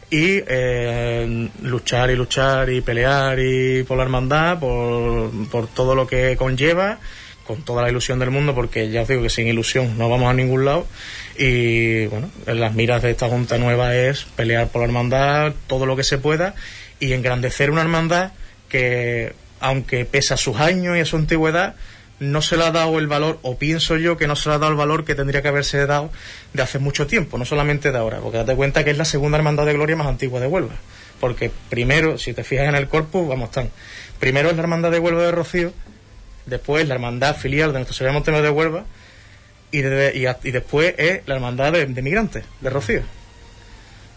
y 0.09 0.43
eh, 0.47 1.49
luchar 1.63 2.11
y 2.11 2.15
luchar 2.15 2.69
y 2.69 2.81
pelear 2.81 3.39
y 3.39 3.83
por 3.83 3.97
la 3.97 4.03
hermandad, 4.03 4.59
por, 4.59 5.31
por 5.49 5.67
todo 5.67 5.95
lo 5.95 6.05
que 6.05 6.35
conlleva 6.37 6.99
con 7.45 7.61
toda 7.63 7.81
la 7.81 7.89
ilusión 7.89 8.19
del 8.19 8.31
mundo, 8.31 8.55
porque 8.55 8.89
ya 8.89 9.01
os 9.01 9.07
digo 9.07 9.21
que 9.21 9.29
sin 9.29 9.47
ilusión 9.47 9.97
no 9.97 10.09
vamos 10.09 10.29
a 10.29 10.33
ningún 10.33 10.65
lado. 10.65 10.87
Y 11.37 12.05
bueno, 12.05 12.29
en 12.45 12.59
las 12.59 12.73
miras 12.73 13.01
de 13.01 13.11
esta 13.11 13.27
Junta 13.27 13.57
Nueva 13.57 13.95
es 13.95 14.23
pelear 14.23 14.69
por 14.69 14.81
la 14.81 14.85
hermandad 14.85 15.53
todo 15.67 15.85
lo 15.85 15.95
que 15.95 16.03
se 16.03 16.17
pueda 16.17 16.55
y 16.99 17.13
engrandecer 17.13 17.71
una 17.71 17.81
hermandad 17.81 18.31
que, 18.73 19.33
aunque 19.59 20.03
pese 20.03 20.33
a 20.33 20.37
sus 20.37 20.59
años 20.59 20.97
y 20.97 20.99
a 20.99 21.05
su 21.05 21.15
antigüedad, 21.15 21.75
no 22.17 22.41
se 22.41 22.57
le 22.57 22.63
ha 22.63 22.71
dado 22.71 22.97
el 22.97 23.05
valor, 23.05 23.37
o 23.43 23.55
pienso 23.55 23.97
yo 23.97 24.17
que 24.17 24.25
no 24.25 24.35
se 24.35 24.49
le 24.49 24.55
ha 24.55 24.57
dado 24.57 24.71
el 24.71 24.77
valor 24.77 25.05
que 25.05 25.13
tendría 25.13 25.43
que 25.43 25.49
haberse 25.49 25.85
dado 25.85 26.09
de 26.53 26.63
hace 26.63 26.79
mucho 26.79 27.05
tiempo, 27.05 27.37
no 27.37 27.45
solamente 27.45 27.91
de 27.91 27.99
ahora, 27.99 28.17
porque 28.17 28.39
date 28.39 28.55
cuenta 28.55 28.83
que 28.83 28.89
es 28.89 28.97
la 28.97 29.05
segunda 29.05 29.37
hermandad 29.37 29.67
de 29.67 29.73
gloria 29.73 29.95
más 29.95 30.07
antigua 30.07 30.39
de 30.39 30.47
Huelva. 30.47 30.73
Porque 31.19 31.51
primero, 31.69 32.17
si 32.17 32.33
te 32.33 32.43
fijas 32.43 32.67
en 32.67 32.73
el 32.73 32.87
corpus, 32.87 33.27
vamos, 33.27 33.49
están. 33.49 33.69
Primero 34.19 34.49
es 34.49 34.55
la 34.55 34.63
hermandad 34.63 34.89
de 34.89 34.97
Huelva 34.97 35.21
de 35.21 35.31
Rocío, 35.31 35.71
después 36.47 36.87
la 36.87 36.95
hermandad 36.95 37.35
filial 37.35 37.73
de 37.73 37.77
nuestro 37.77 37.95
Señor 37.95 38.13
Montenegro 38.13 38.43
de 38.43 38.49
Huelva, 38.51 38.85
y, 39.69 39.81
y, 39.81 40.51
después 40.51 40.95
es 40.97 41.21
la 41.27 41.35
hermandad 41.35 41.73
de, 41.73 41.85
de 41.85 42.01
migrantes 42.01 42.43
de 42.59 42.69
Rocío. 42.71 43.03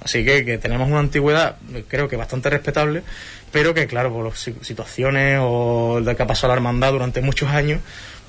Así 0.07 0.25
que, 0.25 0.45
que, 0.45 0.57
tenemos 0.57 0.89
una 0.89 1.01
antigüedad, 1.01 1.57
creo 1.89 2.07
que 2.07 2.15
bastante 2.15 2.49
respetable, 2.49 3.03
pero 3.51 3.75
que 3.75 3.89
claro, 3.89 4.13
por 4.13 4.25
las 4.25 4.39
situaciones 4.39 5.41
o 5.43 6.01
de 6.01 6.15
que 6.15 6.23
ha 6.23 6.29
pasado 6.29 6.53
la 6.53 6.55
hermandad 6.55 6.93
durante 6.93 7.21
muchos 7.23 7.49
años, 7.51 7.81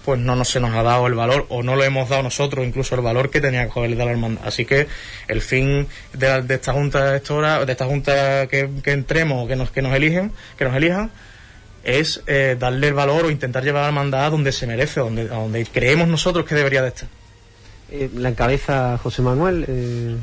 pues 0.04 0.20
no 0.20 0.36
nos, 0.36 0.50
se 0.50 0.60
nos 0.60 0.74
ha 0.74 0.82
dado 0.82 1.06
el 1.06 1.14
valor 1.14 1.46
o 1.50 1.62
no 1.62 1.76
lo 1.76 1.84
hemos 1.84 2.10
dado 2.10 2.24
nosotros 2.24 2.66
incluso 2.66 2.96
el 2.96 3.02
valor 3.02 3.30
que 3.30 3.42
tenía 3.42 3.70
que 3.70 3.78
haberle 3.78 3.96
dado 3.96 4.08
la 4.08 4.14
hermandad. 4.14 4.42
Así 4.44 4.66
que 4.66 4.88
el 5.28 5.40
fin 5.40 5.88
de, 6.14 6.42
de 6.42 6.56
esta 6.56 6.74
junta 6.74 7.12
de 7.12 7.20
de 7.20 7.72
esta 7.72 7.86
junta 7.86 8.48
que, 8.48 8.68
entremos, 8.86 9.48
que 9.48 9.56
nos, 9.56 9.70
que 9.70 9.84
nos 9.84 9.94
eligen, 9.94 10.32
que 10.58 10.66
nos 10.66 10.76
elijan, 10.76 11.12
es 11.84 12.24
eh, 12.26 12.58
darle 12.60 12.88
el 12.88 12.96
valor 12.96 13.26
o 13.26 13.30
intentar 13.30 13.64
llevar 13.64 13.84
la 13.84 13.90
hermandad 13.90 14.32
donde 14.32 14.52
se 14.52 14.66
merece, 14.66 15.00
donde, 15.00 15.28
donde 15.28 15.64
creemos 15.68 16.08
nosotros 16.08 16.44
que 16.44 16.56
debería 16.56 16.82
de 16.82 16.88
estar. 16.88 17.08
Eh, 17.92 18.10
la 18.16 18.30
encabeza 18.30 18.98
José 18.98 19.22
Manuel. 19.22 19.64
Eh, 19.68 20.16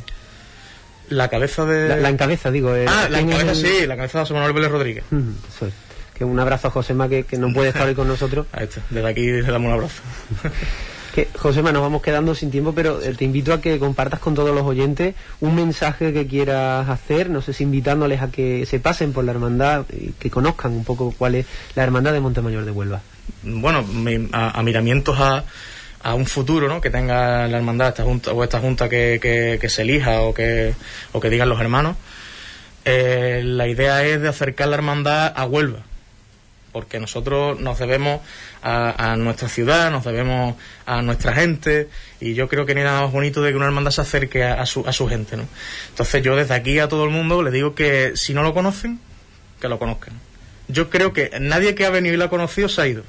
la 1.08 1.28
cabeza 1.28 1.64
de. 1.64 2.00
La, 2.00 2.08
encabeza, 2.08 2.50
digo. 2.50 2.74
Eh, 2.74 2.86
ah, 2.88 3.08
la 3.10 3.20
cabeza, 3.20 3.54
sí, 3.54 3.86
la 3.86 3.96
cabeza 3.96 4.18
de 4.18 4.22
José 4.24 4.34
Manuel 4.34 4.52
Vélez 4.52 4.70
Rodríguez. 4.70 5.04
Que 6.14 6.24
un 6.24 6.38
abrazo 6.38 6.68
a 6.68 6.70
José 6.70 6.94
que, 7.08 7.24
que 7.24 7.38
no 7.38 7.52
puede 7.52 7.70
estar 7.70 7.88
hoy 7.88 7.94
con 7.94 8.06
nosotros. 8.06 8.46
Ahí 8.52 8.64
está, 8.64 8.80
desde 8.90 9.08
aquí 9.08 9.26
le 9.26 9.42
damos 9.42 9.68
un 9.68 9.74
abrazo. 9.74 10.02
que, 11.14 11.28
Josema, 11.36 11.72
nos 11.72 11.82
vamos 11.82 12.02
quedando 12.02 12.34
sin 12.34 12.50
tiempo, 12.50 12.72
pero 12.72 13.00
eh, 13.02 13.14
te 13.14 13.24
invito 13.24 13.52
a 13.52 13.60
que 13.60 13.78
compartas 13.78 14.20
con 14.20 14.34
todos 14.34 14.54
los 14.54 14.64
oyentes 14.64 15.14
un 15.40 15.54
mensaje 15.54 16.12
que 16.12 16.26
quieras 16.26 16.88
hacer, 16.88 17.30
no 17.30 17.40
sé 17.42 17.52
si 17.52 17.64
invitándoles 17.64 18.22
a 18.22 18.28
que 18.28 18.64
se 18.66 18.80
pasen 18.80 19.12
por 19.12 19.24
la 19.24 19.32
hermandad, 19.32 19.86
y 19.92 20.10
que 20.12 20.30
conozcan 20.30 20.72
un 20.72 20.84
poco 20.84 21.14
cuál 21.16 21.36
es 21.36 21.46
la 21.74 21.82
hermandad 21.82 22.12
de 22.12 22.20
Montemayor 22.20 22.64
de 22.64 22.70
Huelva. 22.70 23.00
Bueno, 23.42 23.84
a 24.32 24.62
miramientos 24.62 25.18
a 25.18 25.44
a 26.04 26.14
un 26.14 26.26
futuro 26.26 26.68
¿no? 26.68 26.82
que 26.82 26.90
tenga 26.90 27.48
la 27.48 27.56
hermandad 27.56 27.88
esta 27.88 28.04
junta, 28.04 28.32
o 28.32 28.44
esta 28.44 28.60
junta 28.60 28.90
que, 28.90 29.18
que, 29.58 29.68
se 29.70 29.82
elija 29.82 30.20
o 30.20 30.34
que, 30.34 30.74
o 31.12 31.18
que 31.18 31.30
digan 31.30 31.48
los 31.48 31.58
hermanos. 31.60 31.96
Eh, 32.84 33.40
la 33.42 33.66
idea 33.66 34.04
es 34.04 34.20
de 34.20 34.28
acercar 34.28 34.68
la 34.68 34.76
hermandad 34.76 35.32
a 35.34 35.46
Huelva, 35.46 35.78
porque 36.72 37.00
nosotros 37.00 37.58
nos 37.58 37.78
debemos 37.78 38.20
a, 38.62 39.16
nuestra 39.16 39.48
ciudad, 39.48 39.90
nos 39.90 40.04
debemos 40.04 40.56
a 40.84 41.00
nuestra 41.00 41.32
gente, 41.32 41.88
y 42.20 42.34
yo 42.34 42.48
creo 42.48 42.66
que 42.66 42.74
ni 42.74 42.82
nada 42.82 43.00
más 43.00 43.12
bonito 43.12 43.40
de 43.40 43.52
que 43.52 43.56
una 43.56 43.66
hermandad 43.66 43.90
se 43.90 44.02
acerque 44.02 44.44
a, 44.44 44.66
su, 44.66 44.86
a 44.86 44.92
su 44.92 45.08
gente. 45.08 45.38
¿no? 45.38 45.48
Entonces 45.88 46.22
yo 46.22 46.36
desde 46.36 46.52
aquí 46.52 46.80
a 46.80 46.88
todo 46.88 47.04
el 47.04 47.10
mundo 47.10 47.42
le 47.42 47.50
digo 47.50 47.74
que 47.74 48.12
si 48.14 48.34
no 48.34 48.42
lo 48.42 48.52
conocen, 48.52 49.00
que 49.58 49.68
lo 49.68 49.78
conozcan. 49.78 50.12
Yo 50.68 50.90
creo 50.90 51.14
que 51.14 51.30
nadie 51.40 51.74
que 51.74 51.86
ha 51.86 51.90
venido 51.90 52.14
y 52.14 52.18
lo 52.18 52.24
ha 52.24 52.30
conocido 52.30 52.68
se 52.68 52.82
ha 52.82 52.86
ido 52.86 53.04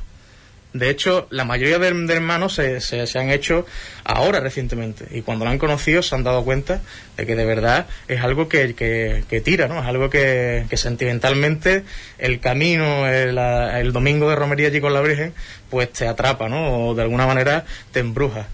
de 0.75 0.89
hecho, 0.89 1.27
la 1.29 1.45
mayoría 1.45 1.79
de, 1.79 1.87
hermanos 1.87 2.55
se, 2.55 2.81
se, 2.81 3.17
han 3.17 3.29
hecho 3.29 3.65
ahora 4.03 4.41
recientemente 4.41 5.07
y 5.09 5.21
cuando 5.21 5.45
lo 5.45 5.51
han 5.51 5.57
conocido 5.57 6.01
se 6.01 6.13
han 6.15 6.25
dado 6.25 6.43
cuenta 6.43 6.81
de 7.15 7.25
que 7.25 7.33
de 7.37 7.45
verdad 7.45 7.87
es 8.09 8.21
algo 8.21 8.49
que, 8.49 8.75
que, 8.75 9.41
tira, 9.41 9.69
¿no? 9.69 9.79
Es 9.79 9.85
algo 9.85 10.09
que, 10.09 10.65
sentimentalmente 10.73 11.85
el 12.17 12.41
camino, 12.41 13.07
el, 13.07 13.93
domingo 13.93 14.29
de 14.29 14.35
romería 14.35 14.67
allí 14.67 14.81
con 14.81 14.93
la 14.93 14.99
Virgen, 14.99 15.33
pues 15.69 15.93
te 15.93 16.09
atrapa, 16.09 16.49
¿no? 16.49 16.89
O 16.89 16.93
de 16.93 17.03
alguna 17.03 17.25
manera 17.25 17.63
te 17.93 18.01
embruja. 18.01 18.47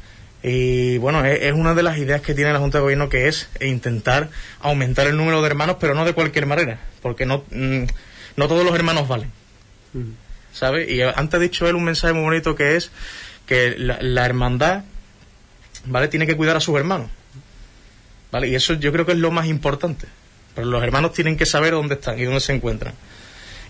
Y 0.43 0.99
bueno, 0.99 1.25
es, 1.25 1.53
una 1.53 1.73
de 1.73 1.81
las 1.81 1.97
ideas 1.97 2.21
que 2.21 2.35
tiene 2.35 2.53
la 2.53 2.59
Junta 2.59 2.77
de 2.77 2.83
Gobierno 2.83 3.09
que 3.09 3.29
es 3.29 3.49
intentar 3.61 4.29
aumentar 4.59 5.07
el 5.07 5.17
número 5.17 5.41
de 5.41 5.47
hermanos, 5.47 5.77
pero 5.79 5.95
no 5.95 6.05
de 6.05 6.13
cualquier 6.13 6.45
manera, 6.45 6.77
porque 7.01 7.25
no, 7.25 7.45
mm, 7.49 7.85
no 8.35 8.47
todos 8.47 8.63
los 8.63 8.75
hermanos 8.75 9.07
valen. 9.07 9.31
Mm. 9.93 10.20
¿Sabes? 10.51 10.89
Y 10.89 11.01
antes 11.01 11.35
ha 11.35 11.39
dicho 11.39 11.67
él 11.67 11.75
un 11.75 11.83
mensaje 11.83 12.13
muy 12.13 12.23
bonito 12.23 12.55
que 12.55 12.75
es 12.75 12.91
que 13.45 13.75
la, 13.77 14.25
hermandad, 14.25 14.83
¿vale? 15.85 16.07
Tiene 16.07 16.25
que 16.27 16.35
cuidar 16.35 16.55
a 16.55 16.59
sus 16.59 16.77
hermanos, 16.77 17.09
¿vale? 18.31 18.47
Y 18.47 18.55
eso 18.55 18.73
yo 18.73 18.91
creo 18.91 19.05
que 19.05 19.13
es 19.13 19.17
lo 19.17 19.31
más 19.31 19.47
importante. 19.47 20.07
Pero 20.55 20.67
los 20.67 20.83
hermanos 20.83 21.13
tienen 21.13 21.37
que 21.37 21.45
saber 21.45 21.73
dónde 21.73 21.95
están 21.95 22.19
y 22.19 22.23
dónde 22.23 22.39
se 22.39 22.53
encuentran. 22.53 22.93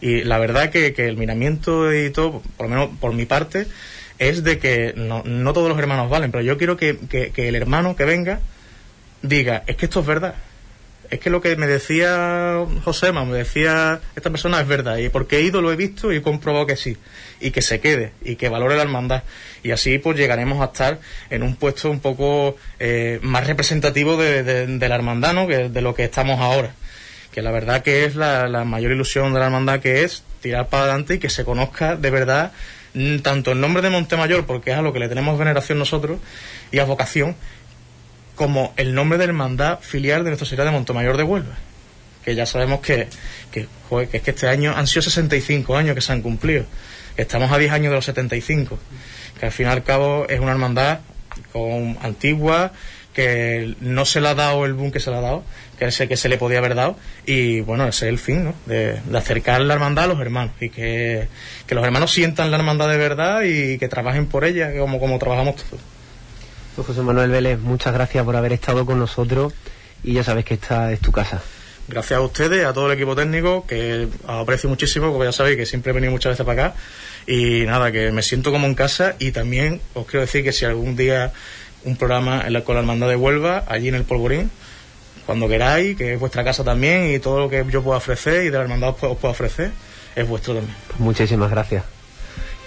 Y 0.02 0.24
la 0.24 0.40
verdad 0.40 0.72
que, 0.72 0.94
que 0.94 1.08
el 1.08 1.18
miramiento 1.18 1.94
y 1.94 2.10
todo, 2.10 2.42
por 2.58 2.68
lo 2.68 2.76
menos 2.76 2.90
por 3.00 3.14
mi 3.14 3.26
parte, 3.26 3.68
es 4.18 4.44
de 4.44 4.58
que 4.60 4.94
no, 4.96 5.24
no 5.26 5.54
todos 5.54 5.70
los 5.70 5.78
hermanos 5.78 6.10
valen, 6.10 6.32
pero 6.32 6.44
yo 6.44 6.58
quiero 6.58 6.78
que, 6.78 6.98
que 7.08 7.48
el 7.48 7.56
hermano 7.56 7.96
que 7.96 8.06
venga 8.06 8.40
diga, 9.22 9.64
es 9.68 9.76
que 9.76 9.86
esto 9.86 10.00
es 10.00 10.06
verdad 10.06 10.36
es 11.12 11.20
que 11.20 11.30
lo 11.30 11.42
que 11.42 11.58
me 11.58 11.68
decía 11.68 12.66
Josema, 12.86 13.26
me 13.26 13.38
decía 13.38 14.00
esta 14.16 14.30
persona 14.30 14.62
es 14.62 14.68
verdad, 14.68 14.98
y 14.98 15.10
porque 15.10 15.38
he 15.38 15.42
ido 15.42 15.62
lo 15.62 15.72
he 15.72 15.76
visto 15.76 16.12
y 16.12 16.18
he 16.18 16.22
comprobado 16.22 16.66
que 16.66 16.78
sí, 16.78 16.98
y 17.42 17.52
que 17.52 17.62
se 17.62 17.82
quede, 17.82 18.14
y 18.24 18.38
que 18.38 18.48
valore 18.48 18.78
la 18.78 18.84
hermandad. 18.84 19.24
Y 19.62 19.72
así 19.72 20.00
pues 20.00 20.18
llegaremos 20.18 20.62
a 20.62 20.66
estar 20.66 21.00
en 21.30 21.44
un 21.44 21.58
puesto 21.58 21.92
un 21.92 22.00
poco 22.00 22.56
eh, 22.80 23.20
más 23.22 23.46
representativo 23.46 24.16
de, 24.16 24.80
la 24.80 24.96
hermandad, 24.96 25.34
¿no? 25.34 25.48
Que 25.48 25.68
de 25.68 25.82
lo 25.82 25.94
que 25.94 26.06
estamos 26.06 26.40
ahora. 26.40 26.74
Que 27.34 27.42
la 27.42 27.52
verdad 27.52 27.84
que 27.84 28.06
es 28.06 28.16
la, 28.16 28.48
la 28.48 28.64
mayor 28.64 28.94
ilusión 28.94 29.34
de 29.34 29.40
la 29.40 29.46
hermandad 29.46 29.82
que 29.82 30.04
es 30.04 30.24
tirar 30.42 30.70
para 30.70 30.84
adelante 30.84 31.16
y 31.16 31.20
que 31.20 31.30
se 31.30 31.44
conozca 31.44 31.98
de 31.98 32.10
verdad 32.10 32.54
mm, 32.94 33.18
tanto 33.18 33.52
el 33.52 33.60
nombre 33.60 33.82
de 33.82 33.90
Montemayor, 33.90 34.46
porque 34.46 34.72
es 34.72 34.78
a 34.78 34.82
lo 34.82 34.94
que 34.94 35.00
le 35.00 35.10
tenemos 35.10 35.38
veneración 35.38 35.78
nosotros, 35.78 36.20
y 36.72 36.80
a 36.80 36.86
vocación, 36.86 37.36
como 38.42 38.74
el 38.76 38.96
nombre 38.96 39.20
de 39.20 39.26
hermandad 39.26 39.82
filial 39.82 40.24
de 40.24 40.32
Nuestra 40.32 40.48
Señora 40.48 40.72
de 40.72 40.72
Montemayor 40.72 41.16
de 41.16 41.22
Huelva. 41.22 41.54
Que 42.26 42.34
ya 42.34 42.48
sabemos 42.48 42.80
que, 42.80 43.08
es 43.54 44.22
que 44.24 44.32
este 44.32 44.48
año 44.48 44.74
han 44.76 44.88
sido 44.88 45.04
65 45.04 45.78
años 45.78 45.94
que 45.94 46.02
se 46.02 46.12
han 46.12 46.24
cumplido. 46.24 46.66
Estamos 47.18 47.52
a 47.52 47.60
10 47.60 47.72
años 47.72 47.92
de 47.92 47.98
los 47.98 48.06
75. 48.06 48.80
Que 49.40 49.46
al 49.46 49.52
fin 49.52 49.68
y 49.68 49.70
al 49.70 49.84
cabo 49.84 50.26
es 50.28 50.40
una 50.40 50.54
hermandad 50.54 51.02
con, 51.54 52.00
antigua, 52.02 52.72
que 53.14 53.76
no 53.80 54.06
se 54.06 54.22
le 54.22 54.30
ha 54.30 54.34
dado 54.34 54.66
el 54.66 54.74
boom 54.74 54.90
que 54.90 55.00
se 55.00 55.12
le 55.12 55.18
ha 55.18 55.22
dado, 55.22 55.44
que 55.78 55.86
es 55.86 55.96
que 56.00 56.18
se 56.18 56.28
le 56.28 56.40
podía 56.40 56.58
haber 56.58 56.74
dado, 56.74 56.98
y 57.28 57.62
bueno, 57.62 57.88
ese 57.88 58.08
es 58.08 58.10
el 58.10 58.18
fin, 58.18 58.44
¿no? 58.44 58.56
De, 58.66 59.00
acercar 59.14 59.62
la 59.62 59.76
hermandad 59.76 60.06
a 60.06 60.08
los 60.08 60.20
hermanos, 60.20 60.56
y 60.60 60.70
que, 60.70 61.28
que, 61.68 61.76
los 61.76 61.86
hermanos 61.86 62.12
sientan 62.12 62.50
la 62.50 62.58
hermandad 62.58 62.90
de 62.90 62.98
verdad 62.98 63.44
y 63.44 63.78
que 63.78 63.88
trabajen 63.88 64.26
por 64.26 64.46
ella, 64.46 64.76
como, 64.80 65.00
como 65.00 65.20
trabajamos 65.20 65.58
todos. 65.58 65.80
Pues 66.76 66.88
José 66.88 67.02
Manuel 67.02 67.30
Vélez, 67.30 67.60
muchas 67.60 67.94
gracias 67.94 68.24
por 68.24 68.36
haber 68.36 68.54
estado 68.54 68.86
con 68.86 68.98
nosotros 68.98 69.54
y 70.04 70.14
ya 70.14 70.24
sabes 70.24 70.46
que 70.46 70.54
esta 70.54 70.92
es 70.92 71.00
tu 71.00 71.12
casa. 71.12 71.42
Gracias 71.88 72.18
a 72.18 72.22
ustedes, 72.22 72.66
a 72.66 72.74
todo 72.74 72.88
el 72.88 72.94
equipo 72.94 73.16
técnico, 73.16 73.66
que 73.68 74.08
aprecio 74.26 74.70
muchísimo, 74.70 75.12
porque 75.12 75.26
ya 75.26 75.34
sabéis 75.34 75.58
que 75.58 75.66
siempre 75.66 75.92
he 75.92 75.94
venido 75.94 76.12
muchas 76.12 76.32
veces 76.32 76.46
para 76.46 76.68
acá. 76.68 76.76
Y 77.28 77.66
nada, 77.66 77.92
que 77.92 78.12
me 78.12 78.22
siento 78.22 78.52
como 78.52 78.66
en 78.66 78.76
casa 78.76 79.16
y 79.20 79.32
también 79.32 79.82
os 79.94 80.06
quiero 80.06 80.22
decir 80.22 80.44
que 80.44 80.54
si 80.54 80.64
algún 80.64 80.96
día 80.96 81.34
un 81.84 81.98
programa 81.98 82.44
en 82.46 82.54
la, 82.54 82.64
con 82.64 82.76
la 82.76 82.82
Hermandad 82.82 83.10
de 83.10 83.16
Huelva, 83.16 83.66
allí 83.68 83.90
en 83.90 83.96
el 83.96 84.04
Polvorín, 84.04 84.50
cuando 85.26 85.50
queráis, 85.50 85.98
que 85.98 86.14
es 86.14 86.20
vuestra 86.20 86.44
casa 86.44 86.64
también 86.64 87.14
y 87.14 87.20
todo 87.20 87.40
lo 87.40 87.50
que 87.50 87.66
yo 87.70 87.84
pueda 87.84 87.98
ofrecer 87.98 88.46
y 88.46 88.50
de 88.50 88.58
la 88.58 88.64
Hermandad 88.64 88.96
os 89.02 89.18
puedo 89.18 89.32
ofrecer, 89.32 89.72
es 90.16 90.28
vuestro 90.28 90.56
también. 90.56 90.76
Pues 90.88 91.00
muchísimas 91.00 91.52
gracias. 91.52 91.84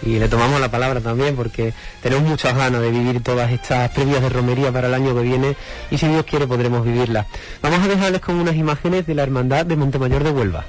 Y 0.04 0.18
le 0.18 0.28
tomamos 0.28 0.60
la 0.60 0.70
palabra 0.70 1.00
también 1.00 1.34
porque 1.36 1.72
tenemos 2.02 2.28
muchas 2.28 2.56
ganas 2.56 2.80
de 2.80 2.90
vivir 2.90 3.22
todas 3.22 3.50
estas 3.50 3.90
previas 3.90 4.22
de 4.22 4.28
romería 4.28 4.70
para 4.70 4.88
el 4.88 4.94
año 4.94 5.14
que 5.14 5.22
viene 5.22 5.56
y 5.90 5.98
si 5.98 6.06
Dios 6.08 6.24
quiere 6.24 6.46
podremos 6.46 6.84
vivirlas. 6.84 7.26
Vamos 7.62 7.80
a 7.80 7.88
dejarles 7.88 8.20
con 8.20 8.36
unas 8.36 8.54
imágenes 8.54 9.06
de 9.06 9.14
la 9.14 9.22
Hermandad 9.22 9.66
de 9.66 9.76
Montemayor 9.76 10.22
de 10.22 10.30
Huelva. 10.30 10.64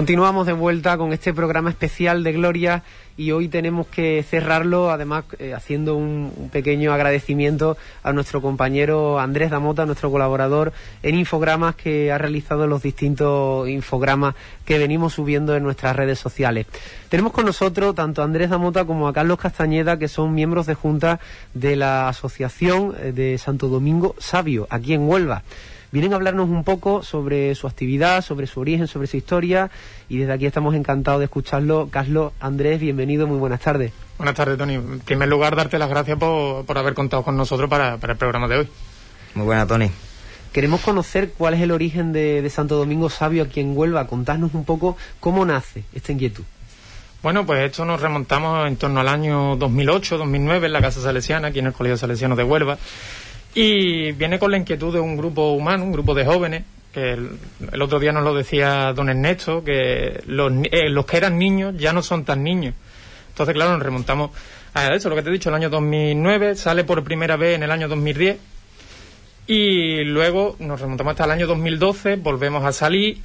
Continuamos 0.00 0.46
de 0.46 0.54
vuelta 0.54 0.96
con 0.96 1.12
este 1.12 1.34
programa 1.34 1.68
especial 1.68 2.24
de 2.24 2.32
Gloria 2.32 2.84
y 3.18 3.32
hoy 3.32 3.48
tenemos 3.48 3.86
que 3.86 4.24
cerrarlo 4.26 4.90
además 4.90 5.24
eh, 5.38 5.52
haciendo 5.52 5.94
un, 5.94 6.48
pequeño 6.50 6.94
agradecimiento 6.94 7.76
a 8.02 8.14
nuestro 8.14 8.40
compañero 8.40 9.20
Andrés 9.20 9.50
Damota, 9.50 9.84
nuestro 9.84 10.10
colaborador 10.10 10.72
en 11.02 11.16
infogramas 11.16 11.74
que 11.74 12.10
ha 12.10 12.16
realizado 12.16 12.66
los 12.66 12.82
distintos 12.82 13.68
infogramas 13.68 14.36
que 14.64 14.78
venimos 14.78 15.12
subiendo 15.12 15.54
en 15.54 15.64
nuestras 15.64 15.94
redes 15.94 16.18
sociales. 16.18 16.64
Tenemos 17.10 17.34
con 17.34 17.44
nosotros 17.44 17.94
tanto 17.94 18.22
a 18.22 18.24
Andrés 18.24 18.48
Damota 18.48 18.86
como 18.86 19.06
a 19.06 19.12
Carlos 19.12 19.38
Castañeda 19.38 19.98
que 19.98 20.08
son 20.08 20.32
miembros 20.34 20.64
de 20.64 20.76
junta 20.76 21.20
de 21.52 21.76
la 21.76 22.08
Asociación 22.08 22.94
eh, 22.98 23.12
de 23.12 23.36
Santo 23.36 23.68
Domingo 23.68 24.14
Sabio 24.18 24.66
aquí 24.70 24.94
en 24.94 25.06
Huelva 25.06 25.42
vienen 25.92 26.12
a 26.12 26.16
hablarnos 26.16 26.48
un 26.48 26.64
poco 26.64 27.02
sobre 27.02 27.54
su 27.54 27.66
actividad, 27.66 28.22
sobre 28.22 28.46
su 28.46 28.60
origen, 28.60 28.86
sobre 28.86 29.06
su 29.06 29.16
historia 29.16 29.70
y 30.08 30.18
desde 30.18 30.32
aquí 30.32 30.46
estamos 30.46 30.74
encantados 30.74 31.20
de 31.20 31.24
escucharlo. 31.24 31.88
Carlos, 31.90 32.32
Andrés, 32.40 32.80
bienvenido, 32.80 33.26
muy 33.26 33.38
buenas 33.38 33.60
tardes. 33.60 33.92
Buenas 34.18 34.34
tardes, 34.34 34.58
Tony. 34.58 34.74
En 34.74 35.00
primer 35.00 35.28
lugar, 35.28 35.56
darte 35.56 35.78
las 35.78 35.88
gracias 35.88 36.18
por, 36.18 36.76
haber 36.76 36.94
contado 36.94 37.22
con 37.22 37.36
nosotros 37.36 37.70
para, 37.70 37.94
el 37.94 38.16
programa 38.16 38.48
de 38.48 38.58
hoy. 38.58 38.68
Muy 39.34 39.46
buena, 39.46 39.66
Tony. 39.66 39.90
Queremos 40.52 40.80
conocer 40.80 41.32
cuál 41.38 41.54
es 41.54 41.60
el 41.60 41.70
origen 41.70 42.12
de, 42.12 42.46
Santo 42.50 42.76
Domingo 42.76 43.08
Sabio 43.08 43.44
aquí 43.44 43.60
en 43.60 43.76
Huelva. 43.76 44.06
Contarnos 44.06 44.52
un 44.54 44.64
poco 44.64 44.96
cómo 45.20 45.46
nace 45.46 45.84
esta 45.94 46.12
inquietud. 46.12 46.44
Bueno, 47.22 47.46
pues 47.46 47.60
esto 47.60 47.84
nos 47.84 48.00
remontamos 48.00 48.66
en 48.66 48.76
torno 48.76 49.00
al 49.00 49.08
año 49.08 49.56
2008-2009 49.58 50.64
en 50.64 50.72
la 50.72 50.80
Casa 50.80 51.00
Salesiana, 51.00 51.48
aquí 51.48 51.58
en 51.58 51.66
el 51.66 51.72
Colegio 51.72 51.96
Salesiano 51.96 52.34
de 52.34 52.44
Huelva. 52.44 52.78
Y 53.54 54.12
viene 54.12 54.38
con 54.38 54.50
la 54.50 54.56
inquietud 54.56 54.92
de 54.92 55.00
un 55.00 55.16
grupo 55.16 55.52
humano, 55.52 55.84
un 55.84 55.92
grupo 55.92 56.14
de 56.14 56.24
jóvenes, 56.24 56.64
que 56.92 57.12
el, 57.12 57.82
otro 57.82 57.98
día 57.98 58.12
nos 58.12 58.24
lo 58.24 58.34
decía 58.34 58.92
don 58.92 59.08
Ernesto, 59.08 59.64
que 59.64 60.22
los, 60.26 60.52
eh, 60.70 60.88
los 60.88 61.06
que 61.06 61.16
eran 61.16 61.38
niños 61.38 61.74
ya 61.76 61.92
no 61.92 62.02
son 62.02 62.24
tan 62.24 62.42
niños. 62.42 62.74
Entonces, 63.28 63.54
claro, 63.54 63.72
nos 63.72 63.82
remontamos 63.82 64.30
a 64.74 64.94
eso, 64.94 65.08
lo 65.08 65.16
que 65.16 65.22
te 65.22 65.30
he 65.30 65.32
dicho, 65.32 65.48
el 65.48 65.54
año 65.54 65.70
2009, 65.70 66.54
sale 66.54 66.84
por 66.84 67.02
primera 67.02 67.36
vez 67.36 67.56
en 67.56 67.62
el 67.62 67.70
año 67.70 67.88
2010 67.88 68.38
y 69.46 70.04
luego 70.04 70.54
nos 70.60 70.80
remontamos 70.80 71.12
hasta 71.12 71.24
el 71.24 71.32
año 71.32 71.46
2012, 71.48 72.16
volvemos 72.16 72.64
a 72.64 72.72
salir, 72.72 73.18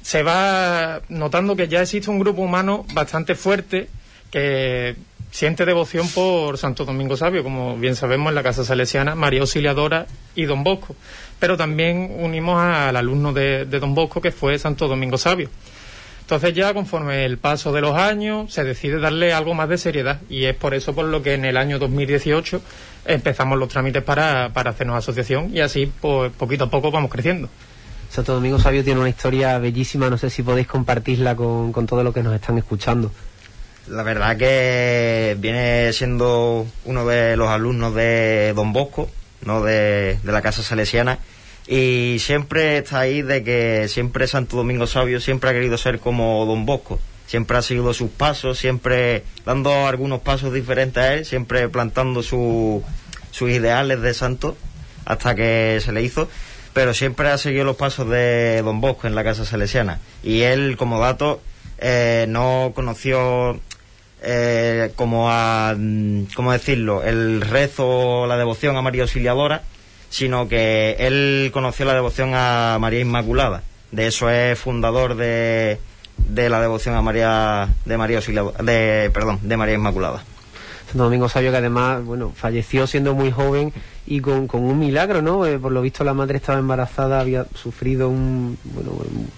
se 0.00 0.22
va 0.22 1.00
notando 1.08 1.56
que 1.56 1.66
ya 1.66 1.82
existe 1.82 2.10
un 2.10 2.20
grupo 2.20 2.42
humano 2.42 2.86
bastante 2.94 3.34
fuerte 3.34 3.88
que 4.30 4.94
siente 5.32 5.64
devoción 5.64 6.08
por 6.10 6.58
Santo 6.58 6.84
Domingo 6.84 7.16
Sabio, 7.16 7.42
como 7.42 7.76
bien 7.76 7.96
sabemos 7.96 8.28
en 8.28 8.34
la 8.36 8.42
Casa 8.42 8.64
Salesiana, 8.64 9.14
María 9.14 9.40
Auxiliadora 9.40 10.06
y 10.34 10.44
Don 10.44 10.62
Bosco. 10.62 10.94
Pero 11.40 11.56
también 11.56 12.14
unimos 12.18 12.60
al 12.60 12.94
alumno 12.94 13.32
de, 13.32 13.64
Don 13.64 13.94
Bosco, 13.94 14.20
que 14.20 14.30
fue 14.30 14.58
Santo 14.58 14.86
Domingo 14.86 15.16
Sabio. 15.16 15.48
Entonces 16.20 16.54
ya 16.54 16.72
conforme 16.72 17.24
el 17.24 17.38
paso 17.38 17.72
de 17.72 17.80
los 17.80 17.96
años 17.96 18.52
se 18.52 18.62
decide 18.62 19.00
darle 19.00 19.32
algo 19.32 19.54
más 19.54 19.68
de 19.68 19.76
seriedad 19.76 20.20
y 20.30 20.44
es 20.44 20.54
por 20.54 20.72
eso 20.72 20.94
por 20.94 21.06
lo 21.06 21.22
que 21.22 21.34
en 21.34 21.44
el 21.44 21.56
año 21.56 21.78
2018 21.78 22.62
empezamos 23.06 23.58
los 23.58 23.68
trámites 23.68 24.04
para, 24.04 24.50
para 24.50 24.70
hacernos 24.70 24.96
asociación 24.96 25.50
y 25.52 25.60
así 25.60 25.90
pues 26.00 26.30
poquito 26.32 26.64
a 26.64 26.70
poco 26.70 26.90
vamos 26.90 27.10
creciendo. 27.10 27.48
Santo 28.08 28.34
Domingo 28.34 28.58
Sabio 28.58 28.84
tiene 28.84 29.00
una 29.00 29.08
historia 29.08 29.58
bellísima, 29.58 30.08
no 30.08 30.16
sé 30.16 30.30
si 30.30 30.42
podéis 30.42 30.68
compartirla 30.68 31.34
con, 31.34 31.72
con 31.72 31.86
todo 31.86 32.04
lo 32.04 32.12
que 32.12 32.22
nos 32.22 32.34
están 32.34 32.56
escuchando. 32.56 33.10
La 33.88 34.04
verdad 34.04 34.36
que 34.36 35.36
viene 35.40 35.92
siendo 35.92 36.66
uno 36.84 37.04
de 37.04 37.36
los 37.36 37.48
alumnos 37.48 37.94
de 37.94 38.52
Don 38.54 38.72
Bosco, 38.72 39.10
no 39.44 39.62
de, 39.62 40.18
la 40.22 40.40
Casa 40.40 40.62
Salesiana, 40.62 41.18
y 41.66 42.18
siempre 42.20 42.78
está 42.78 43.00
ahí 43.00 43.22
de 43.22 43.42
que 43.42 43.88
siempre 43.88 44.28
Santo 44.28 44.56
Domingo 44.56 44.86
Sabio 44.86 45.20
siempre 45.20 45.50
ha 45.50 45.52
querido 45.52 45.76
ser 45.78 45.98
como 45.98 46.46
Don 46.46 46.64
Bosco, 46.64 47.00
siempre 47.26 47.58
ha 47.58 47.62
seguido 47.62 47.92
sus 47.92 48.10
pasos, 48.10 48.58
siempre 48.58 49.24
dando 49.44 49.88
algunos 49.88 50.20
pasos 50.20 50.52
diferentes 50.52 51.02
a 51.02 51.14
él, 51.14 51.24
siempre 51.24 51.68
plantando 51.68 52.22
sus 52.22 52.82
ideales 53.40 54.00
de 54.00 54.14
santo 54.14 54.56
hasta 55.06 55.34
que 55.34 55.80
se 55.84 55.90
le 55.90 56.02
hizo, 56.02 56.28
pero 56.72 56.94
siempre 56.94 57.30
ha 57.30 57.38
seguido 57.38 57.64
los 57.64 57.76
pasos 57.76 58.08
de 58.08 58.62
Don 58.62 58.80
Bosco 58.80 59.08
en 59.08 59.16
la 59.16 59.24
Casa 59.24 59.44
Salesiana. 59.44 59.98
Y 60.22 60.42
él, 60.42 60.76
como 60.76 61.00
dato, 61.00 61.42
eh, 61.78 62.26
no 62.28 62.70
conoció 62.76 63.60
eh, 64.22 64.92
como 64.96 65.30
a, 65.30 65.74
mm, 65.76 66.24
¿cómo 66.34 66.52
decirlo?, 66.52 67.02
el 67.02 67.40
rezo 67.40 68.26
la 68.26 68.36
devoción 68.36 68.76
a 68.76 68.82
María 68.82 69.02
Auxiliadora, 69.02 69.62
sino 70.10 70.48
que 70.48 70.96
él 70.98 71.50
conoció 71.52 71.84
la 71.86 71.94
devoción 71.94 72.32
a 72.34 72.78
María 72.80 73.00
Inmaculada. 73.00 73.62
De 73.90 74.06
eso 74.06 74.30
es 74.30 74.58
fundador 74.58 75.16
de, 75.16 75.78
de 76.16 76.48
la 76.48 76.60
devoción 76.60 76.94
a 76.94 77.02
María, 77.02 77.68
de 77.84 77.96
María 77.98 78.18
Auxiliadora, 78.18 78.62
de, 78.62 79.10
perdón, 79.12 79.38
de 79.42 79.56
María 79.56 79.74
Inmaculada. 79.74 80.22
Santo 80.86 81.04
Domingo 81.04 81.28
Sabio 81.28 81.50
que 81.50 81.56
además, 81.56 82.04
bueno, 82.04 82.32
falleció 82.36 82.86
siendo 82.86 83.14
muy 83.14 83.30
joven 83.30 83.72
y 84.06 84.20
con, 84.20 84.46
con 84.46 84.62
un 84.64 84.78
milagro, 84.78 85.22
¿no? 85.22 85.46
Eh, 85.46 85.58
por 85.58 85.72
lo 85.72 85.80
visto 85.80 86.04
la 86.04 86.12
madre 86.12 86.36
estaba 86.36 86.58
embarazada, 86.58 87.20
había 87.20 87.46
sufrido 87.54 88.10
un, 88.10 88.58
bueno, 88.64 88.92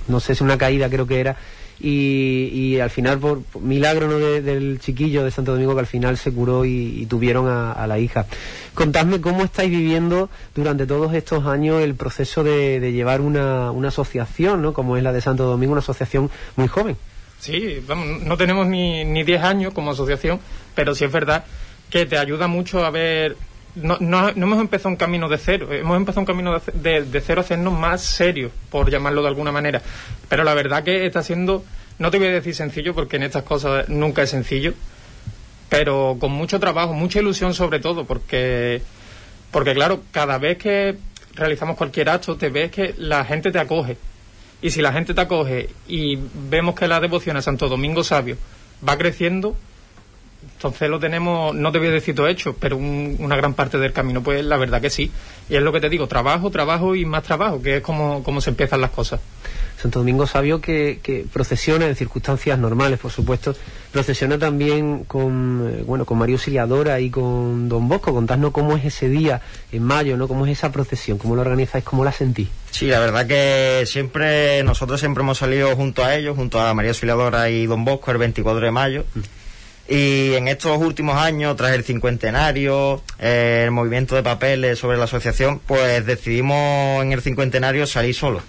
no 0.09 0.18
sé 0.18 0.35
si 0.35 0.43
una 0.43 0.59
caída 0.59 0.89
creo 0.89 1.07
que 1.07 1.20
era, 1.20 1.37
y, 1.81 2.79
al 2.79 2.91
final 2.91 3.18
por, 3.18 3.43
milagro 3.61 4.09
¿no? 4.09 4.18
del 4.18 4.79
chiquillo 4.81 5.25
de 5.25 5.31
Santo 5.31 5.53
Domingo 5.53 5.75
que 5.75 5.81
al 5.81 5.87
final 5.87 6.16
se 6.16 6.33
curó 6.33 6.64
y, 6.64 7.07
tuvieron 7.07 7.49
a, 7.49 7.87
la 7.87 7.99
hija. 7.99 8.27
Contadme 8.75 9.20
cómo 9.20 9.45
estáis 9.45 9.70
viviendo 9.70 10.31
durante 10.55 10.87
todos 10.87 11.14
estos 11.14 11.47
años 11.47 11.83
el 11.83 11.95
proceso 11.95 12.43
de, 12.43 12.93
llevar 12.93 13.20
una, 13.20 13.70
una, 13.70 13.89
asociación, 13.89 14.62
¿no? 14.62 14.72
como 14.72 14.97
es 14.97 15.03
la 15.03 15.12
de 15.12 15.20
Santo 15.20 15.45
Domingo, 15.45 15.72
una 15.72 15.81
asociación 15.81 16.31
muy 16.57 16.68
joven. 16.68 16.97
Sí, 17.39 17.83
vamos, 17.87 18.22
no 18.22 18.37
tenemos 18.37 18.66
ni, 18.66 19.05
ni 19.05 19.22
10 19.22 19.43
años 19.43 19.75
como 19.75 19.91
asociación, 19.91 20.41
pero 20.75 20.95
sí 20.95 21.05
es 21.05 21.12
verdad 21.12 21.45
que 21.91 22.07
te 22.07 22.16
ayuda 22.16 22.49
mucho 22.49 22.85
a 22.85 22.91
ver 22.91 23.37
no, 23.77 23.99
no, 24.01 24.29
hemos 24.29 24.61
empezado 24.61 24.91
un 24.91 24.97
camino 24.97 25.29
de 25.29 25.39
cero, 25.39 25.72
hemos 25.72 25.97
empezado 25.97 26.20
un 26.20 26.27
camino 26.27 26.61
de, 26.72 27.03
de, 27.05 27.20
cero 27.20 27.41
a 27.41 27.45
hacernos 27.45 27.72
más 27.72 28.03
serios, 28.03 28.53
por 28.70 28.91
llamarlo 28.91 29.22
de 29.22 29.29
alguna 29.29 29.53
manera. 29.53 29.83
Pero 30.29 30.45
la 30.45 30.55
verdad 30.55 30.85
que 30.85 31.07
está 31.07 31.22
siendo, 31.22 31.64
no 31.99 32.11
te 32.11 32.18
voy 32.18 32.29
a 32.29 32.33
decir 32.33 32.55
sencillo, 32.55 32.95
porque 32.95 33.16
en 33.16 33.25
estas 33.25 33.43
cosas 33.43 33.89
nunca 33.89 34.22
es 34.22 34.31
sencillo, 34.31 34.75
pero 35.68 36.16
con 36.20 36.33
mucho 36.33 36.61
trabajo, 36.61 36.93
mucha 36.93 37.18
ilusión 37.18 37.55
sobre 37.55 37.81
todo, 37.81 38.05
porque, 38.05 38.83
porque 39.51 39.75
claro, 39.75 40.03
cada 40.12 40.39
vez 40.39 40.59
que 40.59 40.97
realizamos 41.35 41.77
cualquier 41.77 42.11
acto, 42.11 42.37
te 42.37 42.51
ves 42.51 42.70
que 42.70 42.95
la 42.99 43.25
gente 43.25 43.51
te 43.51 43.59
acoge. 43.59 43.97
Y 44.62 44.70
si 44.70 44.81
la 44.81 44.93
gente 44.93 45.14
te 45.14 45.20
acoge 45.20 45.68
y 45.89 46.18
vemos 46.49 46.75
que 46.75 46.89
la 46.89 47.01
devoción 47.01 47.37
a 47.37 47.43
Santo 47.43 47.68
Domingo 47.68 48.03
Sabio 48.05 48.37
va 48.87 48.97
creciendo, 48.97 49.57
entonces 50.65 50.89
lo 50.89 50.99
tenemos, 50.99 51.55
no 51.55 51.71
te 51.73 51.79
voy 51.79 51.89
a 51.89 51.91
decir 51.91 52.15
todo 52.15 52.27
hecho, 52.27 52.57
pero 52.59 52.77
una 52.77 53.37
gran 53.37 53.53
parte 53.53 53.77
del 53.77 53.93
camino, 53.93 54.23
pues 54.23 54.43
la 54.45 54.57
verdad 54.57 54.81
que 54.81 54.89
sí. 54.89 55.11
Y 55.49 55.57
es 55.57 55.62
lo 55.62 55.73
que 55.73 55.81
te 55.81 55.91
digo, 55.91 56.07
trabajo, 56.07 56.51
trabajo 56.51 56.95
y 56.95 57.05
más 57.05 57.23
trabajo, 57.23 57.61
que 57.61 57.77
es 57.77 57.83
como, 57.83 58.23
como 58.23 58.41
se 58.41 58.51
empiezan 58.51 58.81
las 58.81 58.91
cosas. 58.91 59.21
Santo 59.81 59.99
Domingo 59.99 60.27
Sabio 60.27 60.62
que, 60.62 61.01
que 61.03 61.27
procesiona 61.31 61.87
en 61.87 61.97
circunstancias 61.97 62.59
normales, 62.59 62.99
por 62.99 63.11
supuesto, 63.11 63.55
procesiona 63.93 64.39
también 64.39 65.05
con, 65.05 65.71
eh, 65.71 65.83
bueno, 65.87 66.07
con 66.07 66.17
María 66.17 66.37
Auxiliadora 66.37 67.01
y 67.01 67.11
con 67.11 67.69
Don 67.69 67.87
Bosco. 67.87 68.15
Contadnos 68.15 68.53
cómo 68.53 68.77
es 68.77 68.87
ese 68.87 69.11
día 69.11 69.43
en 69.71 69.83
mayo, 69.83 70.17
¿no? 70.17 70.27
Cómo 70.27 70.47
es 70.47 70.53
esa 70.53 70.73
procesión, 70.73 71.19
cómo 71.19 71.37
la 71.37 71.43
organizáis, 71.43 71.85
cómo 71.85 72.05
la 72.05 72.12
sentís. 72.12 72.49
Sí, 72.71 72.87
la 72.87 73.01
verdad 73.01 73.27
que 73.27 73.85
siempre, 73.87 74.65
nosotros 74.65 74.99
siempre 74.99 75.23
hemos 75.23 75.37
salido 75.37 75.77
junto 75.77 76.03
a 76.03 76.15
ellos, 76.15 76.35
junto 76.35 76.59
a 76.59 76.73
María 76.73 76.93
Auxiliadora 76.93 77.51
y 77.51 77.67
Don 77.67 77.85
Bosco 77.85 78.11
el 78.11 78.19
24 78.19 78.65
de 78.65 78.71
mayo. 78.71 79.05
Y 79.89 80.35
en 80.35 80.49
estos 80.49 80.78
últimos 80.78 81.16
años, 81.16 81.57
tras 81.57 81.72
el 81.72 81.85
cincuentenario, 81.85 83.03
eh, 83.18 83.62
el 83.64 83.70
movimiento 83.70 84.14
de 84.14 84.22
papeles 84.22 84.78
sobre 84.78 84.97
la 84.97 85.05
asociación, 85.05 85.59
pues 85.59 86.07
decidimos 86.07 87.03
en 87.03 87.12
el 87.12 87.20
cincuentenario 87.20 87.87
salir 87.87 88.14
solos. 88.14 88.43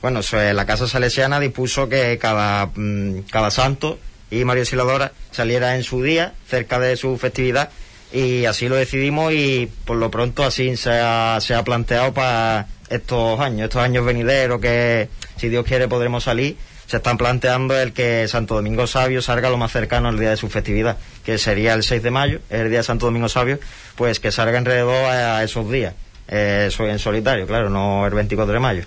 Bueno, 0.00 0.20
la 0.32 0.64
Casa 0.64 0.86
Salesiana 0.86 1.40
dispuso 1.40 1.88
que 1.88 2.18
cada, 2.18 2.70
mm, 2.74 3.22
cada 3.30 3.50
santo 3.50 3.98
y 4.30 4.44
María 4.44 4.62
Auxiliadora 4.62 5.12
saliera 5.30 5.76
en 5.76 5.82
su 5.82 6.02
día, 6.02 6.34
cerca 6.48 6.78
de 6.78 6.96
su 6.96 7.18
festividad, 7.18 7.70
y 8.12 8.46
así 8.46 8.68
lo 8.68 8.76
decidimos 8.76 9.32
y 9.34 9.68
por 9.84 9.96
lo 9.96 10.10
pronto 10.10 10.44
así 10.44 10.76
se 10.76 10.92
ha, 10.92 11.38
se 11.40 11.54
ha 11.54 11.64
planteado 11.64 12.14
para 12.14 12.66
estos 12.88 13.38
años, 13.40 13.64
estos 13.64 13.82
años 13.82 14.04
venideros 14.06 14.60
que 14.60 15.08
si 15.36 15.48
Dios 15.48 15.66
quiere 15.66 15.88
podremos 15.88 16.24
salir, 16.24 16.56
se 16.88 16.96
están 16.96 17.18
planteando 17.18 17.78
el 17.78 17.92
que 17.92 18.26
Santo 18.28 18.54
Domingo 18.54 18.86
Sabio 18.86 19.20
salga 19.20 19.50
lo 19.50 19.58
más 19.58 19.70
cercano 19.70 20.08
al 20.08 20.18
día 20.18 20.30
de 20.30 20.36
su 20.38 20.48
festividad, 20.48 20.96
que 21.24 21.36
sería 21.36 21.74
el 21.74 21.82
6 21.82 22.02
de 22.02 22.10
mayo, 22.10 22.40
el 22.48 22.70
día 22.70 22.78
de 22.78 22.84
Santo 22.84 23.06
Domingo 23.06 23.28
Sabio, 23.28 23.60
pues 23.94 24.18
que 24.20 24.32
salga 24.32 24.58
alrededor 24.58 25.04
a 25.04 25.44
esos 25.44 25.70
días, 25.70 25.94
eh, 26.28 26.68
soy 26.70 26.88
en 26.88 26.98
solitario, 26.98 27.46
claro, 27.46 27.68
no 27.68 28.06
el 28.06 28.14
24 28.14 28.54
de 28.54 28.58
mayo. 28.58 28.84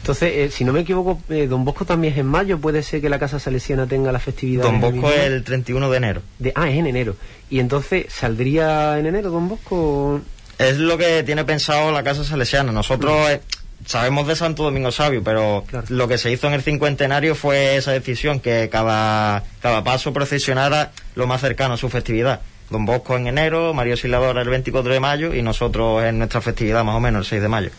Entonces, 0.00 0.32
eh, 0.32 0.50
si 0.50 0.64
no 0.64 0.72
me 0.72 0.80
equivoco, 0.80 1.20
eh, 1.28 1.46
Don 1.46 1.64
Bosco 1.64 1.84
también 1.84 2.14
es 2.14 2.20
en 2.20 2.26
mayo, 2.26 2.58
puede 2.58 2.82
ser 2.82 3.00
que 3.00 3.10
la 3.10 3.18
Casa 3.18 3.38
Salesiana 3.38 3.86
tenga 3.86 4.12
la 4.12 4.20
festividad. 4.20 4.62
Don 4.62 4.80
Bosco 4.80 5.10
es 5.10 5.26
el 5.26 5.44
31 5.44 5.90
de 5.90 5.96
enero. 5.96 6.22
de, 6.38 6.52
ah, 6.54 6.70
es 6.70 6.78
en 6.78 6.86
enero. 6.86 7.16
Y 7.50 7.58
entonces, 7.58 8.06
¿saldría 8.08 8.98
en 8.98 9.06
enero 9.06 9.30
Don 9.30 9.48
Bosco? 9.48 10.22
Es 10.56 10.78
lo 10.78 10.96
que 10.96 11.22
tiene 11.22 11.44
pensado 11.44 11.90
la 11.90 12.02
Casa 12.02 12.24
Salesiana. 12.24 12.70
Nosotros 12.70 13.28
eh, 13.28 13.40
sabemos 13.86 14.26
de 14.26 14.36
Santo 14.36 14.62
Domingo 14.64 14.90
Sabio, 14.92 15.22
pero 15.22 15.64
Claro. 15.66 15.86
lo 15.90 16.08
que 16.08 16.18
se 16.18 16.30
hizo 16.30 16.46
en 16.46 16.54
el 16.54 16.62
cincuentenario 16.62 17.34
fue 17.34 17.76
esa 17.76 17.92
decisión, 17.92 18.40
que 18.40 18.68
cada, 18.70 19.42
cada 19.60 19.82
paso 19.84 20.12
procesionara 20.12 20.92
lo 21.14 21.26
más 21.26 21.40
cercano 21.40 21.74
a 21.74 21.76
su 21.76 21.88
festividad. 21.88 22.40
Don 22.70 22.84
Bosco 22.86 23.16
en 23.16 23.26
enero, 23.26 23.74
María 23.74 23.94
Auxiliadora 23.94 24.42
el 24.42 24.48
24 24.48 24.92
de 24.92 25.00
mayo 25.00 25.34
y 25.34 25.42
nosotros 25.42 26.04
en 26.04 26.18
nuestra 26.18 26.40
festividad 26.40 26.84
más 26.84 26.94
o 26.94 27.00
menos 27.00 27.20
el 27.26 27.30
6 27.30 27.42
de 27.42 27.48
mayo. 27.48 27.70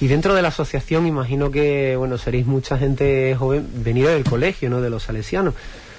Y 0.00 0.06
dentro 0.08 0.34
de 0.34 0.42
la 0.42 0.48
asociación, 0.48 1.06
imagino 1.06 1.50
que, 1.50 1.94
bueno, 1.96 2.18
seréis 2.18 2.46
mucha 2.46 2.78
gente 2.78 3.34
joven 3.36 3.66
venida 3.74 4.10
del 4.10 4.24
colegio, 4.24 4.70
¿no? 4.70 4.80
De 4.80 4.90
los 4.90 5.04
salesianos. 5.04 5.54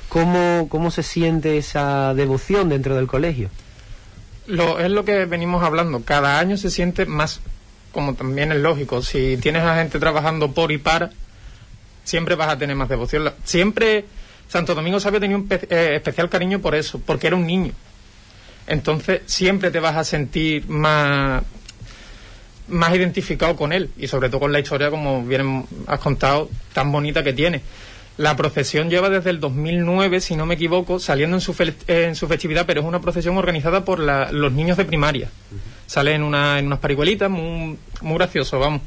¿Cómo, 0.09 0.67
cómo 0.69 0.89
se 0.89 1.03
siente 1.03 1.57
esa 1.57 2.13
devoción 2.13 2.69
dentro 2.69 2.95
del 2.95 3.07
colegio? 3.07 3.49
Lo, 4.47 4.79
es 4.79 4.89
lo 4.89 5.05
que 5.05 5.25
venimos 5.25 5.63
hablando. 5.63 6.01
Cada 6.03 6.39
año 6.39 6.57
se 6.57 6.71
siente 6.71 7.05
más, 7.05 7.41
como 7.91 8.13
también 8.15 8.51
es 8.51 8.59
lógico. 8.59 9.01
Si 9.01 9.37
tienes 9.37 9.63
a 9.63 9.75
gente 9.75 9.99
trabajando 9.99 10.51
por 10.51 10.71
y 10.71 10.77
para, 10.77 11.09
siempre 12.03 12.35
vas 12.35 12.49
a 12.49 12.57
tener 12.57 12.75
más 12.75 12.89
devoción. 12.89 13.31
Siempre 13.43 14.05
Santo 14.47 14.73
Domingo 14.75 14.99
Sabio 14.99 15.19
tenía 15.19 15.37
un 15.37 15.47
eh, 15.51 15.93
especial 15.95 16.29
cariño 16.29 16.59
por 16.59 16.75
eso, 16.75 16.99
porque 17.05 17.27
era 17.27 17.35
un 17.35 17.45
niño. 17.45 17.71
Entonces 18.67 19.21
siempre 19.25 19.71
te 19.71 19.79
vas 19.79 19.95
a 19.95 20.03
sentir 20.03 20.67
más 20.69 21.43
más 22.67 22.93
identificado 22.95 23.55
con 23.55 23.73
él 23.73 23.89
y 23.97 24.07
sobre 24.07 24.29
todo 24.29 24.41
con 24.41 24.51
la 24.51 24.59
historia 24.59 24.91
como 24.91 25.23
bien 25.23 25.65
has 25.87 25.99
contado 25.99 26.51
tan 26.71 26.91
bonita 26.91 27.23
que 27.23 27.33
tiene 27.33 27.61
la 28.17 28.35
procesión 28.35 28.91
lleva 28.91 29.09
desde 29.09 29.31
el 29.31 29.39
2009 29.39 30.21
si 30.21 30.35
no 30.35 30.45
me 30.45 30.53
equivoco 30.53 30.99
saliendo 30.99 31.35
en 31.35 31.41
su, 31.41 31.53
eh, 31.87 32.03
en 32.05 32.13
su 32.15 32.27
festividad 32.27 32.67
pero 32.67 32.81
es 32.81 32.85
una 32.87 33.01
procesión 33.01 33.37
organizada 33.37 33.83
por 33.83 33.97
la- 33.99 34.31
los 34.31 34.51
niños 34.53 34.77
de 34.77 34.85
primaria 34.85 35.29
sale 35.89 36.13
en, 36.13 36.21
una, 36.21 36.59
en 36.59 36.67
unas 36.67 36.77
parihuelitas 36.77 37.31
muy, 37.31 37.75
muy 38.01 38.15
gracioso 38.15 38.59
vamos. 38.59 38.81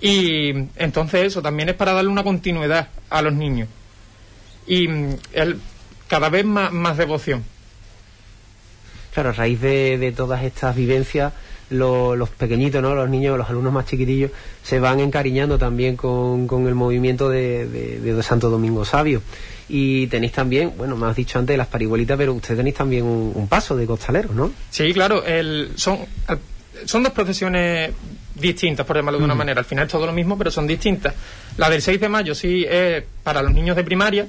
Y 0.00 0.48
entonces 0.76 1.26
eso 1.26 1.42
también 1.42 1.68
es 1.68 1.74
para 1.74 1.92
darle 1.92 2.08
una 2.08 2.24
continuidad 2.24 2.88
a 3.10 3.20
los 3.20 3.34
niños. 3.34 3.68
Y 4.66 4.88
el, 5.34 5.60
cada 6.08 6.30
vez 6.30 6.46
más, 6.46 6.72
más 6.72 6.96
devoción. 6.96 7.44
Claro, 9.12 9.28
a 9.28 9.32
raíz 9.32 9.60
de, 9.60 9.98
de 9.98 10.10
todas 10.12 10.42
estas 10.42 10.74
vivencias, 10.74 11.34
lo- 11.72 12.14
los 12.16 12.28
pequeñitos, 12.30 12.80
¿no? 12.82 12.94
Los 12.94 13.08
niños, 13.10 13.36
los 13.36 13.48
alumnos 13.48 13.72
más 13.72 13.86
chiquitillos, 13.86 14.30
se 14.62 14.78
van 14.80 15.00
encariñando 15.00 15.58
también 15.58 15.96
con, 15.96 16.46
con 16.46 16.66
el 16.66 16.74
movimiento 16.74 17.28
de, 17.28 17.66
de- 17.66 18.00
de 18.00 18.22
Santo 18.22 18.50
Domingo 18.50 18.84
Sabio. 18.84 19.22
Y 19.68 20.06
tenéis 20.08 20.32
también, 20.32 20.72
bueno, 20.76 20.96
me 20.96 21.06
has 21.06 21.16
dicho 21.16 21.38
antes 21.38 21.56
las 21.56 21.66
parihuelitas, 21.68 22.16
pero 22.18 22.34
ustedes 22.34 22.58
tenéis 22.58 22.76
también 22.76 23.04
un, 23.04 23.32
un 23.34 23.48
paso 23.48 23.74
de 23.76 23.86
costaleros, 23.86 24.32
¿no? 24.34 24.52
Sí, 24.70 24.92
claro, 24.92 25.24
el, 25.24 25.70
son, 25.76 25.98
son 26.84 27.02
dos 27.02 27.12
procesiones 27.12 27.92
distintas, 28.34 28.84
por 28.84 28.96
llamarlo 28.96 29.18
de 29.18 29.24
una 29.24 29.34
manera. 29.34 29.60
Al 29.60 29.64
final 29.64 29.86
es 29.86 29.92
todo 29.92 30.04
lo 30.06 30.12
mismo, 30.12 30.36
pero 30.36 30.50
son 30.50 30.66
distintas. 30.66 31.14
La 31.56 31.70
del 31.70 31.80
6 31.80 32.00
de 32.00 32.08
mayo 32.08 32.34
sí 32.34 32.66
es 32.68 33.04
para 33.22 33.40
los 33.42 33.52
niños 33.52 33.76
de 33.76 33.84
primaria 33.84 34.26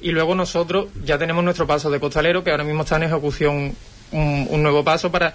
y 0.00 0.10
luego 0.12 0.34
nosotros 0.34 0.86
ya 1.04 1.18
tenemos 1.18 1.44
nuestro 1.44 1.66
paso 1.66 1.90
de 1.90 2.00
costalero 2.00 2.42
que 2.42 2.50
ahora 2.50 2.64
mismo 2.64 2.82
está 2.82 2.96
en 2.96 3.02
ejecución 3.04 3.74
un, 4.12 4.46
un 4.50 4.62
nuevo 4.62 4.82
paso 4.82 5.10
para, 5.12 5.34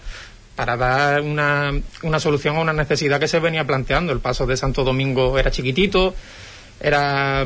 para 0.55 0.77
dar 0.77 1.21
una, 1.21 1.71
una 2.03 2.19
solución 2.19 2.55
a 2.57 2.61
una 2.61 2.73
necesidad 2.73 3.19
que 3.19 3.27
se 3.27 3.39
venía 3.39 3.65
planteando. 3.65 4.13
El 4.13 4.19
paso 4.19 4.45
de 4.45 4.57
Santo 4.57 4.83
Domingo 4.83 5.37
era 5.37 5.51
chiquitito, 5.51 6.15
era, 6.79 7.45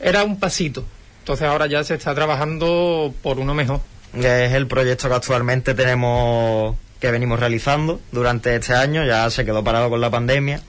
era 0.00 0.24
un 0.24 0.38
pasito. 0.38 0.84
Entonces 1.20 1.46
ahora 1.46 1.66
ya 1.66 1.84
se 1.84 1.94
está 1.94 2.14
trabajando 2.14 3.14
por 3.22 3.38
uno 3.38 3.54
mejor. 3.54 3.80
Es 4.14 4.52
el 4.52 4.66
proyecto 4.66 5.08
que 5.08 5.14
actualmente 5.14 5.74
tenemos, 5.74 6.76
que 7.00 7.10
venimos 7.10 7.38
realizando 7.38 8.00
durante 8.10 8.54
este 8.56 8.74
año, 8.74 9.04
ya 9.04 9.30
se 9.30 9.44
quedó 9.44 9.62
parado 9.64 9.88
con 9.88 10.00
la 10.00 10.10
pandemia 10.10 10.60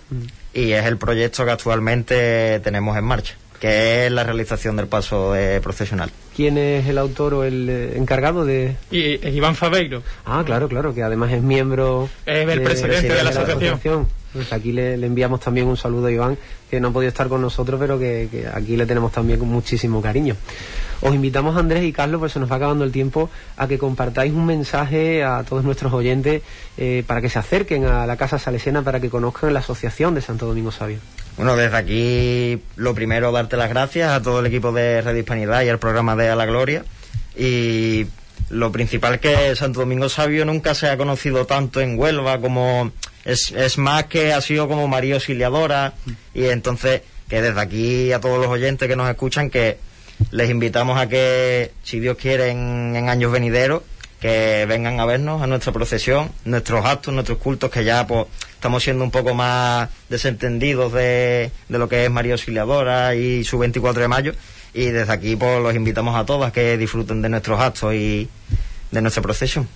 y 0.54 0.72
es 0.72 0.86
el 0.86 0.98
proyecto 0.98 1.44
que 1.44 1.52
actualmente 1.52 2.60
tenemos 2.62 2.96
en 2.98 3.04
marcha, 3.04 3.36
que 3.64 4.07
es 4.07 4.11
la 4.11 4.26
realización 4.26 4.76
del 4.76 4.88
paso 4.88 5.38
eh, 5.38 5.61
procesional. 5.61 6.11
¿Quién 6.36 6.57
es 6.57 6.86
el 6.86 6.97
autor 6.97 7.34
o 7.34 7.43
el 7.45 7.70
eh, 7.70 7.97
encargado 7.97 8.43
de...? 8.43 8.76
Y 8.91 9.26
Iván 9.26 9.55
Fabeiro. 9.55 10.03
Ah, 10.26 10.43
claro, 10.45 10.68
claro, 10.68 10.93
que 10.93 11.01
además 11.01 11.32
es 11.32 11.41
miembro... 11.41 12.09
Es 12.26 12.45
el 12.45 12.61
presidente 12.61 13.14
de 13.14 13.24
la 13.24 13.30
asociación. 13.30 14.09
Pues 14.34 14.51
aquí 14.51 14.74
le, 14.74 14.97
le 14.97 15.07
enviamos 15.07 15.39
también 15.39 15.68
un 15.68 15.78
saludo 15.78 16.07
a 16.07 16.11
Iván, 16.11 16.38
que 16.70 16.82
no 16.82 16.89
ha 16.89 16.91
podido 16.91 17.07
estar 17.07 17.30
con 17.30 17.41
nosotros, 17.41 17.80
pero 17.80 17.97
que, 17.97 18.28
que 18.30 18.47
aquí 18.53 18.76
le 18.76 18.86
tenemos 18.86 19.14
también 19.14 19.39
con 19.39 19.47
muchísimo 19.47 20.01
cariño. 20.01 20.36
Os 21.04 21.14
invitamos, 21.14 21.58
Andrés 21.58 21.84
y 21.84 21.91
Carlos, 21.91 22.20
pues 22.20 22.32
se 22.32 22.39
nos 22.39 22.49
va 22.49 22.56
acabando 22.56 22.86
el 22.86 22.93
tiempo, 22.93 23.30
a 23.58 23.68
que 23.68 23.78
compartáis 23.78 24.32
un 24.32 24.45
mensaje 24.45 25.22
a 25.22 25.43
todos 25.43 25.66
nuestros 25.66 25.91
oyentes 25.91 26.43
eh, 26.78 27.04
para 27.06 27.20
que 27.20 27.28
se 27.28 27.38
acerquen 27.38 27.84
a 27.84 28.06
la 28.06 28.16
Casa 28.16 28.39
Salesiana, 28.39 28.84
para 28.84 29.01
que 29.01 29.10
conozcan 29.10 29.54
la 29.54 29.60
Asociación 29.60 30.16
de 30.16 30.22
Santo 30.22 30.45
Domingo 30.45 30.72
Sabio. 30.72 30.99
Bueno, 31.36 31.58
desde 31.58 31.76
aquí 31.76 32.64
lo 32.78 32.95
primero 32.95 33.34
darte 33.34 33.58
las 33.58 33.68
gracias 33.68 34.12
a 34.14 34.22
todo 34.22 34.39
el 34.39 34.45
equipo 34.45 34.72
de 34.72 35.01
Radio 35.01 35.20
Hispanidad 35.20 35.64
y 35.64 35.70
al 35.70 35.78
programa 35.78 36.16
de 36.16 36.30
A 36.30 36.38
la 36.38 36.45
Gloria. 36.45 36.86
Y 37.36 38.08
lo 38.49 38.72
principal 38.72 39.20
que 39.20 39.58
Santo 39.58 39.82
Domingo 39.82 40.08
Sabio 40.08 40.45
nunca 40.45 40.74
se 40.74 40.88
ha 40.88 40.95
conocido 40.95 41.45
tanto 41.45 41.82
en 41.82 41.99
Huelva 41.99 42.39
como 42.39 42.93
es, 43.26 43.51
es 43.51 43.78
más 43.78 44.06
que 44.06 44.32
ha 44.32 44.39
sido 44.39 44.70
como 44.70 44.88
María 44.88 45.16
Auxiliadora 45.16 45.95
y 46.34 46.45
entonces 46.45 47.01
que 47.28 47.41
desde 47.41 47.60
aquí 47.60 48.14
a 48.14 48.22
todos 48.22 48.39
los 48.39 48.47
oyentes 48.47 48.88
que 48.88 48.95
nos 48.95 49.10
escuchan 49.10 49.49
que 49.49 49.78
les 50.32 50.50
invitamos 50.50 51.00
a 51.00 51.08
que 51.08 51.72
si 51.84 52.00
Dios 52.00 52.18
quiere 52.18 52.50
en, 52.50 53.10
años 53.10 53.32
venideros 53.32 53.84
que 54.20 54.66
vengan 54.68 55.00
a 55.00 55.06
vernos 55.06 55.42
a 55.42 55.48
nuestra 55.48 55.74
procesión, 55.74 56.32
nuestros 56.46 56.86
actos, 56.86 57.14
nuestros 57.14 57.40
cultos, 57.40 57.70
que 57.70 57.84
ya 57.84 58.08
pues 58.08 58.26
estamos 58.54 58.82
siendo 58.82 59.04
un 59.04 59.12
poco 59.12 59.34
más 59.34 59.90
desentendidos 60.08 60.94
de, 60.94 61.52
lo 61.68 61.90
que 61.90 62.06
es 62.06 62.12
María 62.12 62.34
Auxiliadora 62.34 63.16
y 63.16 63.44
su 63.44 63.58
24 63.58 64.02
de 64.02 64.08
mayo. 64.08 64.34
Y 64.74 64.86
desde 64.86 65.12
aquí 65.12 65.36
pues 65.36 65.62
los 65.62 65.76
invitamos 65.76 66.16
a 66.16 66.26
todos 66.26 66.48
a 66.48 66.52
que 66.52 66.78
disfruten 66.78 67.22
de 67.22 67.30
nuestros 67.30 67.60
actos 67.60 67.94
y 67.94 68.30
de 68.92 69.02
nuestra 69.02 69.22
procesión. 69.22 69.68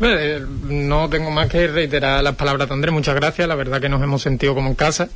Eh, 0.00 0.44
no 0.64 1.08
tengo 1.08 1.30
más 1.30 1.48
que 1.48 1.66
reiterar 1.66 2.22
las 2.22 2.34
palabras 2.34 2.68
de 2.68 2.74
Andrés. 2.74 2.92
Muchas 2.92 3.14
gracias. 3.14 3.46
La 3.48 3.54
verdad 3.54 3.80
que 3.80 3.88
nos 3.88 4.02
hemos 4.02 4.22
sentido 4.22 4.54
como 4.54 4.68
en 4.68 4.74
casa. 4.74 5.08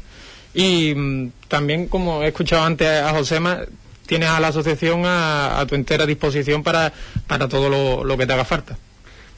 Y 0.55 0.95
mm, 0.95 1.33
también, 1.49 1.89
como 1.89 2.23
he 2.23 2.29
escuchado 2.29 2.65
antes 2.65 2.89
a 2.89 3.11
Josema, 3.11 3.61
tienes 4.07 4.29
a 4.29 4.41
la 4.41 4.49
asociación 4.49 5.07
a, 5.07 5.61
a 5.61 5.67
tu 5.67 5.75
entera 5.75 6.07
disposición 6.07 6.63
para, 6.63 6.93
para 7.27 7.49
todo 7.49 7.69
lo, 7.69 8.05
lo 8.05 8.17
que 8.19 8.27
te 8.27 8.33
haga 8.33 8.45
falta. 8.45 8.77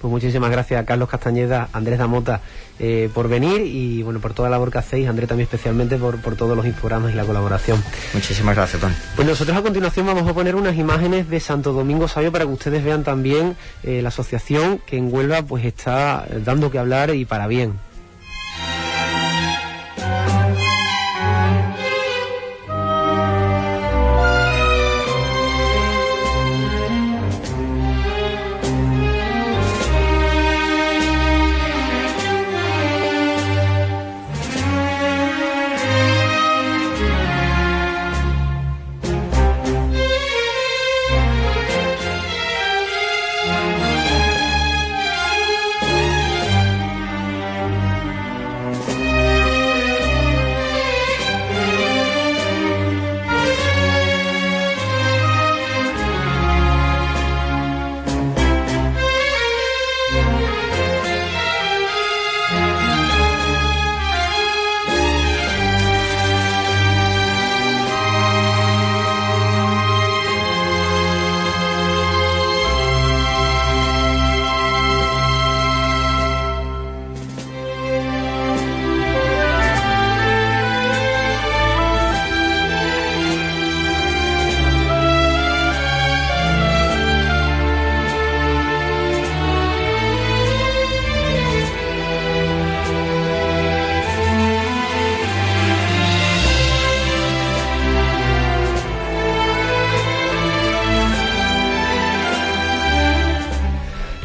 Pues 0.04 0.12
muchísimas 0.12 0.50
gracias 0.50 0.82
a 0.82 0.84
Carlos 0.84 1.08
Castañeda, 1.08 1.70
Andrés 1.72 1.98
Damota 1.98 2.42
eh, 2.78 3.08
por 3.14 3.26
venir 3.26 3.62
y 3.62 4.02
bueno 4.02 4.20
por 4.20 4.34
toda 4.34 4.50
la 4.50 4.56
labor 4.56 4.70
que 4.70 4.76
hacéis, 4.76 5.08
Andrés 5.08 5.28
también 5.28 5.44
especialmente 5.44 5.96
por, 5.96 6.20
por 6.20 6.36
todos 6.36 6.54
los 6.54 6.66
infogramas 6.66 7.12
y 7.12 7.14
la 7.14 7.24
colaboración. 7.24 7.82
Muchísimas 8.12 8.54
gracias, 8.54 8.82
Tony. 8.82 8.92
Pues 9.16 9.26
nosotros 9.26 9.56
a 9.56 9.62
continuación 9.62 10.04
vamos 10.04 10.28
a 10.28 10.34
poner 10.34 10.56
unas 10.56 10.76
imágenes 10.76 11.30
de 11.30 11.40
Santo 11.40 11.72
Domingo 11.72 12.06
Sabio 12.06 12.30
para 12.32 12.44
que 12.44 12.50
ustedes 12.50 12.84
vean 12.84 13.02
también 13.02 13.56
eh, 13.82 14.02
la 14.02 14.08
asociación 14.08 14.78
que 14.84 14.98
en 14.98 15.10
Huelva 15.10 15.40
pues 15.40 15.64
está 15.64 16.26
eh, 16.28 16.42
dando 16.44 16.70
que 16.70 16.78
hablar 16.78 17.14
y 17.14 17.24
para 17.24 17.46
bien. 17.46 17.72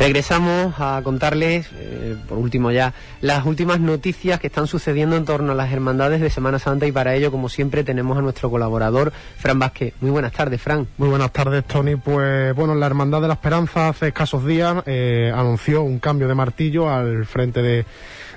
Regresamos 0.10 0.74
a 0.80 1.02
contarles, 1.04 1.70
eh, 1.78 2.16
por 2.28 2.40
último 2.40 2.72
ya, 2.72 2.96
las 3.22 3.46
últimas 3.46 3.80
noticias 3.80 4.40
que 4.40 4.48
están 4.48 4.66
sucediendo 4.66 5.16
en 5.16 5.24
torno 5.24 5.52
a 5.52 5.56
las 5.56 5.72
hermandades 5.72 6.20
de 6.20 6.32
Semana 6.32 6.58
Santa 6.58 6.88
y 6.88 6.92
para 6.92 7.14
ello, 7.14 7.30
como 7.30 7.48
siempre, 7.48 7.84
tenemos 7.84 8.18
a 8.18 8.22
nuestro 8.22 8.50
colaborador, 8.50 9.14
Fran 9.38 9.60
Vázquez. 9.60 9.94
Muy 10.02 10.10
buenas 10.10 10.32
tardes, 10.32 10.60
Fran. 10.60 10.88
Muy 10.98 11.10
buenas 11.10 11.32
tardes, 11.32 11.64
Tony. 11.66 11.96
Pues 11.96 12.56
bueno, 12.56 12.74
la 12.74 12.88
Hermandad 12.88 13.22
de 13.22 13.28
la 13.28 13.36
Esperanza 13.36 13.90
hace 13.90 14.08
escasos 14.08 14.48
días 14.48 14.82
eh, 14.88 15.32
anunció 15.32 15.84
un 15.84 16.00
cambio 16.00 16.28
de 16.28 16.34
martillo 16.34 16.90
al 16.90 17.28
frente 17.28 17.62
de, 17.62 17.86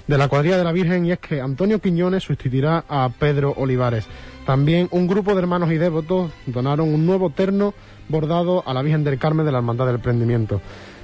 la 0.08 0.28
cuadrilla 0.28 0.58
de 0.58 0.64
la 0.64 0.72
Virgen 0.72 1.06
y 1.06 1.12
es 1.12 1.20
que 1.20 1.40
Antonio 1.40 1.78
Quiñones 1.78 2.22
sustituirá 2.22 2.84
a 2.86 3.08
Pedro 3.18 3.54
Olivares. 3.56 4.04
También 4.44 4.88
un 4.90 5.06
grupo 5.06 5.34
de 5.34 5.40
hermanos 5.40 5.72
y 5.72 5.78
devotos 5.78 6.32
donaron 6.44 6.92
un 6.92 7.06
nuevo 7.06 7.30
terno 7.30 7.72
bordado 8.10 8.62
a 8.66 8.74
la 8.74 8.82
Virgen 8.82 9.04
del 9.04 9.18
Carmen 9.18 9.46
de 9.46 9.52
la 9.52 9.58
Hermandad 9.58 9.86
del 9.86 10.00
Prendimiento 10.00 10.60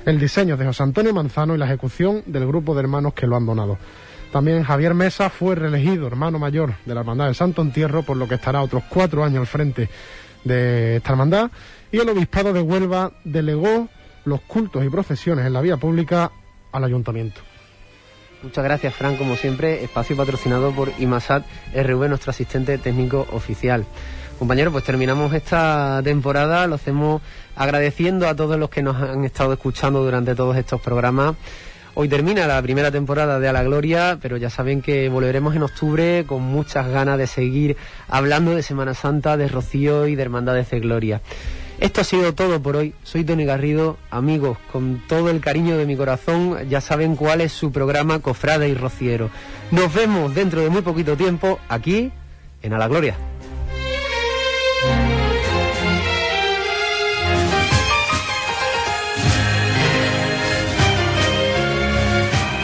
el 0.08 0.18
diseño 0.18 0.56
de 0.56 0.64
José 0.64 0.84
Antonio 0.84 1.12
Manzano 1.12 1.54
y 1.54 1.58
la 1.58 1.66
ejecución 1.66 2.22
del 2.24 2.46
grupo 2.46 2.74
de 2.74 2.80
hermanos 2.80 3.12
que 3.12 3.26
lo 3.26 3.36
han 3.36 3.44
donado. 3.44 3.76
También 4.32 4.62
Javier 4.62 4.94
Mesa 4.94 5.28
fue 5.28 5.54
reelegido 5.54 6.06
hermano 6.06 6.38
mayor 6.38 6.72
de 6.86 6.94
la 6.94 7.00
Hermandad 7.00 7.26
del 7.26 7.34
Santo 7.34 7.60
Entierro, 7.60 8.02
por 8.02 8.16
lo 8.16 8.26
que 8.26 8.36
estará 8.36 8.62
otros 8.62 8.84
cuatro 8.88 9.22
años 9.22 9.40
al 9.40 9.46
frente 9.46 9.90
de 10.44 10.96
esta 10.96 11.12
hermandad. 11.12 11.50
Y 11.92 11.98
el 11.98 12.08
Obispado 12.08 12.54
de 12.54 12.62
Huelva 12.62 13.12
delegó 13.24 13.88
los 14.24 14.40
cultos 14.40 14.82
y 14.82 14.88
procesiones 14.88 15.44
en 15.44 15.52
la 15.52 15.60
vía 15.60 15.76
pública 15.76 16.32
al 16.72 16.84
Ayuntamiento. 16.84 17.42
Muchas 18.42 18.64
gracias, 18.64 18.94
Fran, 18.94 19.16
como 19.16 19.36
siempre, 19.36 19.84
espacio 19.84 20.16
patrocinado 20.16 20.72
por 20.72 20.90
IMASAT 20.98 21.44
RV, 21.74 22.08
nuestro 22.08 22.30
asistente 22.30 22.78
técnico 22.78 23.26
oficial. 23.32 23.84
Compañeros, 24.38 24.72
pues 24.72 24.84
terminamos 24.84 25.34
esta 25.34 26.00
temporada, 26.04 26.68
lo 26.68 26.76
hacemos 26.76 27.20
agradeciendo 27.56 28.28
a 28.28 28.36
todos 28.36 28.56
los 28.56 28.70
que 28.70 28.84
nos 28.84 28.96
han 28.96 29.24
estado 29.24 29.52
escuchando 29.52 30.04
durante 30.04 30.36
todos 30.36 30.56
estos 30.56 30.80
programas. 30.80 31.34
Hoy 31.94 32.08
termina 32.08 32.46
la 32.46 32.62
primera 32.62 32.92
temporada 32.92 33.40
de 33.40 33.48
A 33.48 33.52
la 33.52 33.64
Gloria, 33.64 34.16
pero 34.22 34.36
ya 34.36 34.48
saben 34.48 34.80
que 34.80 35.08
volveremos 35.08 35.56
en 35.56 35.64
octubre 35.64 36.24
con 36.24 36.42
muchas 36.42 36.86
ganas 36.86 37.18
de 37.18 37.26
seguir 37.26 37.76
hablando 38.06 38.54
de 38.54 38.62
Semana 38.62 38.94
Santa, 38.94 39.36
de 39.36 39.48
Rocío 39.48 40.06
y 40.06 40.14
de 40.14 40.22
Hermandades 40.22 40.70
de 40.70 40.78
Gloria. 40.78 41.20
Esto 41.80 42.02
ha 42.02 42.04
sido 42.04 42.32
todo 42.32 42.62
por 42.62 42.76
hoy. 42.76 42.94
Soy 43.02 43.24
Tony 43.24 43.44
Garrido. 43.44 43.96
Amigos, 44.08 44.58
con 44.70 45.02
todo 45.08 45.30
el 45.30 45.40
cariño 45.40 45.76
de 45.76 45.86
mi 45.86 45.96
corazón, 45.96 46.68
ya 46.68 46.80
saben 46.80 47.16
cuál 47.16 47.40
es 47.40 47.50
su 47.50 47.72
programa 47.72 48.20
Cofrade 48.20 48.68
y 48.68 48.74
Rociero. 48.74 49.30
Nos 49.72 49.92
vemos 49.92 50.32
dentro 50.32 50.60
de 50.60 50.70
muy 50.70 50.82
poquito 50.82 51.16
tiempo 51.16 51.58
aquí 51.68 52.12
en 52.62 52.72
A 52.72 52.78
la 52.78 52.86
Gloria. 52.86 53.16